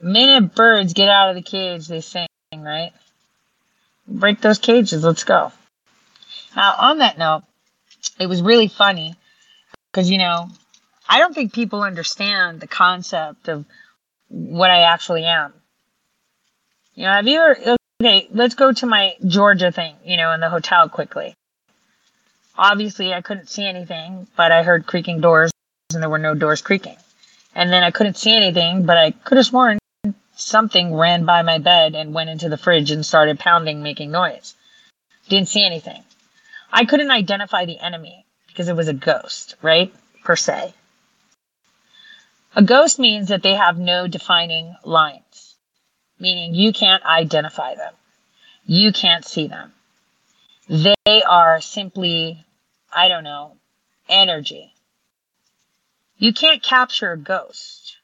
The 0.00 0.06
minute 0.06 0.54
birds 0.54 0.92
get 0.92 1.08
out 1.08 1.30
of 1.30 1.36
the 1.36 1.42
cage, 1.42 1.88
they 1.88 2.00
sing, 2.00 2.28
right? 2.52 2.92
break 4.08 4.40
those 4.40 4.58
cages. 4.58 5.04
Let's 5.04 5.24
go. 5.24 5.52
Now, 6.56 6.74
on 6.78 6.98
that 6.98 7.18
note, 7.18 7.42
it 8.18 8.26
was 8.26 8.42
really 8.42 8.68
funny 8.68 9.14
because, 9.92 10.10
you 10.10 10.18
know, 10.18 10.48
I 11.08 11.18
don't 11.18 11.34
think 11.34 11.52
people 11.52 11.82
understand 11.82 12.60
the 12.60 12.66
concept 12.66 13.48
of 13.48 13.64
what 14.28 14.70
I 14.70 14.82
actually 14.82 15.24
am. 15.24 15.52
You 16.94 17.04
know, 17.04 17.12
have 17.12 17.26
you 17.26 17.40
ever, 17.40 17.76
okay, 18.02 18.28
let's 18.30 18.54
go 18.54 18.72
to 18.72 18.86
my 18.86 19.14
Georgia 19.26 19.72
thing, 19.72 19.94
you 20.04 20.16
know, 20.16 20.32
in 20.32 20.40
the 20.40 20.50
hotel 20.50 20.88
quickly. 20.88 21.34
Obviously, 22.56 23.14
I 23.14 23.22
couldn't 23.22 23.48
see 23.48 23.64
anything, 23.64 24.26
but 24.36 24.52
I 24.52 24.62
heard 24.62 24.86
creaking 24.86 25.20
doors 25.20 25.50
and 25.94 26.02
there 26.02 26.10
were 26.10 26.18
no 26.18 26.34
doors 26.34 26.60
creaking. 26.60 26.96
And 27.54 27.72
then 27.72 27.82
I 27.82 27.90
couldn't 27.90 28.16
see 28.16 28.34
anything, 28.34 28.84
but 28.84 28.98
I 28.98 29.12
could 29.12 29.38
have 29.38 29.46
sworn 29.46 29.78
something 30.36 30.94
ran 30.94 31.24
by 31.24 31.42
my 31.42 31.58
bed 31.58 31.94
and 31.94 32.12
went 32.12 32.30
into 32.30 32.48
the 32.48 32.58
fridge 32.58 32.90
and 32.90 33.06
started 33.06 33.38
pounding, 33.38 33.82
making 33.82 34.10
noise. 34.10 34.54
Didn't 35.28 35.48
see 35.48 35.64
anything. 35.64 36.02
I 36.72 36.84
couldn't 36.84 37.10
identify 37.10 37.64
the 37.64 37.78
enemy 37.78 38.26
because 38.48 38.68
it 38.68 38.76
was 38.76 38.88
a 38.88 38.92
ghost, 38.92 39.56
right? 39.62 39.92
Per 40.24 40.36
se. 40.36 40.74
A 42.58 42.62
ghost 42.62 42.98
means 42.98 43.28
that 43.28 43.44
they 43.44 43.54
have 43.54 43.78
no 43.78 44.08
defining 44.08 44.74
lines, 44.82 45.54
meaning 46.18 46.56
you 46.56 46.72
can't 46.72 47.04
identify 47.04 47.76
them. 47.76 47.94
You 48.66 48.92
can't 48.92 49.24
see 49.24 49.46
them. 49.46 49.72
They 50.68 51.22
are 51.22 51.60
simply, 51.60 52.44
I 52.92 53.06
don't 53.06 53.22
know, 53.22 53.52
energy. 54.08 54.74
You 56.16 56.32
can't 56.32 56.60
capture 56.60 57.12
a 57.12 57.16
ghost 57.16 57.98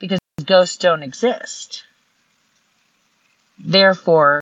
because 0.00 0.18
ghosts 0.44 0.76
don't 0.76 1.04
exist. 1.04 1.84
Therefore, 3.56 4.40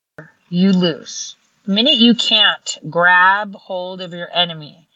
you 0.49 0.73
lose. 0.73 1.37
The 1.67 1.75
minute 1.75 1.97
you 1.97 2.15
can't 2.15 2.79
grab 2.89 3.57
hold 3.57 4.01
of 4.01 4.15
your 4.15 4.31
enemy, 4.33 4.89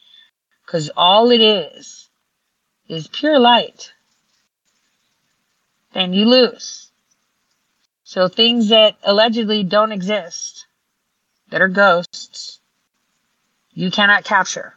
because 0.65 0.89
all 0.97 1.29
it 1.29 1.39
is 1.39 2.09
is 2.89 3.07
pure 3.07 3.37
light, 3.37 3.93
then 5.97 6.13
you 6.13 6.25
lose. 6.25 6.91
So 8.03 8.27
things 8.27 8.69
that 8.69 8.97
allegedly 9.03 9.63
don't 9.63 9.91
exist, 9.91 10.67
that 11.49 11.59
are 11.59 11.67
ghosts, 11.67 12.59
you 13.73 13.89
cannot 13.89 14.23
capture. 14.23 14.75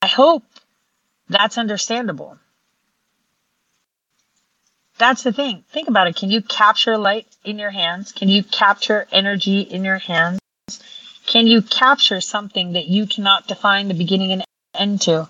I 0.00 0.06
hope 0.06 0.44
that's 1.28 1.58
understandable. 1.58 2.38
That's 4.98 5.24
the 5.24 5.32
thing. 5.32 5.64
Think 5.70 5.88
about 5.88 6.06
it. 6.06 6.14
Can 6.14 6.30
you 6.30 6.42
capture 6.42 6.96
light 6.96 7.26
in 7.44 7.58
your 7.58 7.70
hands? 7.70 8.12
Can 8.12 8.28
you 8.28 8.44
capture 8.44 9.08
energy 9.10 9.62
in 9.62 9.84
your 9.84 9.98
hands? 9.98 10.38
Can 11.26 11.48
you 11.48 11.60
capture 11.60 12.20
something 12.20 12.74
that 12.74 12.86
you 12.86 13.06
cannot 13.06 13.48
define 13.48 13.88
the 13.88 13.94
beginning 13.94 14.30
and 14.30 14.44
end 14.74 15.00
to? 15.02 15.28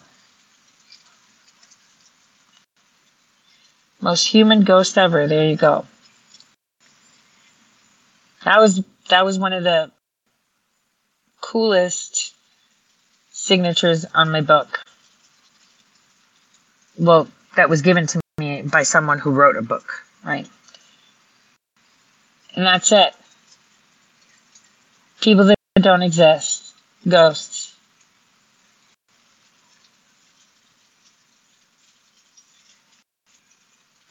Most 4.06 4.28
human 4.28 4.62
ghost 4.62 4.96
ever. 4.96 5.26
There 5.26 5.48
you 5.50 5.56
go. 5.56 5.84
That 8.44 8.60
was 8.60 8.84
that 9.08 9.24
was 9.24 9.36
one 9.36 9.52
of 9.52 9.64
the 9.64 9.90
coolest 11.40 12.32
signatures 13.32 14.06
on 14.14 14.30
my 14.30 14.42
book. 14.42 14.80
Well, 16.96 17.26
that 17.56 17.68
was 17.68 17.82
given 17.82 18.06
to 18.06 18.20
me 18.38 18.62
by 18.62 18.84
someone 18.84 19.18
who 19.18 19.32
wrote 19.32 19.56
a 19.56 19.62
book, 19.62 20.04
right? 20.24 20.48
And 22.54 22.64
that's 22.64 22.92
it. 22.92 23.12
People 25.20 25.46
that 25.46 25.58
don't 25.80 26.02
exist, 26.02 26.74
ghosts. 27.08 27.75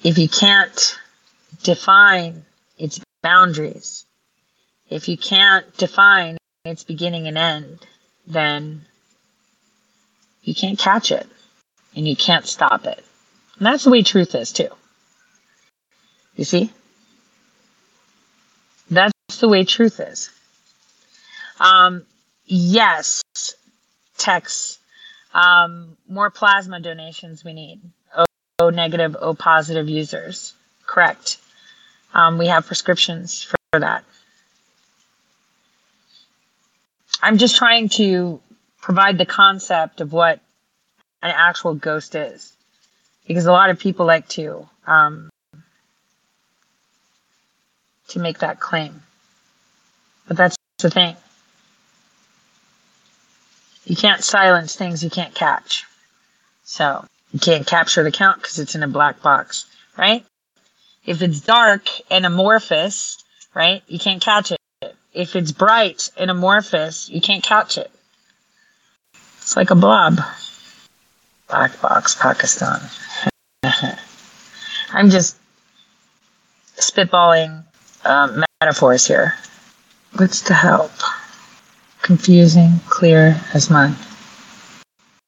If 0.06 0.20
you 0.20 0.30
can't 0.30 1.00
define 1.64 2.46
its 2.78 3.02
boundaries, 3.24 4.06
if 4.88 5.10
you 5.10 5.18
can't 5.18 5.66
define 5.78 6.38
its 6.64 6.84
beginning 6.84 7.28
and 7.28 7.40
end, 7.40 7.80
then 8.28 8.86
you 10.44 10.54
can't 10.54 10.78
catch 10.78 11.12
it 11.12 11.28
and 11.96 12.08
you 12.08 12.16
can't 12.16 12.46
stop 12.46 12.86
it. 12.86 13.04
And 13.58 13.66
that's 13.66 13.86
the 13.86 13.90
way 13.90 14.04
truth 14.04 14.36
is 14.36 14.52
too. 14.52 14.70
You 16.36 16.44
see? 16.44 16.72
That's 18.92 19.12
the 19.40 19.50
way 19.50 19.66
truth 19.66 20.00
is. 20.00 20.30
Um, 21.60 22.06
yes, 22.46 23.24
Tex. 24.20 24.78
Um, 25.34 25.98
more 26.08 26.30
plasma 26.30 26.80
donations 26.80 27.44
we 27.44 27.54
need. 27.54 27.82
O, 28.66 28.70
negative, 28.72 29.16
O 29.20 29.36
positive 29.36 29.88
users. 29.88 30.54
Correct. 30.88 31.38
Um, 32.14 32.38
we 32.38 32.48
have 32.48 32.66
prescriptions 32.66 33.44
for, 33.44 33.56
for 33.72 33.80
that. 33.82 34.04
I'm 37.22 37.38
just 37.38 37.56
trying 37.56 37.90
to 37.90 38.40
provide 38.82 39.18
the 39.18 39.26
concept 39.26 40.02
of 40.02 40.14
what 40.14 40.40
an 41.22 41.34
actual 41.36 41.76
ghost 41.76 42.16
is. 42.16 42.54
Because 43.28 43.46
a 43.46 43.52
lot 43.52 43.70
of 43.70 43.80
people 43.80 44.06
like 44.06 44.28
to 44.30 44.68
um, 44.86 45.30
to 48.10 48.20
make 48.20 48.40
that 48.40 48.60
claim. 48.60 49.02
But 50.28 50.38
that's 50.38 50.58
the 50.80 50.90
thing. 50.90 51.16
You 53.86 53.96
can't 53.96 54.24
silence 54.24 54.76
things 54.76 55.04
you 55.04 55.10
can't 55.10 55.34
catch. 55.34 55.86
So 56.64 57.06
you 57.36 57.40
can't 57.42 57.68
capture 57.68 58.02
the 58.02 58.14
count 58.14 58.42
because 58.42 58.60
it's 58.60 58.76
in 58.76 58.84
a 58.84 58.88
black 58.88 59.22
box, 59.22 59.66
right? 59.98 60.26
If 61.06 61.22
it's 61.22 61.42
dark 61.42 61.90
and 62.10 62.26
amorphous, 62.26 63.22
right, 63.54 63.84
you 63.88 64.00
can't 64.00 64.22
catch 64.22 64.54
it. 64.54 64.96
If 65.14 65.36
it's 65.36 65.52
bright 65.52 66.12
and 66.16 66.32
amorphous, 66.32 67.10
you 67.10 67.20
can't 67.20 67.44
catch 67.44 67.78
it. 67.78 67.92
It's 69.40 69.58
like 69.58 69.70
a 69.70 69.76
blob. 69.76 70.22
Black 71.50 71.82
box, 71.82 72.16
Pakistan. 72.16 72.80
I'm 74.94 75.10
just 75.10 75.36
spitballing 76.78 77.66
uh, 78.06 78.46
metaphors 78.62 79.06
here. 79.06 79.36
What's 80.14 80.40
to 80.44 80.54
help? 80.54 80.94
Confusing, 82.02 82.80
clear 82.88 83.42
as 83.54 83.70
mud. 83.70 83.94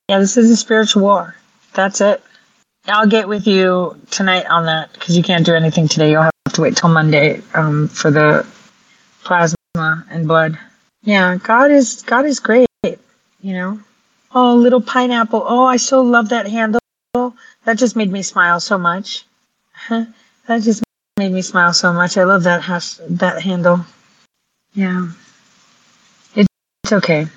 Yeah, 0.08 0.20
this 0.20 0.38
is 0.38 0.50
a 0.50 0.56
spiritual 0.56 1.02
war. 1.02 1.36
That's 1.78 2.02
it. 2.02 2.24
I'll 2.88 3.06
get 3.06 3.28
with 3.28 3.46
you 3.46 4.02
tonight 4.10 4.48
on 4.48 4.66
that 4.66 4.92
because 4.94 5.16
you 5.16 5.22
can't 5.22 5.46
do 5.46 5.54
anything 5.54 5.88
today. 5.88 6.10
You'll 6.10 6.24
have 6.24 6.54
to 6.54 6.62
wait 6.62 6.76
till 6.76 6.90
Monday 6.90 7.44
um, 7.54 7.88
for 7.88 8.10
the 8.10 8.48
plasma 9.24 10.04
and 10.10 10.28
blood. 10.28 10.58
Yeah, 11.04 11.38
God 11.38 11.70
is 11.70 12.02
God 12.02 12.26
is 12.26 12.40
great. 12.40 12.66
You 12.84 12.98
know. 13.54 13.80
Oh, 14.34 14.56
little 14.56 14.82
pineapple. 14.82 15.44
Oh, 15.46 15.66
I 15.66 15.78
so 15.78 16.02
love 16.02 16.30
that 16.30 16.48
handle. 16.48 16.80
That 17.14 17.76
just 17.78 17.96
made 17.96 18.12
me 18.12 18.24
smile 18.24 18.60
so 18.60 18.80
much. 18.80 19.26
that 19.90 20.08
just 20.48 20.82
made 21.18 21.32
me 21.32 21.44
smile 21.44 21.74
so 21.74 21.94
much. 21.94 22.18
I 22.18 22.24
love 22.24 22.42
that 22.44 22.64
hash, 22.64 22.96
that 23.08 23.44
handle. 23.44 23.86
Yeah. 24.74 25.10
It's 26.34 26.92
okay. 26.92 27.28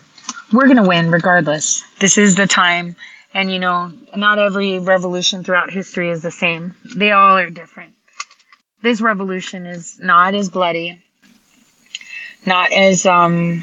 We're 0.50 0.66
to 0.74 0.82
win 0.82 1.10
regardless. 1.10 1.84
This 1.98 2.16
is 2.16 2.36
the 2.36 2.46
time. 2.46 2.96
And, 3.32 3.52
you 3.52 3.58
know, 3.58 3.92
not 4.16 4.38
every 4.38 4.78
revolution 4.78 5.44
throughout 5.44 5.70
history 5.70 6.10
is 6.10 6.22
the 6.22 6.30
same. 6.30 6.74
They 6.96 7.12
all 7.12 7.36
are 7.36 7.50
different. 7.50 7.94
This 8.82 9.00
revolution 9.00 9.66
is 9.66 10.00
not 10.00 10.34
as 10.34 10.48
bloody, 10.48 11.02
not 12.46 12.72
as, 12.72 13.06
um, 13.06 13.62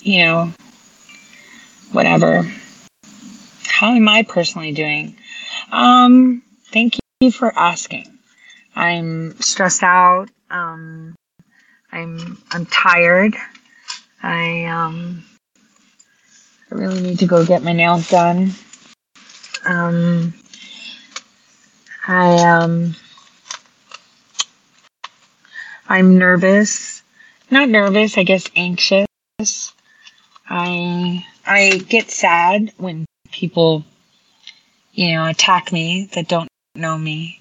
you 0.00 0.24
know, 0.24 0.52
whatever. 1.92 2.50
How 3.66 3.94
am 3.94 4.08
I 4.08 4.22
personally 4.22 4.72
doing? 4.72 5.16
Um, 5.72 6.42
thank 6.72 6.96
you 7.20 7.30
for 7.30 7.52
asking. 7.58 8.06
I'm 8.76 9.40
stressed 9.40 9.82
out. 9.82 10.30
Um, 10.50 11.14
I'm 11.92 12.42
I'm 12.50 12.66
tired. 12.66 13.36
I 14.22 14.64
um 14.64 15.24
I 16.70 16.74
really 16.74 17.02
need 17.02 17.18
to 17.20 17.26
go 17.26 17.44
get 17.44 17.62
my 17.62 17.72
nails 17.72 18.08
done. 18.08 18.52
Um 19.64 20.34
I 22.06 22.34
um 22.42 22.94
I'm 25.88 26.18
nervous. 26.18 27.02
Not 27.50 27.68
nervous, 27.68 28.16
I 28.18 28.24
guess 28.24 28.48
anxious. 28.56 29.06
I 30.48 31.26
I 31.46 31.82
get 31.88 32.10
sad 32.10 32.72
when 32.76 33.06
people 33.30 33.84
you 34.92 35.14
know 35.14 35.26
attack 35.26 35.72
me 35.72 36.08
that 36.14 36.28
don't 36.28 36.48
know 36.74 36.98
me 36.98 37.40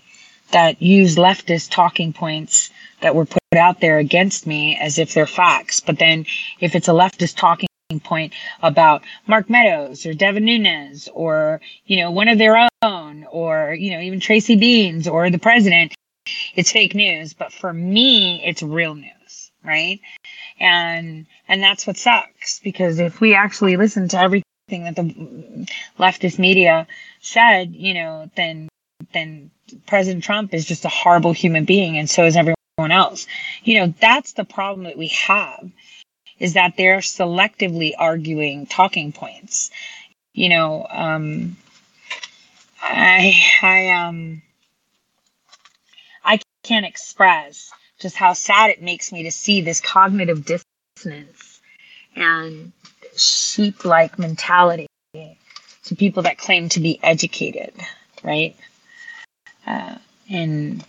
that 0.52 0.82
use 0.82 1.16
leftist 1.16 1.72
talking 1.72 2.14
points 2.14 2.70
that 3.02 3.16
were 3.16 3.26
put 3.26 3.42
out 3.58 3.82
there 3.82 3.98
against 3.98 4.46
me 4.48 4.78
as 4.78 4.98
if 5.00 5.14
they're 5.14 5.28
facts. 5.28 5.80
But 5.80 6.00
then 6.00 6.26
if 6.60 6.76
it's 6.76 6.88
a 6.88 6.92
leftist 6.92 7.38
talking 7.38 7.68
point 8.00 8.34
about 8.62 9.04
Mark 9.28 9.50
Meadows 9.50 10.06
or 10.06 10.14
Devin 10.14 10.46
Nunes 10.46 11.10
or, 11.14 11.62
you 11.86 11.98
know, 11.98 12.12
one 12.12 12.28
of 12.28 12.38
their 12.38 12.68
own 12.82 13.26
or, 13.32 13.74
you 13.74 13.92
know, 13.92 14.00
even 14.00 14.20
Tracy 14.20 14.58
Beanz 14.58 15.12
or 15.12 15.30
the 15.30 15.40
president, 15.40 15.94
it's 16.56 16.72
fake 16.72 16.96
news. 16.96 17.34
But 17.34 17.54
for 17.54 17.74
me, 17.74 18.44
it's 18.46 18.64
real 18.64 18.96
news, 18.96 19.52
right? 19.64 20.00
And, 20.60 21.26
and 21.48 21.62
that's 21.62 21.88
what 21.88 21.98
sucks 21.98 22.60
because 22.60 23.00
if 23.00 23.20
we 23.20 23.34
actually 23.34 23.78
listen 23.78 24.08
to 24.10 24.20
everything 24.20 24.44
that 24.70 24.96
the 24.96 25.68
leftist 26.00 26.40
media 26.40 26.88
said, 27.22 27.74
you 27.74 27.94
know, 27.94 28.30
then, 28.36 28.70
then 29.14 29.52
President 29.88 30.24
Trump 30.24 30.54
is 30.54 30.66
just 30.66 30.86
a 30.86 30.90
horrible 30.90 31.34
human 31.34 31.66
being 31.66 31.98
and 31.98 32.10
so 32.10 32.26
is 32.26 32.36
everyone 32.36 32.56
else. 32.92 33.28
You 33.64 33.80
know, 33.80 33.94
that's 34.00 34.34
the 34.34 34.46
problem 34.46 34.86
that 34.86 34.98
we 34.98 35.08
have 35.08 35.70
is 36.40 36.54
that 36.54 36.76
they're 36.78 37.00
selectively 37.00 37.94
arguing 37.98 38.66
talking 38.66 39.12
points. 39.12 39.72
You 40.34 40.50
know, 40.50 40.88
um, 40.90 41.58
I, 42.82 43.34
I, 43.62 43.90
um, 43.90 44.42
I 46.24 46.40
can't 46.64 46.86
express 46.86 47.72
just 48.00 48.16
how 48.16 48.34
sad 48.34 48.72
it 48.72 48.82
makes 48.82 49.12
me 49.12 49.24
to 49.24 49.32
see 49.32 49.62
this 49.62 49.80
cognitive 49.80 50.46
dissonance 50.46 51.62
and 52.16 52.72
sheep 53.16 53.86
like 53.86 54.20
mentality 54.20 54.88
to 55.14 55.96
people 55.96 56.24
that 56.24 56.38
claim 56.38 56.70
to 56.70 56.80
be 56.80 57.00
educated, 57.04 57.74
right? 58.24 58.56
Uh, 59.66 59.98
and 60.30 60.84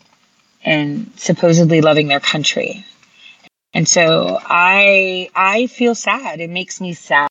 and 0.64 1.12
supposedly 1.16 1.80
loving 1.80 2.08
their 2.08 2.20
country. 2.20 2.84
And 3.74 3.88
so 3.88 4.38
I 4.40 5.28
I 5.34 5.66
feel 5.66 5.94
sad. 5.96 6.40
It 6.40 6.48
makes 6.50 6.80
me 6.80 6.94
sad. 6.94 7.28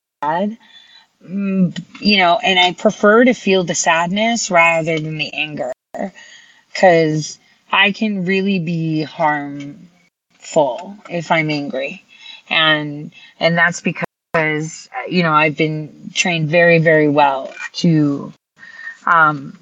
Mm, 1.24 1.82
you 2.02 2.18
know, 2.18 2.38
and 2.44 2.60
I 2.60 2.74
prefer 2.74 3.24
to 3.24 3.34
feel 3.34 3.64
the 3.64 3.76
sadness 3.76 4.52
rather 4.52 5.00
than 5.00 5.18
the 5.18 5.34
anger 5.34 5.72
cuz 6.76 7.40
I 7.72 7.94
can 7.94 8.26
really 8.26 8.60
be 8.60 9.04
harmful 9.04 10.98
if 11.10 11.32
I'm 11.32 11.50
angry. 11.50 12.04
And 12.50 13.14
and 13.40 13.58
that's 13.58 13.80
because 13.80 14.90
you 15.08 15.24
know, 15.24 15.32
I've 15.32 15.56
been 15.56 16.12
trained 16.14 16.50
very 16.50 16.80
very 16.80 17.08
well 17.08 17.54
to 17.76 18.34
um 19.06 19.58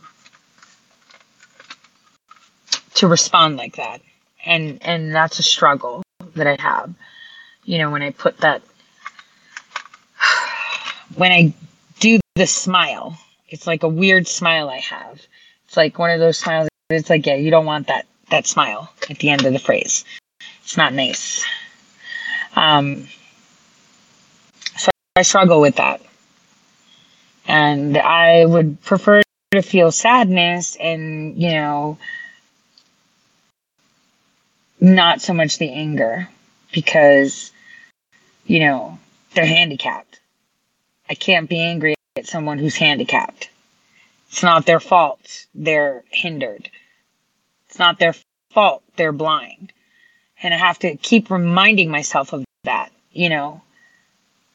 to 2.96 3.08
respond 3.08 3.58
like 3.58 3.76
that. 3.76 4.02
And 4.44 4.80
and 4.82 5.14
that's 5.14 5.38
a 5.38 5.44
struggle 5.44 6.02
that 6.36 6.48
I 6.48 6.58
have. 6.62 6.94
You 7.66 7.78
know, 7.78 7.92
when 7.92 8.02
I 8.02 8.12
put 8.12 8.38
that 8.40 8.62
when 11.16 11.32
I 11.32 11.54
do 12.00 12.20
the 12.36 12.48
smile, 12.48 13.18
it's 13.50 13.68
like 13.68 13.84
a 13.84 13.88
weird 13.88 14.28
smile 14.28 14.70
I 14.70 14.80
have. 14.80 15.22
It's 15.66 15.78
like 15.78 16.00
one 16.00 16.12
of 16.12 16.20
those 16.20 16.38
smiles 16.38 16.70
it's 16.90 17.10
like, 17.10 17.26
yeah, 17.26 17.36
you 17.36 17.52
don't 17.52 17.66
want 17.66 17.88
that 17.88 18.06
that 18.30 18.48
smile 18.48 18.92
at 19.10 19.20
the 19.20 19.30
end 19.30 19.46
of 19.46 19.54
the 19.54 19.60
phrase. 19.60 20.06
It's 20.64 20.78
not 20.78 20.94
nice. 20.94 21.46
Um 22.56 23.08
so 24.78 24.90
I 25.16 25.22
struggle 25.22 25.62
with 25.62 25.76
that. 25.76 26.02
And 27.48 27.98
I 27.98 28.46
would 28.46 28.82
prefer 28.84 29.22
to 29.52 29.62
feel 29.62 29.92
sadness 29.92 30.78
and, 30.80 31.36
you 31.38 31.52
know, 31.52 31.98
not 34.82 35.22
so 35.22 35.34
much 35.34 35.60
the 35.60 35.72
anger 35.72 36.28
because, 36.74 37.52
you 38.46 38.60
know, 38.60 38.98
they're 39.34 39.46
handicapped. 39.46 40.20
I 41.10 41.14
can't 41.14 41.48
be 41.48 41.60
angry 41.60 41.94
at 42.18 42.26
someone 42.26 42.58
who's 42.58 42.76
handicapped. 42.76 43.50
It's 44.30 44.44
not 44.44 44.66
their 44.66 44.80
fault. 44.80 45.46
They're 45.54 46.04
hindered. 46.10 46.70
It's 47.70 47.78
not 47.78 48.00
their 48.00 48.16
fault. 48.54 48.82
They're 48.96 49.12
blind. 49.12 49.72
And 50.42 50.54
I 50.54 50.58
have 50.58 50.80
to 50.80 50.96
keep 50.98 51.30
reminding 51.30 51.92
myself 51.92 52.34
of 52.34 52.44
that, 52.64 52.92
you 53.12 53.30
know, 53.30 53.62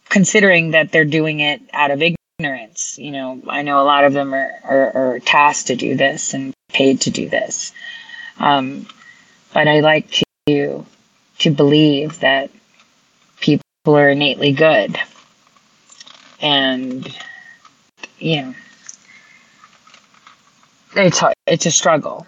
considering 0.09 0.73
that 0.73 0.91
they're 0.91 1.05
doing 1.05 1.41
it 1.41 1.61
out 1.73 1.91
of 1.91 2.03
ignorance. 2.03 2.99
You 2.99 3.13
know, 3.13 3.43
I 3.49 3.63
know 3.63 3.81
a 3.81 3.85
lot 3.85 4.05
of 4.05 4.13
them 4.13 4.35
are, 4.35 4.53
are, 4.65 4.97
are 4.97 5.19
tasked 5.21 5.69
to 5.69 5.77
do 5.77 5.95
this 5.95 6.35
and 6.35 6.53
paid 6.69 7.03
to 7.03 7.11
do 7.11 7.29
this. 7.29 7.73
Um, 8.39 8.87
but 9.57 9.69
I 9.69 9.81
like 9.81 10.11
to 10.49 10.85
to 11.39 11.51
believe 11.51 12.21
that 12.21 12.51
people 13.41 13.65
are 13.87 14.11
innately 14.11 14.53
good. 14.53 15.01
And 16.43 17.09
you 18.19 18.43
know 18.43 18.55
it's 20.95 21.23
it's 21.47 21.65
a 21.65 21.71
struggle. 21.71 22.27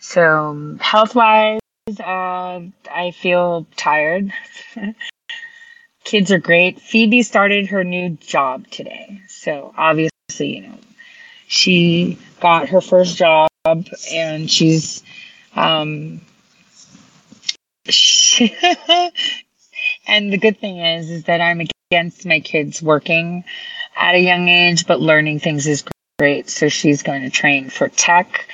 So 0.00 0.76
health 0.80 1.14
wise, 1.14 1.60
uh, 2.00 2.62
I 2.90 3.12
feel 3.12 3.68
tired. 3.76 4.32
Kids 6.02 6.32
are 6.32 6.40
great. 6.40 6.80
Phoebe 6.80 7.22
started 7.22 7.68
her 7.68 7.84
new 7.84 8.10
job 8.10 8.66
today. 8.72 9.20
So 9.28 9.72
obviously, 9.78 10.56
you 10.56 10.62
know, 10.62 10.78
she 11.46 12.18
got 12.40 12.70
her 12.70 12.80
first 12.80 13.16
job 13.16 13.48
and 13.64 14.50
she's 14.50 15.04
um 15.56 16.20
and 20.06 20.32
the 20.32 20.38
good 20.38 20.58
thing 20.58 20.78
is 20.78 21.10
is 21.10 21.24
that 21.24 21.40
I'm 21.40 21.66
against 21.90 22.26
my 22.26 22.40
kids 22.40 22.82
working 22.82 23.44
at 23.96 24.14
a 24.14 24.20
young 24.20 24.48
age 24.48 24.86
but 24.86 25.00
learning 25.00 25.40
things 25.40 25.66
is 25.66 25.84
great 26.18 26.48
so 26.48 26.68
she's 26.68 27.02
going 27.02 27.22
to 27.22 27.30
train 27.30 27.70
for 27.70 27.88
tech 27.88 28.46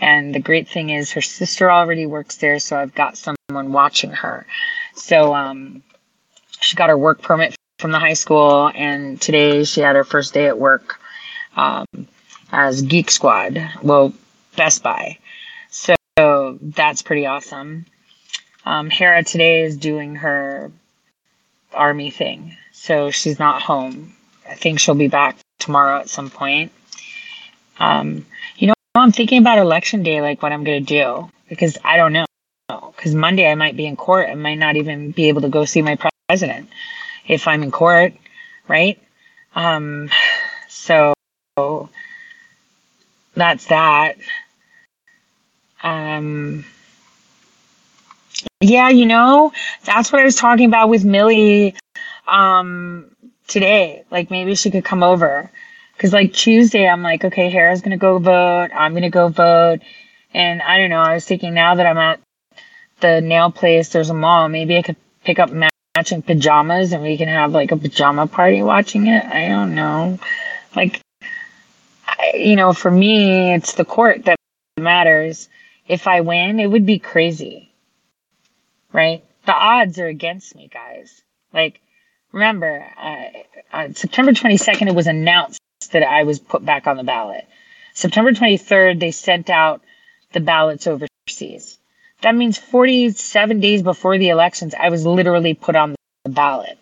and 0.00 0.34
the 0.34 0.40
great 0.40 0.68
thing 0.68 0.90
is 0.90 1.12
her 1.12 1.22
sister 1.22 1.70
already 1.70 2.06
works 2.06 2.36
there 2.36 2.58
so 2.58 2.76
I've 2.76 2.94
got 2.94 3.16
someone 3.16 3.72
watching 3.72 4.10
her 4.10 4.46
so 4.94 5.34
um 5.34 5.82
she 6.60 6.76
got 6.76 6.88
her 6.88 6.98
work 6.98 7.22
permit 7.22 7.54
from 7.78 7.90
the 7.92 7.98
high 7.98 8.14
school, 8.14 8.70
and 8.74 9.20
today 9.20 9.64
she 9.64 9.80
had 9.80 9.96
her 9.96 10.04
first 10.04 10.32
day 10.32 10.46
at 10.46 10.58
work 10.58 11.00
um, 11.56 11.84
as 12.50 12.82
Geek 12.82 13.10
Squad. 13.10 13.60
Well, 13.82 14.14
Best 14.56 14.82
Buy. 14.82 15.18
So 16.18 16.58
that's 16.60 17.00
pretty 17.00 17.24
awesome. 17.24 17.86
Um, 18.66 18.90
Hera 18.90 19.24
today 19.24 19.62
is 19.62 19.78
doing 19.78 20.16
her 20.16 20.70
army 21.72 22.10
thing, 22.10 22.56
so 22.72 23.10
she's 23.10 23.38
not 23.38 23.62
home. 23.62 24.14
I 24.46 24.54
think 24.54 24.78
she'll 24.78 24.94
be 24.94 25.08
back 25.08 25.38
tomorrow 25.58 26.00
at 26.00 26.10
some 26.10 26.28
point. 26.28 26.70
Um, 27.78 28.26
you 28.58 28.66
know, 28.66 28.74
I'm 28.94 29.12
thinking 29.12 29.38
about 29.38 29.58
election 29.58 30.02
day, 30.02 30.20
like 30.20 30.42
what 30.42 30.52
I'm 30.52 30.64
gonna 30.64 30.80
do 30.80 31.30
because 31.48 31.78
I 31.82 31.96
don't 31.96 32.12
know. 32.12 32.26
Because 32.68 33.14
Monday 33.14 33.50
I 33.50 33.54
might 33.54 33.76
be 33.76 33.86
in 33.86 33.96
court. 33.96 34.28
I 34.28 34.34
might 34.34 34.58
not 34.58 34.76
even 34.76 35.12
be 35.12 35.28
able 35.28 35.40
to 35.40 35.48
go 35.48 35.64
see 35.64 35.80
my 35.80 35.98
president 36.28 36.68
if 37.26 37.48
I'm 37.48 37.62
in 37.62 37.70
court, 37.70 38.12
right? 38.68 39.00
Um, 39.54 40.10
so 40.68 41.14
that's 43.34 43.66
that. 43.66 44.16
Um, 45.82 46.64
yeah, 48.60 48.88
you 48.88 49.06
know, 49.06 49.52
that's 49.84 50.12
what 50.12 50.20
I 50.20 50.24
was 50.24 50.36
talking 50.36 50.66
about 50.66 50.88
with 50.88 51.04
Millie 51.04 51.74
um, 52.26 53.10
today. 53.48 54.04
Like 54.10 54.30
maybe 54.30 54.54
she 54.54 54.70
could 54.70 54.84
come 54.84 55.02
over. 55.02 55.50
Cause 55.98 56.12
like 56.12 56.32
Tuesday, 56.32 56.88
I'm 56.88 57.02
like, 57.02 57.24
okay, 57.24 57.48
Hera's 57.48 57.80
gonna 57.80 57.96
go 57.96 58.18
vote. 58.18 58.70
I'm 58.74 58.94
gonna 58.94 59.10
go 59.10 59.28
vote. 59.28 59.80
And 60.34 60.62
I 60.62 60.78
don't 60.78 60.90
know. 60.90 61.00
I 61.00 61.14
was 61.14 61.24
thinking 61.24 61.54
now 61.54 61.74
that 61.74 61.86
I'm 61.86 61.98
at 61.98 62.20
the 63.00 63.20
nail 63.20 63.50
place, 63.50 63.90
there's 63.90 64.10
a 64.10 64.14
mall. 64.14 64.48
Maybe 64.48 64.76
I 64.76 64.82
could 64.82 64.96
pick 65.24 65.38
up 65.38 65.50
matching 65.52 66.22
pajamas 66.22 66.92
and 66.92 67.02
we 67.02 67.16
can 67.16 67.28
have 67.28 67.52
like 67.52 67.70
a 67.70 67.76
pajama 67.76 68.26
party 68.26 68.62
watching 68.62 69.06
it. 69.06 69.24
I 69.24 69.48
don't 69.48 69.74
know. 69.74 70.18
Like, 70.74 71.00
I, 72.06 72.32
you 72.36 72.56
know, 72.56 72.72
for 72.72 72.90
me, 72.90 73.52
it's 73.54 73.74
the 73.74 73.84
court 73.84 74.24
that 74.24 74.36
matters. 74.78 75.48
If 75.86 76.06
I 76.06 76.20
win, 76.20 76.60
it 76.60 76.66
would 76.66 76.86
be 76.86 76.98
crazy. 76.98 77.72
Right? 78.92 79.24
The 79.46 79.54
odds 79.54 79.98
are 79.98 80.06
against 80.06 80.54
me, 80.54 80.68
guys. 80.72 81.22
Like, 81.52 81.80
remember, 82.30 82.86
uh, 83.00 83.24
on 83.72 83.94
September 83.94 84.32
22nd, 84.32 84.88
it 84.88 84.94
was 84.94 85.06
announced 85.06 85.60
that 85.92 86.02
I 86.02 86.22
was 86.22 86.38
put 86.38 86.64
back 86.64 86.86
on 86.86 86.96
the 86.96 87.04
ballot. 87.04 87.46
September 87.94 88.32
23rd, 88.32 89.00
they 89.00 89.10
sent 89.10 89.50
out 89.50 89.82
the 90.32 90.40
ballots 90.40 90.86
overseas. 90.86 91.78
That 92.22 92.34
means 92.34 92.56
47 92.56 93.60
days 93.60 93.82
before 93.82 94.16
the 94.16 94.28
elections, 94.28 94.74
I 94.78 94.90
was 94.90 95.04
literally 95.04 95.54
put 95.54 95.76
on 95.76 95.94
the 96.24 96.30
ballot. 96.30 96.78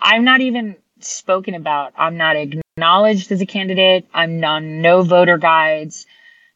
I'm 0.00 0.24
not 0.24 0.40
even 0.40 0.76
spoken 1.00 1.54
about. 1.54 1.92
I'm 1.96 2.16
not 2.16 2.36
acknowledged 2.36 3.32
as 3.32 3.40
a 3.40 3.46
candidate. 3.46 4.06
I'm 4.14 4.42
on 4.44 4.80
no 4.82 5.02
voter 5.02 5.36
guides. 5.36 6.06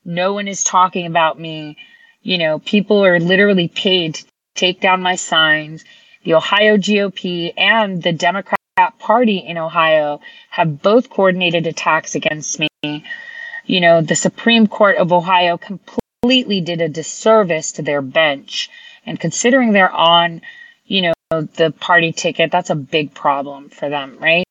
No 0.05 0.32
one 0.34 0.48
is 0.48 0.64
talking 0.64 1.07
about 1.07 1.38
me. 1.38 1.76
You 2.22 2.38
know, 2.38 2.59
people 2.59 3.05
are 3.05 3.20
literally 3.20 3.68
paid 3.68 4.14
to 4.14 4.24
take 4.55 4.80
down 4.80 5.03
my 5.03 5.16
signs. 5.16 5.84
The 6.24 6.34
Ohio 6.34 6.76
GOP 6.76 7.53
and 7.57 8.03
the 8.03 8.12
Democrat 8.12 8.59
Party 8.98 9.38
in 9.38 9.59
Ohio 9.59 10.20
have 10.51 10.82
both 10.82 11.11
coordinated 11.11 11.66
attacks 11.66 12.14
against 12.14 12.59
me. 12.59 12.68
You 13.64 13.80
know, 13.80 14.01
the 14.01 14.16
Supreme 14.16 14.66
Court 14.66 14.96
of 14.96 15.12
Ohio 15.12 15.59
completely 15.59 16.61
did 16.61 16.80
a 16.80 16.88
disservice 16.88 17.72
to 17.72 17.82
their 17.82 18.03
bench. 18.03 18.70
And 19.07 19.18
considering 19.18 19.72
they're 19.72 19.92
on, 19.92 20.42
you 20.86 21.03
know, 21.03 21.12
the 21.30 21.72
party 21.78 22.12
ticket, 22.12 22.51
that's 22.51 22.70
a 22.70 22.74
big 22.74 23.14
problem 23.14 23.68
for 23.68 23.88
them, 23.88 24.16
right? 24.18 24.44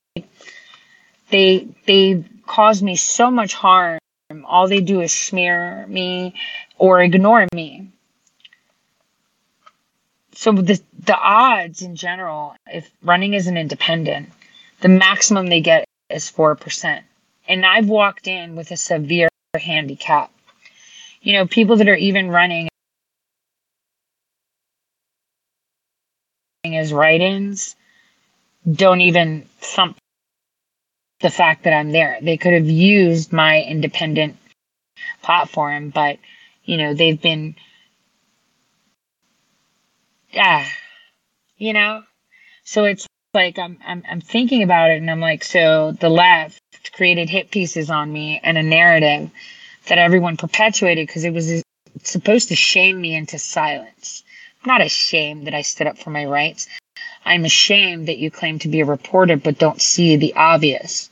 They 1.29 1.67
they 1.85 2.23
cause 2.47 2.81
me 2.81 2.95
so 2.95 3.29
much 3.29 3.53
harm. 3.53 3.99
All 4.45 4.67
they 4.67 4.81
do 4.81 5.01
is 5.01 5.13
smear 5.13 5.85
me 5.87 6.35
or 6.77 7.01
ignore 7.01 7.47
me. 7.53 7.89
So 10.35 10.51
the 10.51 10.81
the 11.05 11.17
odds 11.17 11.81
in 11.81 11.95
general, 11.95 12.55
if 12.67 12.89
running 13.03 13.35
as 13.35 13.47
an 13.47 13.57
independent, 13.57 14.29
the 14.81 14.87
maximum 14.87 15.47
they 15.47 15.61
get 15.61 15.85
is 16.09 16.29
four 16.29 16.55
percent. 16.55 17.05
And 17.47 17.65
I've 17.65 17.89
walked 17.89 18.27
in 18.27 18.55
with 18.55 18.71
a 18.71 18.77
severe 18.77 19.29
handicap 19.55 20.31
you 21.21 21.33
know, 21.33 21.47
people 21.47 21.77
that 21.77 21.89
are 21.89 21.95
even 21.95 22.29
running 22.29 22.69
as 26.63 26.93
write-ins 26.93 27.75
don't 28.69 29.01
even 29.01 29.45
thump 29.59 29.97
the 31.21 31.29
fact 31.29 31.63
that 31.63 31.73
I'm 31.73 31.91
there. 31.91 32.17
They 32.21 32.37
could 32.37 32.53
have 32.53 32.69
used 32.69 33.33
my 33.33 33.61
independent 33.61 34.37
platform, 35.21 35.89
but 35.89 36.17
you 36.63 36.77
know, 36.77 36.93
they've 36.93 37.21
been 37.21 37.55
yeah, 40.31 40.65
you 41.57 41.73
know. 41.73 42.03
So 42.63 42.85
it's 42.85 43.07
like 43.33 43.57
I'm 43.59 43.77
I'm 43.85 44.03
I'm 44.09 44.21
thinking 44.21 44.63
about 44.63 44.91
it 44.91 44.97
and 44.97 45.09
I'm 45.09 45.19
like, 45.19 45.43
so 45.43 45.91
the 45.99 46.09
left 46.09 46.59
created 46.93 47.29
hit 47.29 47.51
pieces 47.51 47.89
on 47.89 48.11
me 48.11 48.39
and 48.43 48.57
a 48.57 48.63
narrative 48.63 49.29
that 49.87 49.97
everyone 49.97 50.37
perpetuated 50.37 51.07
because 51.07 51.23
it 51.23 51.33
was 51.33 51.63
supposed 52.03 52.49
to 52.49 52.55
shame 52.55 52.99
me 52.99 53.15
into 53.15 53.39
silence. 53.39 54.23
I'm 54.63 54.67
not 54.67 54.81
ashamed 54.81 55.47
that 55.47 55.53
I 55.53 55.61
stood 55.61 55.87
up 55.87 55.97
for 55.97 56.09
my 56.09 56.25
rights. 56.25 56.67
I'm 57.29 57.45
ashamed 57.45 58.07
that 58.07 58.17
you 58.17 58.31
claim 58.31 58.57
to 58.57 58.67
be 58.67 58.79
a 58.79 58.85
reporter 58.85 59.37
but 59.37 59.59
don't 59.59 59.79
see 59.79 60.15
the 60.15 60.33
obvious. 60.33 61.11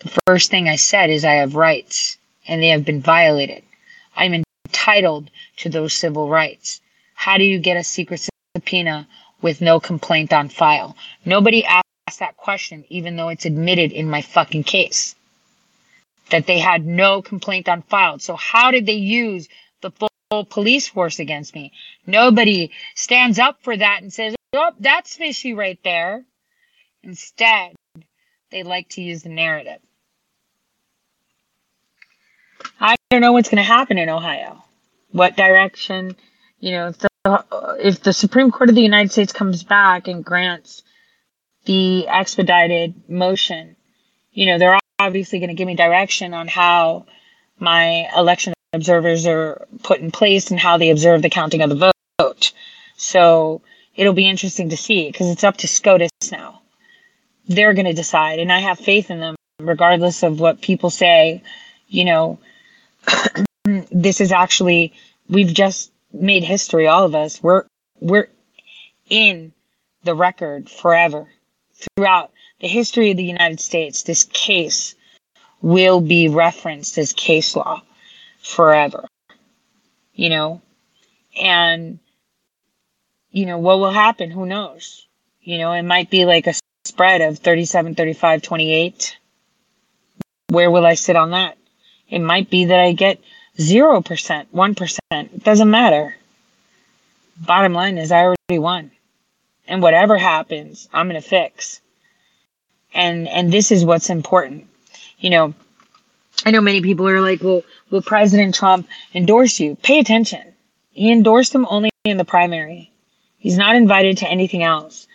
The 0.00 0.18
first 0.26 0.50
thing 0.50 0.68
I 0.68 0.74
said 0.74 1.08
is 1.08 1.24
I 1.24 1.34
have 1.34 1.54
rights 1.54 2.18
and 2.48 2.60
they 2.60 2.70
have 2.70 2.84
been 2.84 3.00
violated. 3.00 3.62
I'm 4.16 4.42
entitled 4.66 5.30
to 5.58 5.68
those 5.68 5.94
civil 5.94 6.28
rights. 6.28 6.80
How 7.14 7.38
do 7.38 7.44
you 7.44 7.60
get 7.60 7.76
a 7.76 7.84
secret 7.84 8.28
subpoena 8.56 9.06
with 9.40 9.60
no 9.60 9.78
complaint 9.78 10.32
on 10.32 10.48
file? 10.48 10.96
Nobody 11.24 11.64
asked 11.64 12.18
that 12.18 12.36
question 12.36 12.84
even 12.88 13.14
though 13.14 13.28
it's 13.28 13.46
admitted 13.46 13.92
in 13.92 14.10
my 14.10 14.22
fucking 14.22 14.64
case 14.64 15.14
that 16.30 16.48
they 16.48 16.58
had 16.58 16.84
no 16.84 17.22
complaint 17.22 17.68
on 17.68 17.82
file. 17.82 18.18
So 18.18 18.34
how 18.34 18.72
did 18.72 18.86
they 18.86 18.94
use 18.94 19.48
the 19.80 19.92
full 19.92 20.44
police 20.46 20.88
force 20.88 21.20
against 21.20 21.54
me? 21.54 21.70
Nobody 22.04 22.72
stands 22.96 23.38
up 23.38 23.62
for 23.62 23.76
that 23.76 24.02
and 24.02 24.12
says, 24.12 24.34
oh, 24.52 24.72
that's 24.80 25.16
fishy 25.16 25.54
right 25.54 25.78
there. 25.84 26.24
Instead, 27.02 27.74
they 28.50 28.62
like 28.62 28.88
to 28.90 29.02
use 29.02 29.22
the 29.22 29.28
narrative. 29.28 29.80
I 32.80 32.96
don't 33.10 33.20
know 33.20 33.32
what's 33.32 33.48
going 33.48 33.58
to 33.58 33.62
happen 33.62 33.98
in 33.98 34.08
Ohio. 34.08 34.62
What 35.12 35.36
direction, 35.36 36.16
you 36.58 36.72
know, 36.72 36.88
if 36.88 36.98
the, 36.98 37.08
uh, 37.24 37.74
if 37.78 38.02
the 38.02 38.12
Supreme 38.12 38.50
Court 38.50 38.68
of 38.68 38.74
the 38.74 38.82
United 38.82 39.12
States 39.12 39.32
comes 39.32 39.62
back 39.62 40.08
and 40.08 40.24
grants 40.24 40.82
the 41.64 42.06
expedited 42.08 43.08
motion, 43.08 43.76
you 44.32 44.46
know, 44.46 44.58
they're 44.58 44.78
obviously 44.98 45.38
going 45.38 45.48
to 45.48 45.54
give 45.54 45.66
me 45.66 45.74
direction 45.74 46.34
on 46.34 46.48
how 46.48 47.06
my 47.58 48.08
election 48.16 48.52
observers 48.72 49.26
are 49.26 49.66
put 49.82 50.00
in 50.00 50.10
place 50.10 50.50
and 50.50 50.60
how 50.60 50.76
they 50.76 50.90
observe 50.90 51.22
the 51.22 51.30
counting 51.30 51.62
of 51.62 51.70
the 51.70 51.92
vote. 52.18 52.52
So 52.96 53.62
it'll 53.96 54.12
be 54.12 54.28
interesting 54.28 54.70
to 54.70 54.76
see 54.76 55.10
because 55.10 55.30
it's 55.30 55.44
up 55.44 55.56
to 55.58 55.68
SCOTUS 55.68 56.10
now. 56.30 56.62
They're 57.48 57.74
going 57.74 57.86
to 57.86 57.92
decide, 57.92 58.38
and 58.38 58.52
I 58.52 58.58
have 58.60 58.78
faith 58.78 59.10
in 59.10 59.20
them, 59.20 59.36
regardless 59.60 60.22
of 60.22 60.40
what 60.40 60.60
people 60.60 60.90
say. 60.90 61.42
You 61.88 62.04
know, 62.04 62.38
this 63.64 64.20
is 64.20 64.32
actually 64.32 64.92
we've 65.28 65.52
just 65.52 65.92
made 66.12 66.44
history. 66.44 66.86
All 66.86 67.04
of 67.04 67.14
us, 67.14 67.42
we're 67.42 67.64
we're 68.00 68.28
in 69.08 69.52
the 70.02 70.14
record 70.14 70.68
forever 70.68 71.28
throughout 71.74 72.32
the 72.60 72.68
history 72.68 73.10
of 73.10 73.16
the 73.16 73.24
United 73.24 73.60
States, 73.60 74.02
this 74.02 74.24
case 74.24 74.94
will 75.60 76.00
be 76.00 76.28
referenced 76.28 76.96
as 76.98 77.12
case 77.12 77.54
law 77.54 77.82
forever. 78.42 79.06
You 80.14 80.30
know? 80.30 80.62
And, 81.38 81.98
you 83.36 83.44
know, 83.44 83.58
what 83.58 83.78
will 83.80 83.90
happen? 83.90 84.30
Who 84.30 84.46
knows? 84.46 85.06
You 85.42 85.58
know, 85.58 85.70
it 85.72 85.82
might 85.82 86.08
be 86.08 86.24
like 86.24 86.46
a 86.46 86.54
spread 86.86 87.20
of 87.20 87.38
37, 87.38 87.94
35, 87.94 88.40
28. 88.40 89.18
Where 90.48 90.70
will 90.70 90.86
I 90.86 90.94
sit 90.94 91.16
on 91.16 91.32
that? 91.32 91.58
It 92.08 92.20
might 92.20 92.48
be 92.48 92.64
that 92.64 92.80
I 92.80 92.92
get 92.92 93.20
0%, 93.58 94.46
1%. 94.54 94.98
It 95.10 95.44
doesn't 95.44 95.70
matter. 95.70 96.16
Bottom 97.36 97.74
line 97.74 97.98
is 97.98 98.10
I 98.10 98.22
already 98.22 98.58
won. 98.58 98.90
And 99.68 99.82
whatever 99.82 100.16
happens, 100.16 100.88
I'm 100.94 101.06
going 101.06 101.20
to 101.20 101.28
fix. 101.28 101.82
And 102.94 103.28
and 103.28 103.52
this 103.52 103.70
is 103.70 103.84
what's 103.84 104.08
important. 104.08 104.66
You 105.18 105.28
know, 105.28 105.54
I 106.46 106.52
know 106.52 106.62
many 106.62 106.80
people 106.80 107.06
are 107.06 107.20
like, 107.20 107.42
"Well, 107.42 107.62
will 107.90 108.00
President 108.00 108.54
Trump 108.54 108.88
endorse 109.12 109.60
you?" 109.60 109.76
Pay 109.82 109.98
attention. 109.98 110.54
He 110.92 111.12
endorsed 111.12 111.54
him 111.54 111.66
only 111.68 111.90
in 112.04 112.16
the 112.16 112.24
primary. 112.24 112.90
He's 113.46 113.56
not 113.56 113.76
invited 113.76 114.18
to 114.18 114.28
anything 114.28 114.64
else 114.64 115.06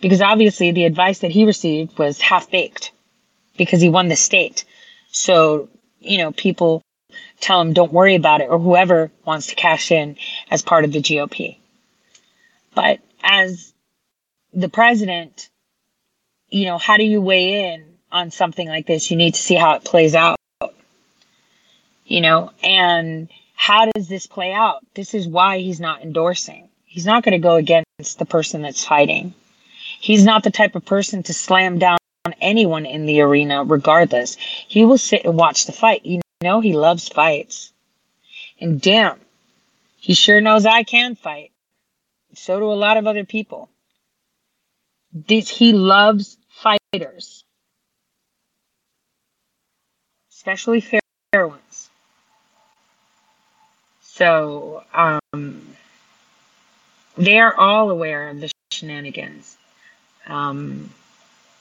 because 0.00 0.22
obviously 0.22 0.70
the 0.70 0.84
advice 0.84 1.18
that 1.18 1.32
he 1.32 1.44
received 1.44 1.98
was 1.98 2.20
half 2.20 2.48
baked 2.48 2.92
because 3.56 3.80
he 3.80 3.88
won 3.88 4.06
the 4.06 4.14
state. 4.14 4.64
So, 5.10 5.68
you 5.98 6.18
know, 6.18 6.30
people 6.30 6.82
tell 7.40 7.60
him 7.60 7.72
don't 7.72 7.92
worry 7.92 8.14
about 8.14 8.40
it 8.42 8.48
or 8.48 8.60
whoever 8.60 9.10
wants 9.24 9.48
to 9.48 9.56
cash 9.56 9.90
in 9.90 10.16
as 10.52 10.62
part 10.62 10.84
of 10.84 10.92
the 10.92 11.00
GOP. 11.00 11.56
But 12.76 13.00
as 13.24 13.74
the 14.52 14.68
president, 14.68 15.48
you 16.50 16.66
know, 16.66 16.78
how 16.78 16.96
do 16.96 17.02
you 17.02 17.20
weigh 17.20 17.74
in 17.74 17.84
on 18.12 18.30
something 18.30 18.68
like 18.68 18.86
this? 18.86 19.10
You 19.10 19.16
need 19.16 19.34
to 19.34 19.42
see 19.42 19.56
how 19.56 19.74
it 19.74 19.84
plays 19.84 20.14
out. 20.14 20.38
You 22.06 22.20
know, 22.20 22.52
and 22.62 23.28
how 23.56 23.86
does 23.86 24.06
this 24.06 24.28
play 24.28 24.52
out? 24.52 24.86
This 24.94 25.12
is 25.12 25.26
why 25.26 25.58
he's 25.58 25.80
not 25.80 26.02
endorsing. 26.02 26.68
He's 26.94 27.06
not 27.06 27.24
going 27.24 27.32
to 27.32 27.38
go 27.40 27.56
against 27.56 28.20
the 28.20 28.24
person 28.24 28.62
that's 28.62 28.84
fighting. 28.84 29.34
He's 29.98 30.24
not 30.24 30.44
the 30.44 30.52
type 30.52 30.76
of 30.76 30.84
person 30.84 31.24
to 31.24 31.34
slam 31.34 31.80
down 31.80 31.98
on 32.24 32.34
anyone 32.40 32.86
in 32.86 33.04
the 33.04 33.20
arena, 33.20 33.64
regardless. 33.64 34.36
He 34.36 34.84
will 34.84 34.96
sit 34.96 35.24
and 35.24 35.36
watch 35.36 35.66
the 35.66 35.72
fight. 35.72 36.06
You 36.06 36.20
know, 36.40 36.60
he 36.60 36.72
loves 36.72 37.08
fights. 37.08 37.72
And 38.60 38.80
damn, 38.80 39.18
he 39.96 40.14
sure 40.14 40.40
knows 40.40 40.66
I 40.66 40.84
can 40.84 41.16
fight. 41.16 41.50
So 42.34 42.60
do 42.60 42.66
a 42.66 42.74
lot 42.74 42.96
of 42.96 43.08
other 43.08 43.24
people. 43.24 43.68
This, 45.12 45.48
he 45.48 45.72
loves 45.72 46.38
fighters, 46.48 47.42
especially 50.30 50.80
fair 50.80 51.48
ones. 51.48 51.90
So, 54.00 54.84
um, 54.94 55.73
they 57.16 57.38
are 57.38 57.54
all 57.54 57.90
aware 57.90 58.28
of 58.28 58.40
the 58.40 58.50
shenanigans 58.72 59.56
um, 60.26 60.90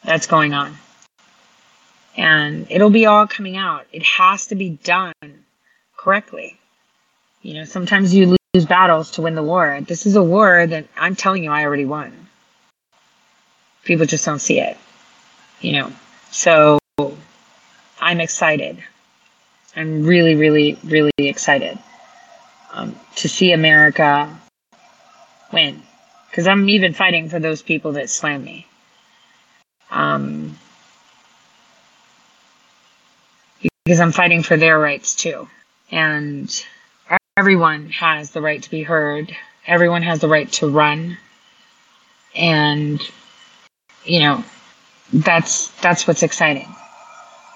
that's 0.04 0.28
going 0.28 0.54
on. 0.54 0.76
And 2.16 2.68
it'll 2.70 2.90
be 2.90 3.06
all 3.06 3.28
coming 3.28 3.58
out. 3.58 3.88
It 3.92 4.04
has 4.04 4.48
to 4.48 4.56
be 4.56 4.72
done 4.84 5.14
correctly. 5.98 6.58
You 7.42 7.56
know, 7.56 7.66
sometimes 7.66 8.14
you 8.14 8.38
lose 8.54 8.66
battles 8.66 9.12
to 9.12 9.22
win 9.22 9.36
the 9.36 9.44
war. 9.44 9.80
This 9.82 10.06
is 10.06 10.16
a 10.16 10.24
war 10.24 10.66
that 10.66 10.86
I'm 10.98 11.16
telling 11.16 11.44
you 11.44 11.52
I 11.52 11.64
already 11.64 11.86
won. 11.86 12.28
People 13.84 14.06
just 14.06 14.26
don't 14.26 14.40
see 14.40 14.60
it. 14.60 14.78
You 15.60 15.74
know. 15.74 15.92
So 16.32 16.80
I'm 18.00 18.22
excited. 18.22 18.84
I'm 19.76 20.06
really, 20.06 20.36
really, 20.36 20.78
really 20.84 21.12
excited 21.18 21.78
um, 22.72 22.96
to 23.16 23.28
see 23.28 23.52
America 23.52 24.30
win. 25.54 25.82
Because 26.30 26.48
I'm 26.48 26.68
even 26.68 26.94
fighting 26.94 27.30
for 27.30 27.40
those 27.40 27.62
people 27.62 27.94
that 27.94 28.10
slam 28.10 28.44
me. 28.44 28.66
Um, 29.92 30.58
because 33.86 34.00
I'm 34.00 34.12
fighting 34.12 34.42
for 34.42 34.58
their 34.58 34.80
rights 34.80 35.16
too. 35.16 35.48
And 35.92 36.66
everyone 37.38 37.90
has 37.92 38.32
the 38.32 38.42
right 38.42 38.62
to 38.64 38.72
be 38.72 38.82
heard. 38.82 39.36
Everyone 39.68 40.02
has 40.02 40.20
the 40.20 40.28
right 40.28 40.52
to 40.54 40.68
run. 40.68 41.18
And, 42.36 43.00
you 44.04 44.22
know, 44.22 44.44
that's, 45.14 45.68
that's 45.82 46.08
what's 46.08 46.24
exciting. 46.24 46.68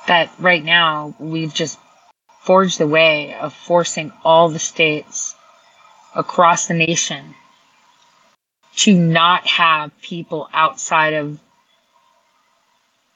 That 0.08 0.30
right 0.38 0.64
now 0.64 1.16
we've 1.18 1.54
just 1.54 1.80
forged 2.42 2.78
the 2.78 2.88
way 2.88 3.34
of 3.34 3.54
forcing 3.54 4.14
all 4.24 4.50
the 4.50 4.60
states 4.60 5.36
across 6.16 6.68
the 6.68 6.74
nation 6.76 7.34
to 8.78 8.96
not 8.96 9.46
have 9.48 9.92
people 10.02 10.48
outside 10.54 11.14
of 11.14 11.40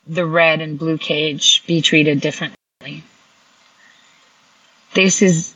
the 0.07 0.26
red 0.26 0.59
and 0.59 0.78
blue 0.78 0.97
cage 0.97 1.64
be 1.68 1.82
treated 1.82 2.20
differently. 2.20 3.03
This 4.93 5.22
is 5.22 5.53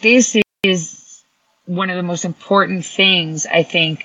this 0.00 0.36
is 0.62 1.22
one 1.66 1.90
of 1.90 1.96
the 1.96 2.02
most 2.02 2.24
important 2.24 2.84
things 2.84 3.46
I 3.46 3.62
think 3.62 4.04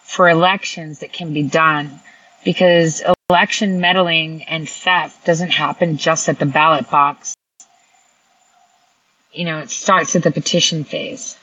for 0.00 0.28
elections 0.28 1.00
that 1.00 1.12
can 1.12 1.34
be 1.34 1.42
done 1.42 2.00
because 2.44 3.02
election 3.30 3.80
meddling 3.80 4.44
and 4.44 4.66
theft 4.66 5.26
doesn't 5.26 5.50
happen 5.50 5.98
just 5.98 6.28
at 6.30 6.38
the 6.38 6.46
ballot 6.46 6.90
box. 6.90 7.34
You 9.32 9.44
know, 9.44 9.58
it 9.58 9.70
starts 9.70 10.16
at 10.16 10.22
the 10.22 10.30
petition 10.30 10.84
phase. 10.84 11.36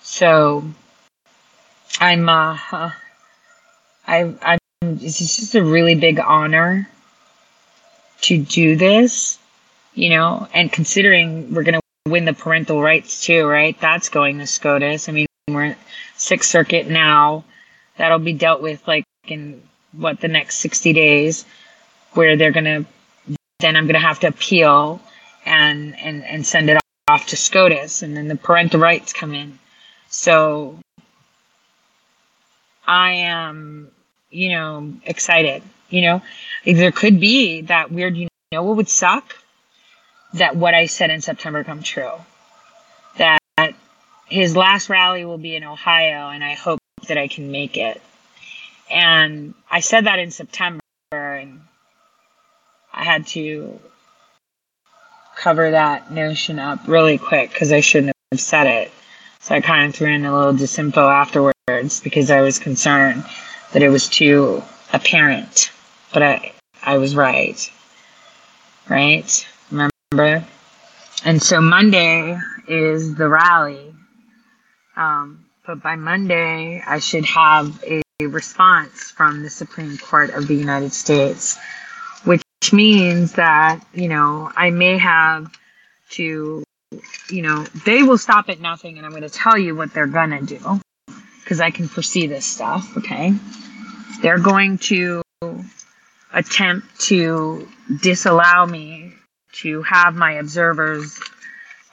So 0.00 0.64
I'm 2.00 2.28
uh, 2.28 2.58
I 4.06 4.34
I'm 4.42 4.58
it's 4.82 5.18
just 5.18 5.54
a 5.54 5.64
really 5.64 5.94
big 5.94 6.20
honor 6.20 6.88
to 8.22 8.38
do 8.38 8.76
this, 8.76 9.38
you 9.94 10.10
know, 10.10 10.46
and 10.52 10.70
considering 10.70 11.52
we're 11.54 11.62
gonna 11.62 11.80
win 12.06 12.24
the 12.24 12.34
parental 12.34 12.82
rights 12.82 13.24
too, 13.24 13.46
right? 13.46 13.78
That's 13.80 14.08
going 14.08 14.38
to 14.38 14.46
SCOTUS. 14.46 15.08
I 15.08 15.12
mean, 15.12 15.26
we're 15.48 15.76
Sixth 16.16 16.50
Circuit 16.50 16.88
now. 16.88 17.44
That'll 17.96 18.18
be 18.18 18.32
dealt 18.32 18.60
with 18.60 18.86
like 18.86 19.04
in 19.26 19.62
what 19.92 20.20
the 20.20 20.28
next 20.28 20.56
60 20.58 20.92
days, 20.92 21.46
where 22.12 22.36
they're 22.36 22.52
gonna 22.52 22.84
then 23.60 23.74
I'm 23.74 23.86
gonna 23.86 23.98
have 23.98 24.20
to 24.20 24.28
appeal 24.28 25.00
and 25.46 25.98
and 25.98 26.24
and 26.24 26.46
send 26.46 26.68
it 26.68 26.78
off 27.08 27.26
to 27.28 27.36
SCOTUS, 27.36 28.02
and 28.02 28.16
then 28.16 28.28
the 28.28 28.36
parental 28.36 28.80
rights 28.80 29.14
come 29.14 29.34
in. 29.34 29.58
So 30.08 30.78
I 32.86 33.12
am, 33.12 33.90
you 34.30 34.50
know, 34.50 34.94
excited. 35.04 35.62
You 35.88 36.02
know, 36.02 36.22
there 36.64 36.92
could 36.92 37.20
be 37.20 37.62
that 37.62 37.90
weird, 37.92 38.16
you 38.16 38.28
know, 38.52 38.62
what 38.62 38.76
would 38.76 38.88
suck? 38.88 39.36
That 40.34 40.56
what 40.56 40.74
I 40.74 40.86
said 40.86 41.10
in 41.10 41.20
September 41.20 41.64
come 41.64 41.82
true. 41.82 42.12
That 43.16 43.40
his 44.26 44.56
last 44.56 44.90
rally 44.90 45.24
will 45.24 45.38
be 45.38 45.54
in 45.54 45.64
Ohio, 45.64 46.30
and 46.30 46.42
I 46.42 46.54
hope 46.54 46.80
that 47.08 47.16
I 47.16 47.28
can 47.28 47.50
make 47.50 47.76
it. 47.76 48.02
And 48.90 49.54
I 49.70 49.80
said 49.80 50.06
that 50.06 50.18
in 50.18 50.30
September, 50.30 50.80
and 51.12 51.60
I 52.92 53.04
had 53.04 53.26
to 53.28 53.78
cover 55.36 55.70
that 55.70 56.10
notion 56.10 56.58
up 56.58 56.80
really 56.86 57.18
quick 57.18 57.52
because 57.52 57.72
I 57.72 57.80
shouldn't 57.80 58.12
have 58.32 58.40
said 58.40 58.66
it. 58.66 58.90
So 59.40 59.54
I 59.54 59.60
kind 59.60 59.88
of 59.88 59.94
threw 59.94 60.08
in 60.08 60.24
a 60.24 60.36
little 60.36 60.54
disinfo 60.54 61.08
afterwards 61.08 61.55
because 61.66 62.30
I 62.30 62.42
was 62.42 62.60
concerned 62.60 63.24
that 63.72 63.82
it 63.82 63.88
was 63.88 64.08
too 64.08 64.62
apparent. 64.92 65.72
But 66.12 66.22
I, 66.22 66.52
I 66.80 66.98
was 66.98 67.16
right. 67.16 67.58
Right? 68.88 69.46
Remember? 69.72 70.46
And 71.24 71.42
so 71.42 71.60
Monday 71.60 72.38
is 72.68 73.16
the 73.16 73.28
rally. 73.28 73.92
Um, 74.94 75.44
but 75.66 75.82
by 75.82 75.96
Monday, 75.96 76.80
I 76.86 77.00
should 77.00 77.24
have 77.24 77.82
a 77.82 78.02
response 78.24 79.10
from 79.10 79.42
the 79.42 79.50
Supreme 79.50 79.98
Court 79.98 80.30
of 80.30 80.46
the 80.46 80.54
United 80.54 80.92
States, 80.92 81.58
which 82.22 82.42
means 82.72 83.32
that, 83.32 83.84
you 83.92 84.08
know, 84.08 84.52
I 84.54 84.70
may 84.70 84.98
have 84.98 85.52
to, 86.10 86.62
you 87.28 87.42
know, 87.42 87.64
they 87.84 88.04
will 88.04 88.18
stop 88.18 88.48
at 88.50 88.60
nothing 88.60 88.98
and 88.98 89.04
I'm 89.04 89.10
going 89.10 89.22
to 89.22 89.28
tell 89.28 89.58
you 89.58 89.74
what 89.74 89.92
they're 89.92 90.06
going 90.06 90.30
to 90.30 90.58
do 90.58 90.80
because 91.46 91.60
I 91.60 91.70
can 91.70 91.86
foresee 91.86 92.26
this 92.26 92.44
stuff, 92.44 92.96
okay? 92.96 93.32
They're 94.20 94.40
going 94.40 94.78
to 94.78 95.22
attempt 96.32 97.02
to 97.02 97.68
disallow 98.02 98.66
me 98.66 99.12
to 99.60 99.80
have 99.82 100.16
my 100.16 100.32
observers 100.32 101.16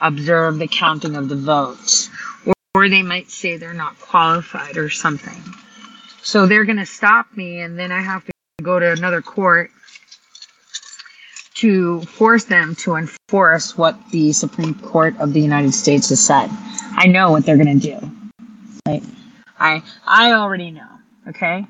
observe 0.02 0.58
the 0.58 0.68
counting 0.68 1.16
of 1.16 1.30
the 1.30 1.36
votes. 1.36 2.10
Or, 2.48 2.54
or 2.74 2.90
they 2.90 3.04
might 3.04 3.30
say 3.30 3.58
they're 3.58 3.76
not 3.76 4.00
qualified 4.00 4.78
or 4.78 4.90
something. 4.90 5.40
So 6.24 6.48
they're 6.48 6.66
going 6.66 6.80
to 6.80 6.88
stop 6.88 7.28
me, 7.36 7.60
and 7.60 7.78
then 7.78 7.92
I 7.92 8.02
have 8.02 8.26
to 8.26 8.32
go 8.64 8.80
to 8.80 8.92
another 8.92 9.22
court 9.22 9.70
to 11.58 12.02
force 12.02 12.46
them 12.46 12.74
to 12.78 12.96
enforce 12.96 13.78
what 13.78 14.00
the 14.10 14.34
Supreme 14.34 14.74
Court 14.74 15.16
of 15.20 15.32
the 15.32 15.42
United 15.42 15.76
States 15.76 16.10
has 16.10 16.26
said. 16.26 16.50
I 16.96 17.06
know 17.06 17.30
what 17.30 17.46
they're 17.46 17.64
going 17.64 17.80
to 17.80 18.00
do. 18.00 18.12
Right? 18.88 19.04
I 19.64 19.82
I 20.06 20.34
already 20.34 20.72
know. 20.72 20.90
Okay. 21.30 21.66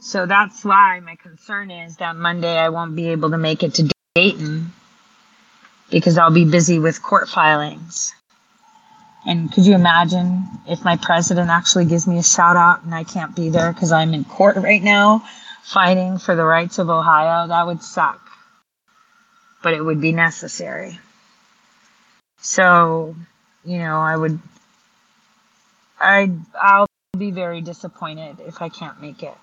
So 0.00 0.24
that's 0.26 0.64
why 0.64 1.00
my 1.00 1.16
concern 1.16 1.70
is 1.70 1.96
that 1.96 2.16
Monday 2.16 2.56
I 2.56 2.70
won't 2.70 2.96
be 2.96 3.08
able 3.08 3.30
to 3.30 3.38
make 3.38 3.62
it 3.62 3.74
to 3.74 3.90
Dayton 4.14 4.72
because 5.90 6.16
I'll 6.16 6.30
be 6.32 6.44
busy 6.44 6.78
with 6.78 7.02
court 7.02 7.28
filings. 7.28 8.14
And 9.26 9.52
could 9.52 9.66
you 9.66 9.74
imagine 9.74 10.44
if 10.66 10.84
my 10.84 10.96
president 10.96 11.50
actually 11.50 11.84
gives 11.84 12.06
me 12.06 12.18
a 12.18 12.22
shout 12.22 12.56
out 12.56 12.84
and 12.84 12.94
I 12.94 13.04
can't 13.04 13.36
be 13.36 13.50
there 13.50 13.72
because 13.72 13.92
I'm 13.92 14.14
in 14.14 14.24
court 14.24 14.56
right 14.56 14.82
now 14.82 15.24
fighting 15.62 16.18
for 16.18 16.34
the 16.34 16.44
rights 16.44 16.78
of 16.78 16.88
Ohio? 16.88 17.48
That 17.48 17.66
would 17.66 17.82
suck. 17.82 18.20
But 19.62 19.74
it 19.74 19.82
would 19.82 20.00
be 20.00 20.12
necessary. 20.12 20.98
So, 22.40 23.14
you 23.64 23.78
know, 23.78 24.00
I 24.00 24.16
would, 24.16 24.38
I, 26.00 26.30
I'll 26.60 26.86
be 27.16 27.30
very 27.30 27.60
disappointed 27.60 28.38
if 28.40 28.62
I 28.62 28.68
can't 28.68 29.00
make 29.00 29.22
it. 29.22 29.34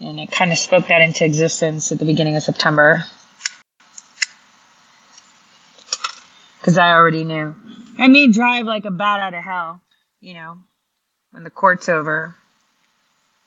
And 0.00 0.20
I 0.20 0.26
kind 0.26 0.50
of 0.50 0.58
spoke 0.58 0.88
that 0.88 1.02
into 1.02 1.24
existence 1.24 1.92
at 1.92 1.98
the 1.98 2.06
beginning 2.06 2.36
of 2.36 2.42
September. 2.42 3.04
because 6.60 6.78
I 6.78 6.92
already 6.92 7.24
knew. 7.24 7.54
I 7.98 8.08
may 8.08 8.28
drive 8.28 8.66
like 8.66 8.84
a 8.84 8.90
bat 8.90 9.20
out 9.20 9.34
of 9.34 9.42
hell, 9.42 9.80
you 10.20 10.34
know, 10.34 10.58
when 11.32 11.42
the 11.42 11.50
court's 11.50 11.88
over. 11.88 12.36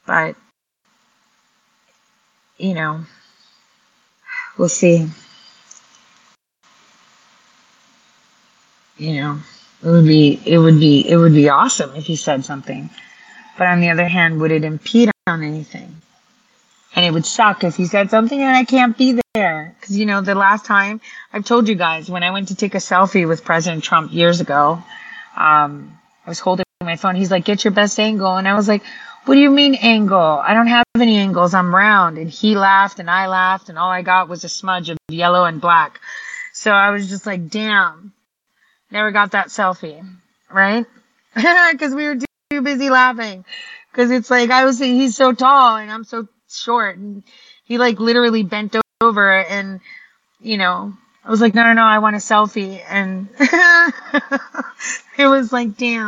But, 0.06 0.36
you 2.58 2.74
know, 2.74 3.06
we'll 4.58 4.70
see. 4.70 5.08
You 8.98 9.14
know, 9.16 9.40
it 9.84 9.90
would 9.90 10.06
be, 10.06 10.42
it 10.46 10.58
would 10.58 10.80
be, 10.80 11.08
it 11.10 11.18
would 11.18 11.34
be 11.34 11.50
awesome 11.50 11.96
if 11.96 12.06
he 12.06 12.16
said 12.16 12.46
something. 12.46 12.90
But 13.58 13.68
on 13.68 13.82
the 13.82 13.90
other 13.90 14.08
hand, 14.08 14.40
would 14.40 14.52
it 14.52 14.64
impede 14.64 15.12
on 15.28 15.44
anything? 15.44 15.96
And 16.96 17.06
it 17.06 17.12
would 17.12 17.26
suck 17.26 17.64
if 17.64 17.76
he 17.76 17.86
said 17.86 18.10
something 18.10 18.40
and 18.40 18.56
I 18.56 18.64
can't 18.64 18.98
be 18.98 19.20
there. 19.34 19.76
Cause 19.82 19.96
you 19.96 20.06
know, 20.06 20.22
the 20.22 20.36
last 20.36 20.66
time 20.66 21.02
I've 21.34 21.44
told 21.44 21.68
you 21.68 21.76
guys 21.76 22.10
when 22.10 22.24
I 22.24 22.32
went 22.32 22.48
to 22.50 22.56
take 22.56 22.76
a 22.76 22.80
selfie 22.80 23.28
with 23.28 23.44
President 23.44 23.84
Trump 23.84 24.14
years 24.14 24.40
ago, 24.40 24.84
um, 25.36 25.98
I 26.26 26.30
was 26.30 26.40
holding 26.40 26.66
my 26.82 26.96
phone. 26.96 27.16
He's 27.16 27.32
like, 27.32 27.46
get 27.46 27.64
your 27.64 27.74
best 27.74 28.00
angle. 28.00 28.38
And 28.38 28.48
I 28.48 28.54
was 28.54 28.68
like, 28.68 28.84
what 29.26 29.36
do 29.36 29.42
you 29.42 29.50
mean 29.50 29.76
angle? 29.76 30.20
I 30.20 30.54
don't 30.54 30.68
have 30.68 30.86
any 30.96 31.18
angles. 31.18 31.54
I'm 31.54 31.74
round. 31.74 32.18
And 32.18 32.30
he 32.30 32.56
laughed 32.56 33.00
and 33.00 33.10
I 33.10 33.28
laughed 33.28 33.70
and 33.70 33.78
all 33.78 33.90
I 33.90 34.02
got 34.02 34.30
was 34.30 34.44
a 34.44 34.50
smudge 34.50 34.90
of 34.90 34.98
yellow 35.10 35.46
and 35.46 35.60
black. 35.60 36.00
So 36.54 36.72
I 36.72 36.92
was 36.92 37.10
just 37.10 37.26
like, 37.26 37.50
damn, 37.50 38.13
never 38.94 39.12
got 39.12 39.32
that 39.32 39.48
selfie. 39.48 40.08
Right? 40.50 40.86
Cause 41.36 41.94
we 41.94 42.08
were 42.08 42.18
too 42.52 42.62
busy 42.62 42.90
laughing. 42.90 43.44
Cause 43.92 44.10
it's 44.10 44.32
like, 44.32 44.50
I 44.50 44.66
was, 44.66 44.80
he's 44.80 45.16
so 45.16 45.34
tall 45.34 45.76
and 45.76 45.92
I'm 45.92 46.04
so 46.04 46.28
short 46.50 46.98
and 46.98 47.24
he 47.66 47.78
like 47.78 48.00
literally 48.00 48.44
bent 48.44 48.76
over 49.02 49.40
and 49.40 49.80
you 50.40 50.58
know 50.58 50.94
I 51.24 51.30
was 51.30 51.42
like 51.42 51.56
no 51.56 51.64
no 51.64 51.74
no 51.74 51.84
I 51.84 52.00
want 52.00 52.16
a 52.16 52.20
selfie 52.20 52.82
and 52.88 53.28
it 55.18 55.28
was 55.28 55.52
like 55.52 55.78
damn 55.78 56.08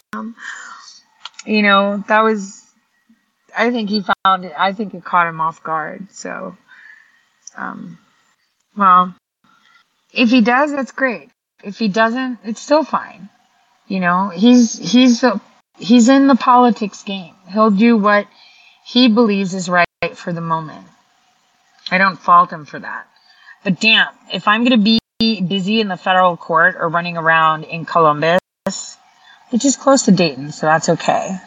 you 1.46 1.62
know 1.62 2.04
that 2.08 2.22
was 2.22 2.64
I 3.58 3.72
think 3.72 3.90
he 3.90 4.04
found 4.24 4.46
it 4.46 4.54
I 4.58 4.74
think 4.74 4.94
it 4.94 5.04
caught 5.04 5.28
him 5.28 5.42
off 5.42 5.64
guard 5.64 6.08
so 6.12 6.56
um 7.58 7.98
well 8.78 9.16
if 10.14 10.30
he 10.30 10.42
does 10.42 10.72
that's 10.72 10.92
great 10.92 11.30
if 11.66 11.78
he 11.78 11.90
doesn't 11.90 12.40
it's 12.46 12.62
still 12.62 12.84
fine 12.84 13.28
you 13.88 14.00
know 14.00 14.30
he's 14.30 14.78
he's 14.78 15.22
a, 15.24 15.42
he's 15.78 16.08
in 16.08 16.28
the 16.28 16.36
politics 16.36 17.04
game 17.04 17.36
he'll 17.52 17.72
do 17.72 17.98
what 17.98 18.28
he 18.86 19.08
believes 19.08 19.54
is 19.56 19.68
right 19.68 19.86
for 20.14 20.32
the 20.32 20.42
moment. 20.42 20.86
I 21.90 21.98
don't 21.98 22.18
fault 22.18 22.52
him 22.52 22.66
for 22.66 22.80
that. 22.80 23.08
But 23.64 23.80
damn, 23.80 24.08
if 24.32 24.48
I'm 24.48 24.64
going 24.64 24.80
to 24.80 25.00
be 25.20 25.42
busy 25.42 25.82
in 25.82 25.88
the 25.88 25.98
federal 25.98 26.38
court 26.38 26.76
or 26.80 26.88
running 26.90 27.18
around 27.18 27.64
in 27.64 27.86
Columbus, 27.86 28.40
which 29.50 29.66
is 29.66 29.76
close 29.76 30.04
to 30.04 30.12
Dayton, 30.12 30.52
so 30.52 30.68
that's 30.68 30.90
okay, 30.90 31.38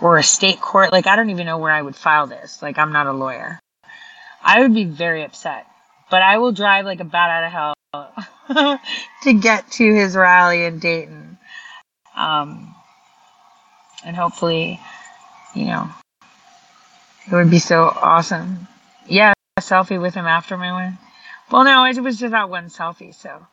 or 0.00 0.16
a 0.16 0.22
state 0.22 0.60
court, 0.60 0.92
like 0.92 1.06
I 1.06 1.16
don't 1.16 1.30
even 1.30 1.46
know 1.46 1.58
where 1.58 1.72
I 1.72 1.82
would 1.82 1.96
file 1.96 2.26
this. 2.26 2.62
Like 2.62 2.78
I'm 2.78 2.92
not 2.92 3.06
a 3.06 3.12
lawyer. 3.12 3.58
I 4.42 4.60
would 4.60 4.74
be 4.74 4.84
very 4.84 5.24
upset. 5.24 5.66
But 6.10 6.22
I 6.22 6.38
will 6.38 6.52
drive 6.52 6.84
like 6.84 7.00
a 7.00 7.04
bat 7.04 7.30
out 7.30 7.44
of 7.44 7.52
hell 7.52 8.26
to 9.22 9.32
get 9.32 9.70
to 9.72 9.94
his 9.94 10.16
rally 10.16 10.64
in 10.64 10.78
Dayton. 10.78 11.38
Um, 12.16 12.74
and 14.04 14.16
hopefully, 14.16 14.80
you 15.54 15.66
know, 15.66 15.88
it 17.30 17.34
would 17.34 17.50
be 17.50 17.58
so 17.58 17.84
awesome. 17.84 18.66
Yeah, 19.06 19.32
a 19.56 19.60
selfie 19.60 20.00
with 20.00 20.14
him 20.14 20.26
after 20.26 20.56
my 20.56 20.74
win. 20.74 20.98
Well, 21.50 21.64
no, 21.64 21.84
it 21.84 22.00
was 22.00 22.18
just 22.18 22.32
that 22.32 22.50
one 22.50 22.68
selfie. 22.68 23.14
So 23.14 23.46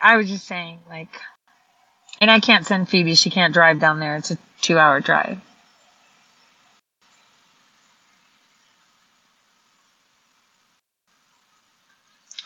I 0.00 0.16
was 0.16 0.28
just 0.28 0.46
saying, 0.46 0.80
like, 0.88 1.20
and 2.20 2.30
I 2.30 2.40
can't 2.40 2.66
send 2.66 2.88
Phoebe. 2.88 3.14
She 3.14 3.30
can't 3.30 3.54
drive 3.54 3.78
down 3.78 4.00
there. 4.00 4.16
It's 4.16 4.30
a 4.30 4.38
two 4.60 4.78
hour 4.78 5.00
drive. 5.00 5.40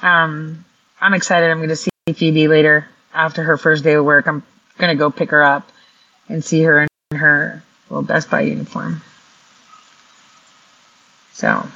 Um, 0.03 0.65
I'm 1.03 1.15
excited. 1.15 1.51
I'm 1.51 1.59
going 1.59 1.69
to 1.69 1.77
see 1.77 1.91
Phoebe 2.15 2.47
later 2.47 2.87
after 3.13 3.43
her 3.43 3.57
first 3.57 3.83
day 3.83 3.95
of 3.95 4.05
work. 4.05 4.29
I'm 4.29 4.45
going 4.79 4.97
to 4.97 4.99
go 4.99 5.11
pick 5.11 5.31
her 5.31 5.43
up 5.43 5.69
and 6.29 6.45
see 6.45 6.63
her 6.63 6.83
in 7.11 7.19
her 7.19 7.61
little 7.91 8.05
Best 8.05 8.31
Buy 8.31 8.43
uniform. 8.43 9.03
So, 11.33 11.67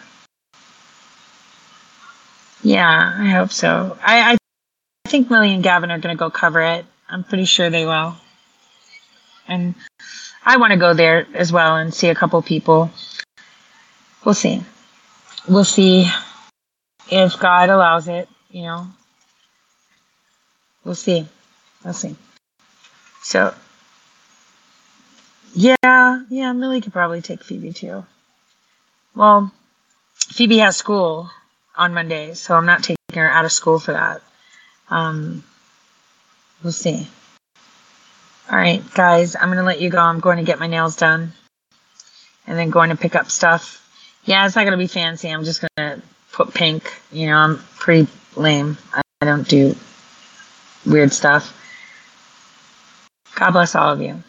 yeah, 2.63 3.15
I 3.19 3.31
hope 3.31 3.51
so. 3.51 3.99
I, 4.01 4.35
I 4.35 5.09
think 5.09 5.29
Millie 5.29 5.53
and 5.53 5.63
Gavin 5.63 5.91
are 5.91 5.99
going 5.99 6.17
to 6.17 6.19
go 6.19 6.31
cover 6.31 6.61
it. 6.61 6.87
I'm 7.09 7.25
pretty 7.25 7.47
sure 7.47 7.69
they 7.69 7.85
will. 7.85 8.15
And 9.49 9.75
I 10.45 10.57
want 10.59 10.73
to 10.73 10.79
go 10.79 10.95
there 10.95 11.27
as 11.35 11.53
well 11.53 11.75
and 11.75 11.93
see 11.93 12.11
a 12.11 12.15
couple 12.15 12.41
people. 12.43 12.93
We'll 14.25 14.35
see. 14.35 14.63
We'll 15.49 15.65
see 15.65 16.09
if 17.11 17.41
God 17.41 17.71
allows 17.71 18.07
it, 18.07 18.29
you 18.51 18.63
know. 18.63 18.87
We'll 20.87 20.95
see. 20.95 21.27
We'll 21.85 21.95
see. 21.95 22.15
So, 23.25 23.53
yeah, 25.53 26.23
yeah, 26.31 26.53
Millie 26.53 26.81
could 26.81 26.93
probably 26.93 27.21
take 27.21 27.43
Phoebe 27.43 27.73
too. 27.73 28.07
Well, 29.17 29.51
Phoebe 30.15 30.59
has 30.59 30.77
school 30.77 31.29
on 31.77 31.93
Monday, 31.93 32.35
so 32.35 32.55
I'm 32.55 32.67
not 32.67 32.85
taking 32.85 32.97
her 33.17 33.29
out 33.29 33.45
of 33.45 33.51
school 33.51 33.81
for 33.81 33.95
that. 33.95 34.23
Um, 34.89 35.43
we'll 36.63 36.73
see. 36.73 37.09
All 38.49 38.57
right, 38.57 38.81
guys, 38.95 39.35
I'm 39.35 39.49
going 39.49 39.59
to 39.59 39.65
let 39.65 39.81
you 39.81 39.91
go. 39.91 39.99
I'm 39.99 40.21
going 40.21 40.37
to 40.37 40.45
get 40.45 40.61
my 40.61 40.69
nails 40.69 40.95
done 40.95 41.33
and 42.47 42.57
then 42.57 42.71
going 42.71 42.91
to 42.91 42.97
pick 42.97 43.17
up 43.17 43.29
stuff. 43.29 43.83
Yeah, 44.25 44.47
it's 44.47 44.55
not 44.55 44.63
going 44.63 44.79
to 44.79 44.85
be 44.85 44.87
fancy. 44.87 45.31
I'm 45.31 45.43
just 45.43 45.63
going 45.63 45.97
to 45.99 46.03
put 46.31 46.55
pink. 46.55 46.95
You 47.11 47.27
know, 47.27 47.39
I'm 47.39 47.59
pretty 47.75 48.09
lame. 48.37 48.79
I 48.95 49.03
don't 49.25 49.49
do 49.49 49.75
weird 50.87 51.13
stuff. 51.13 51.53
God 53.35 53.51
bless 53.51 53.75
all 53.75 53.93
of 53.93 54.01
you. 54.01 54.23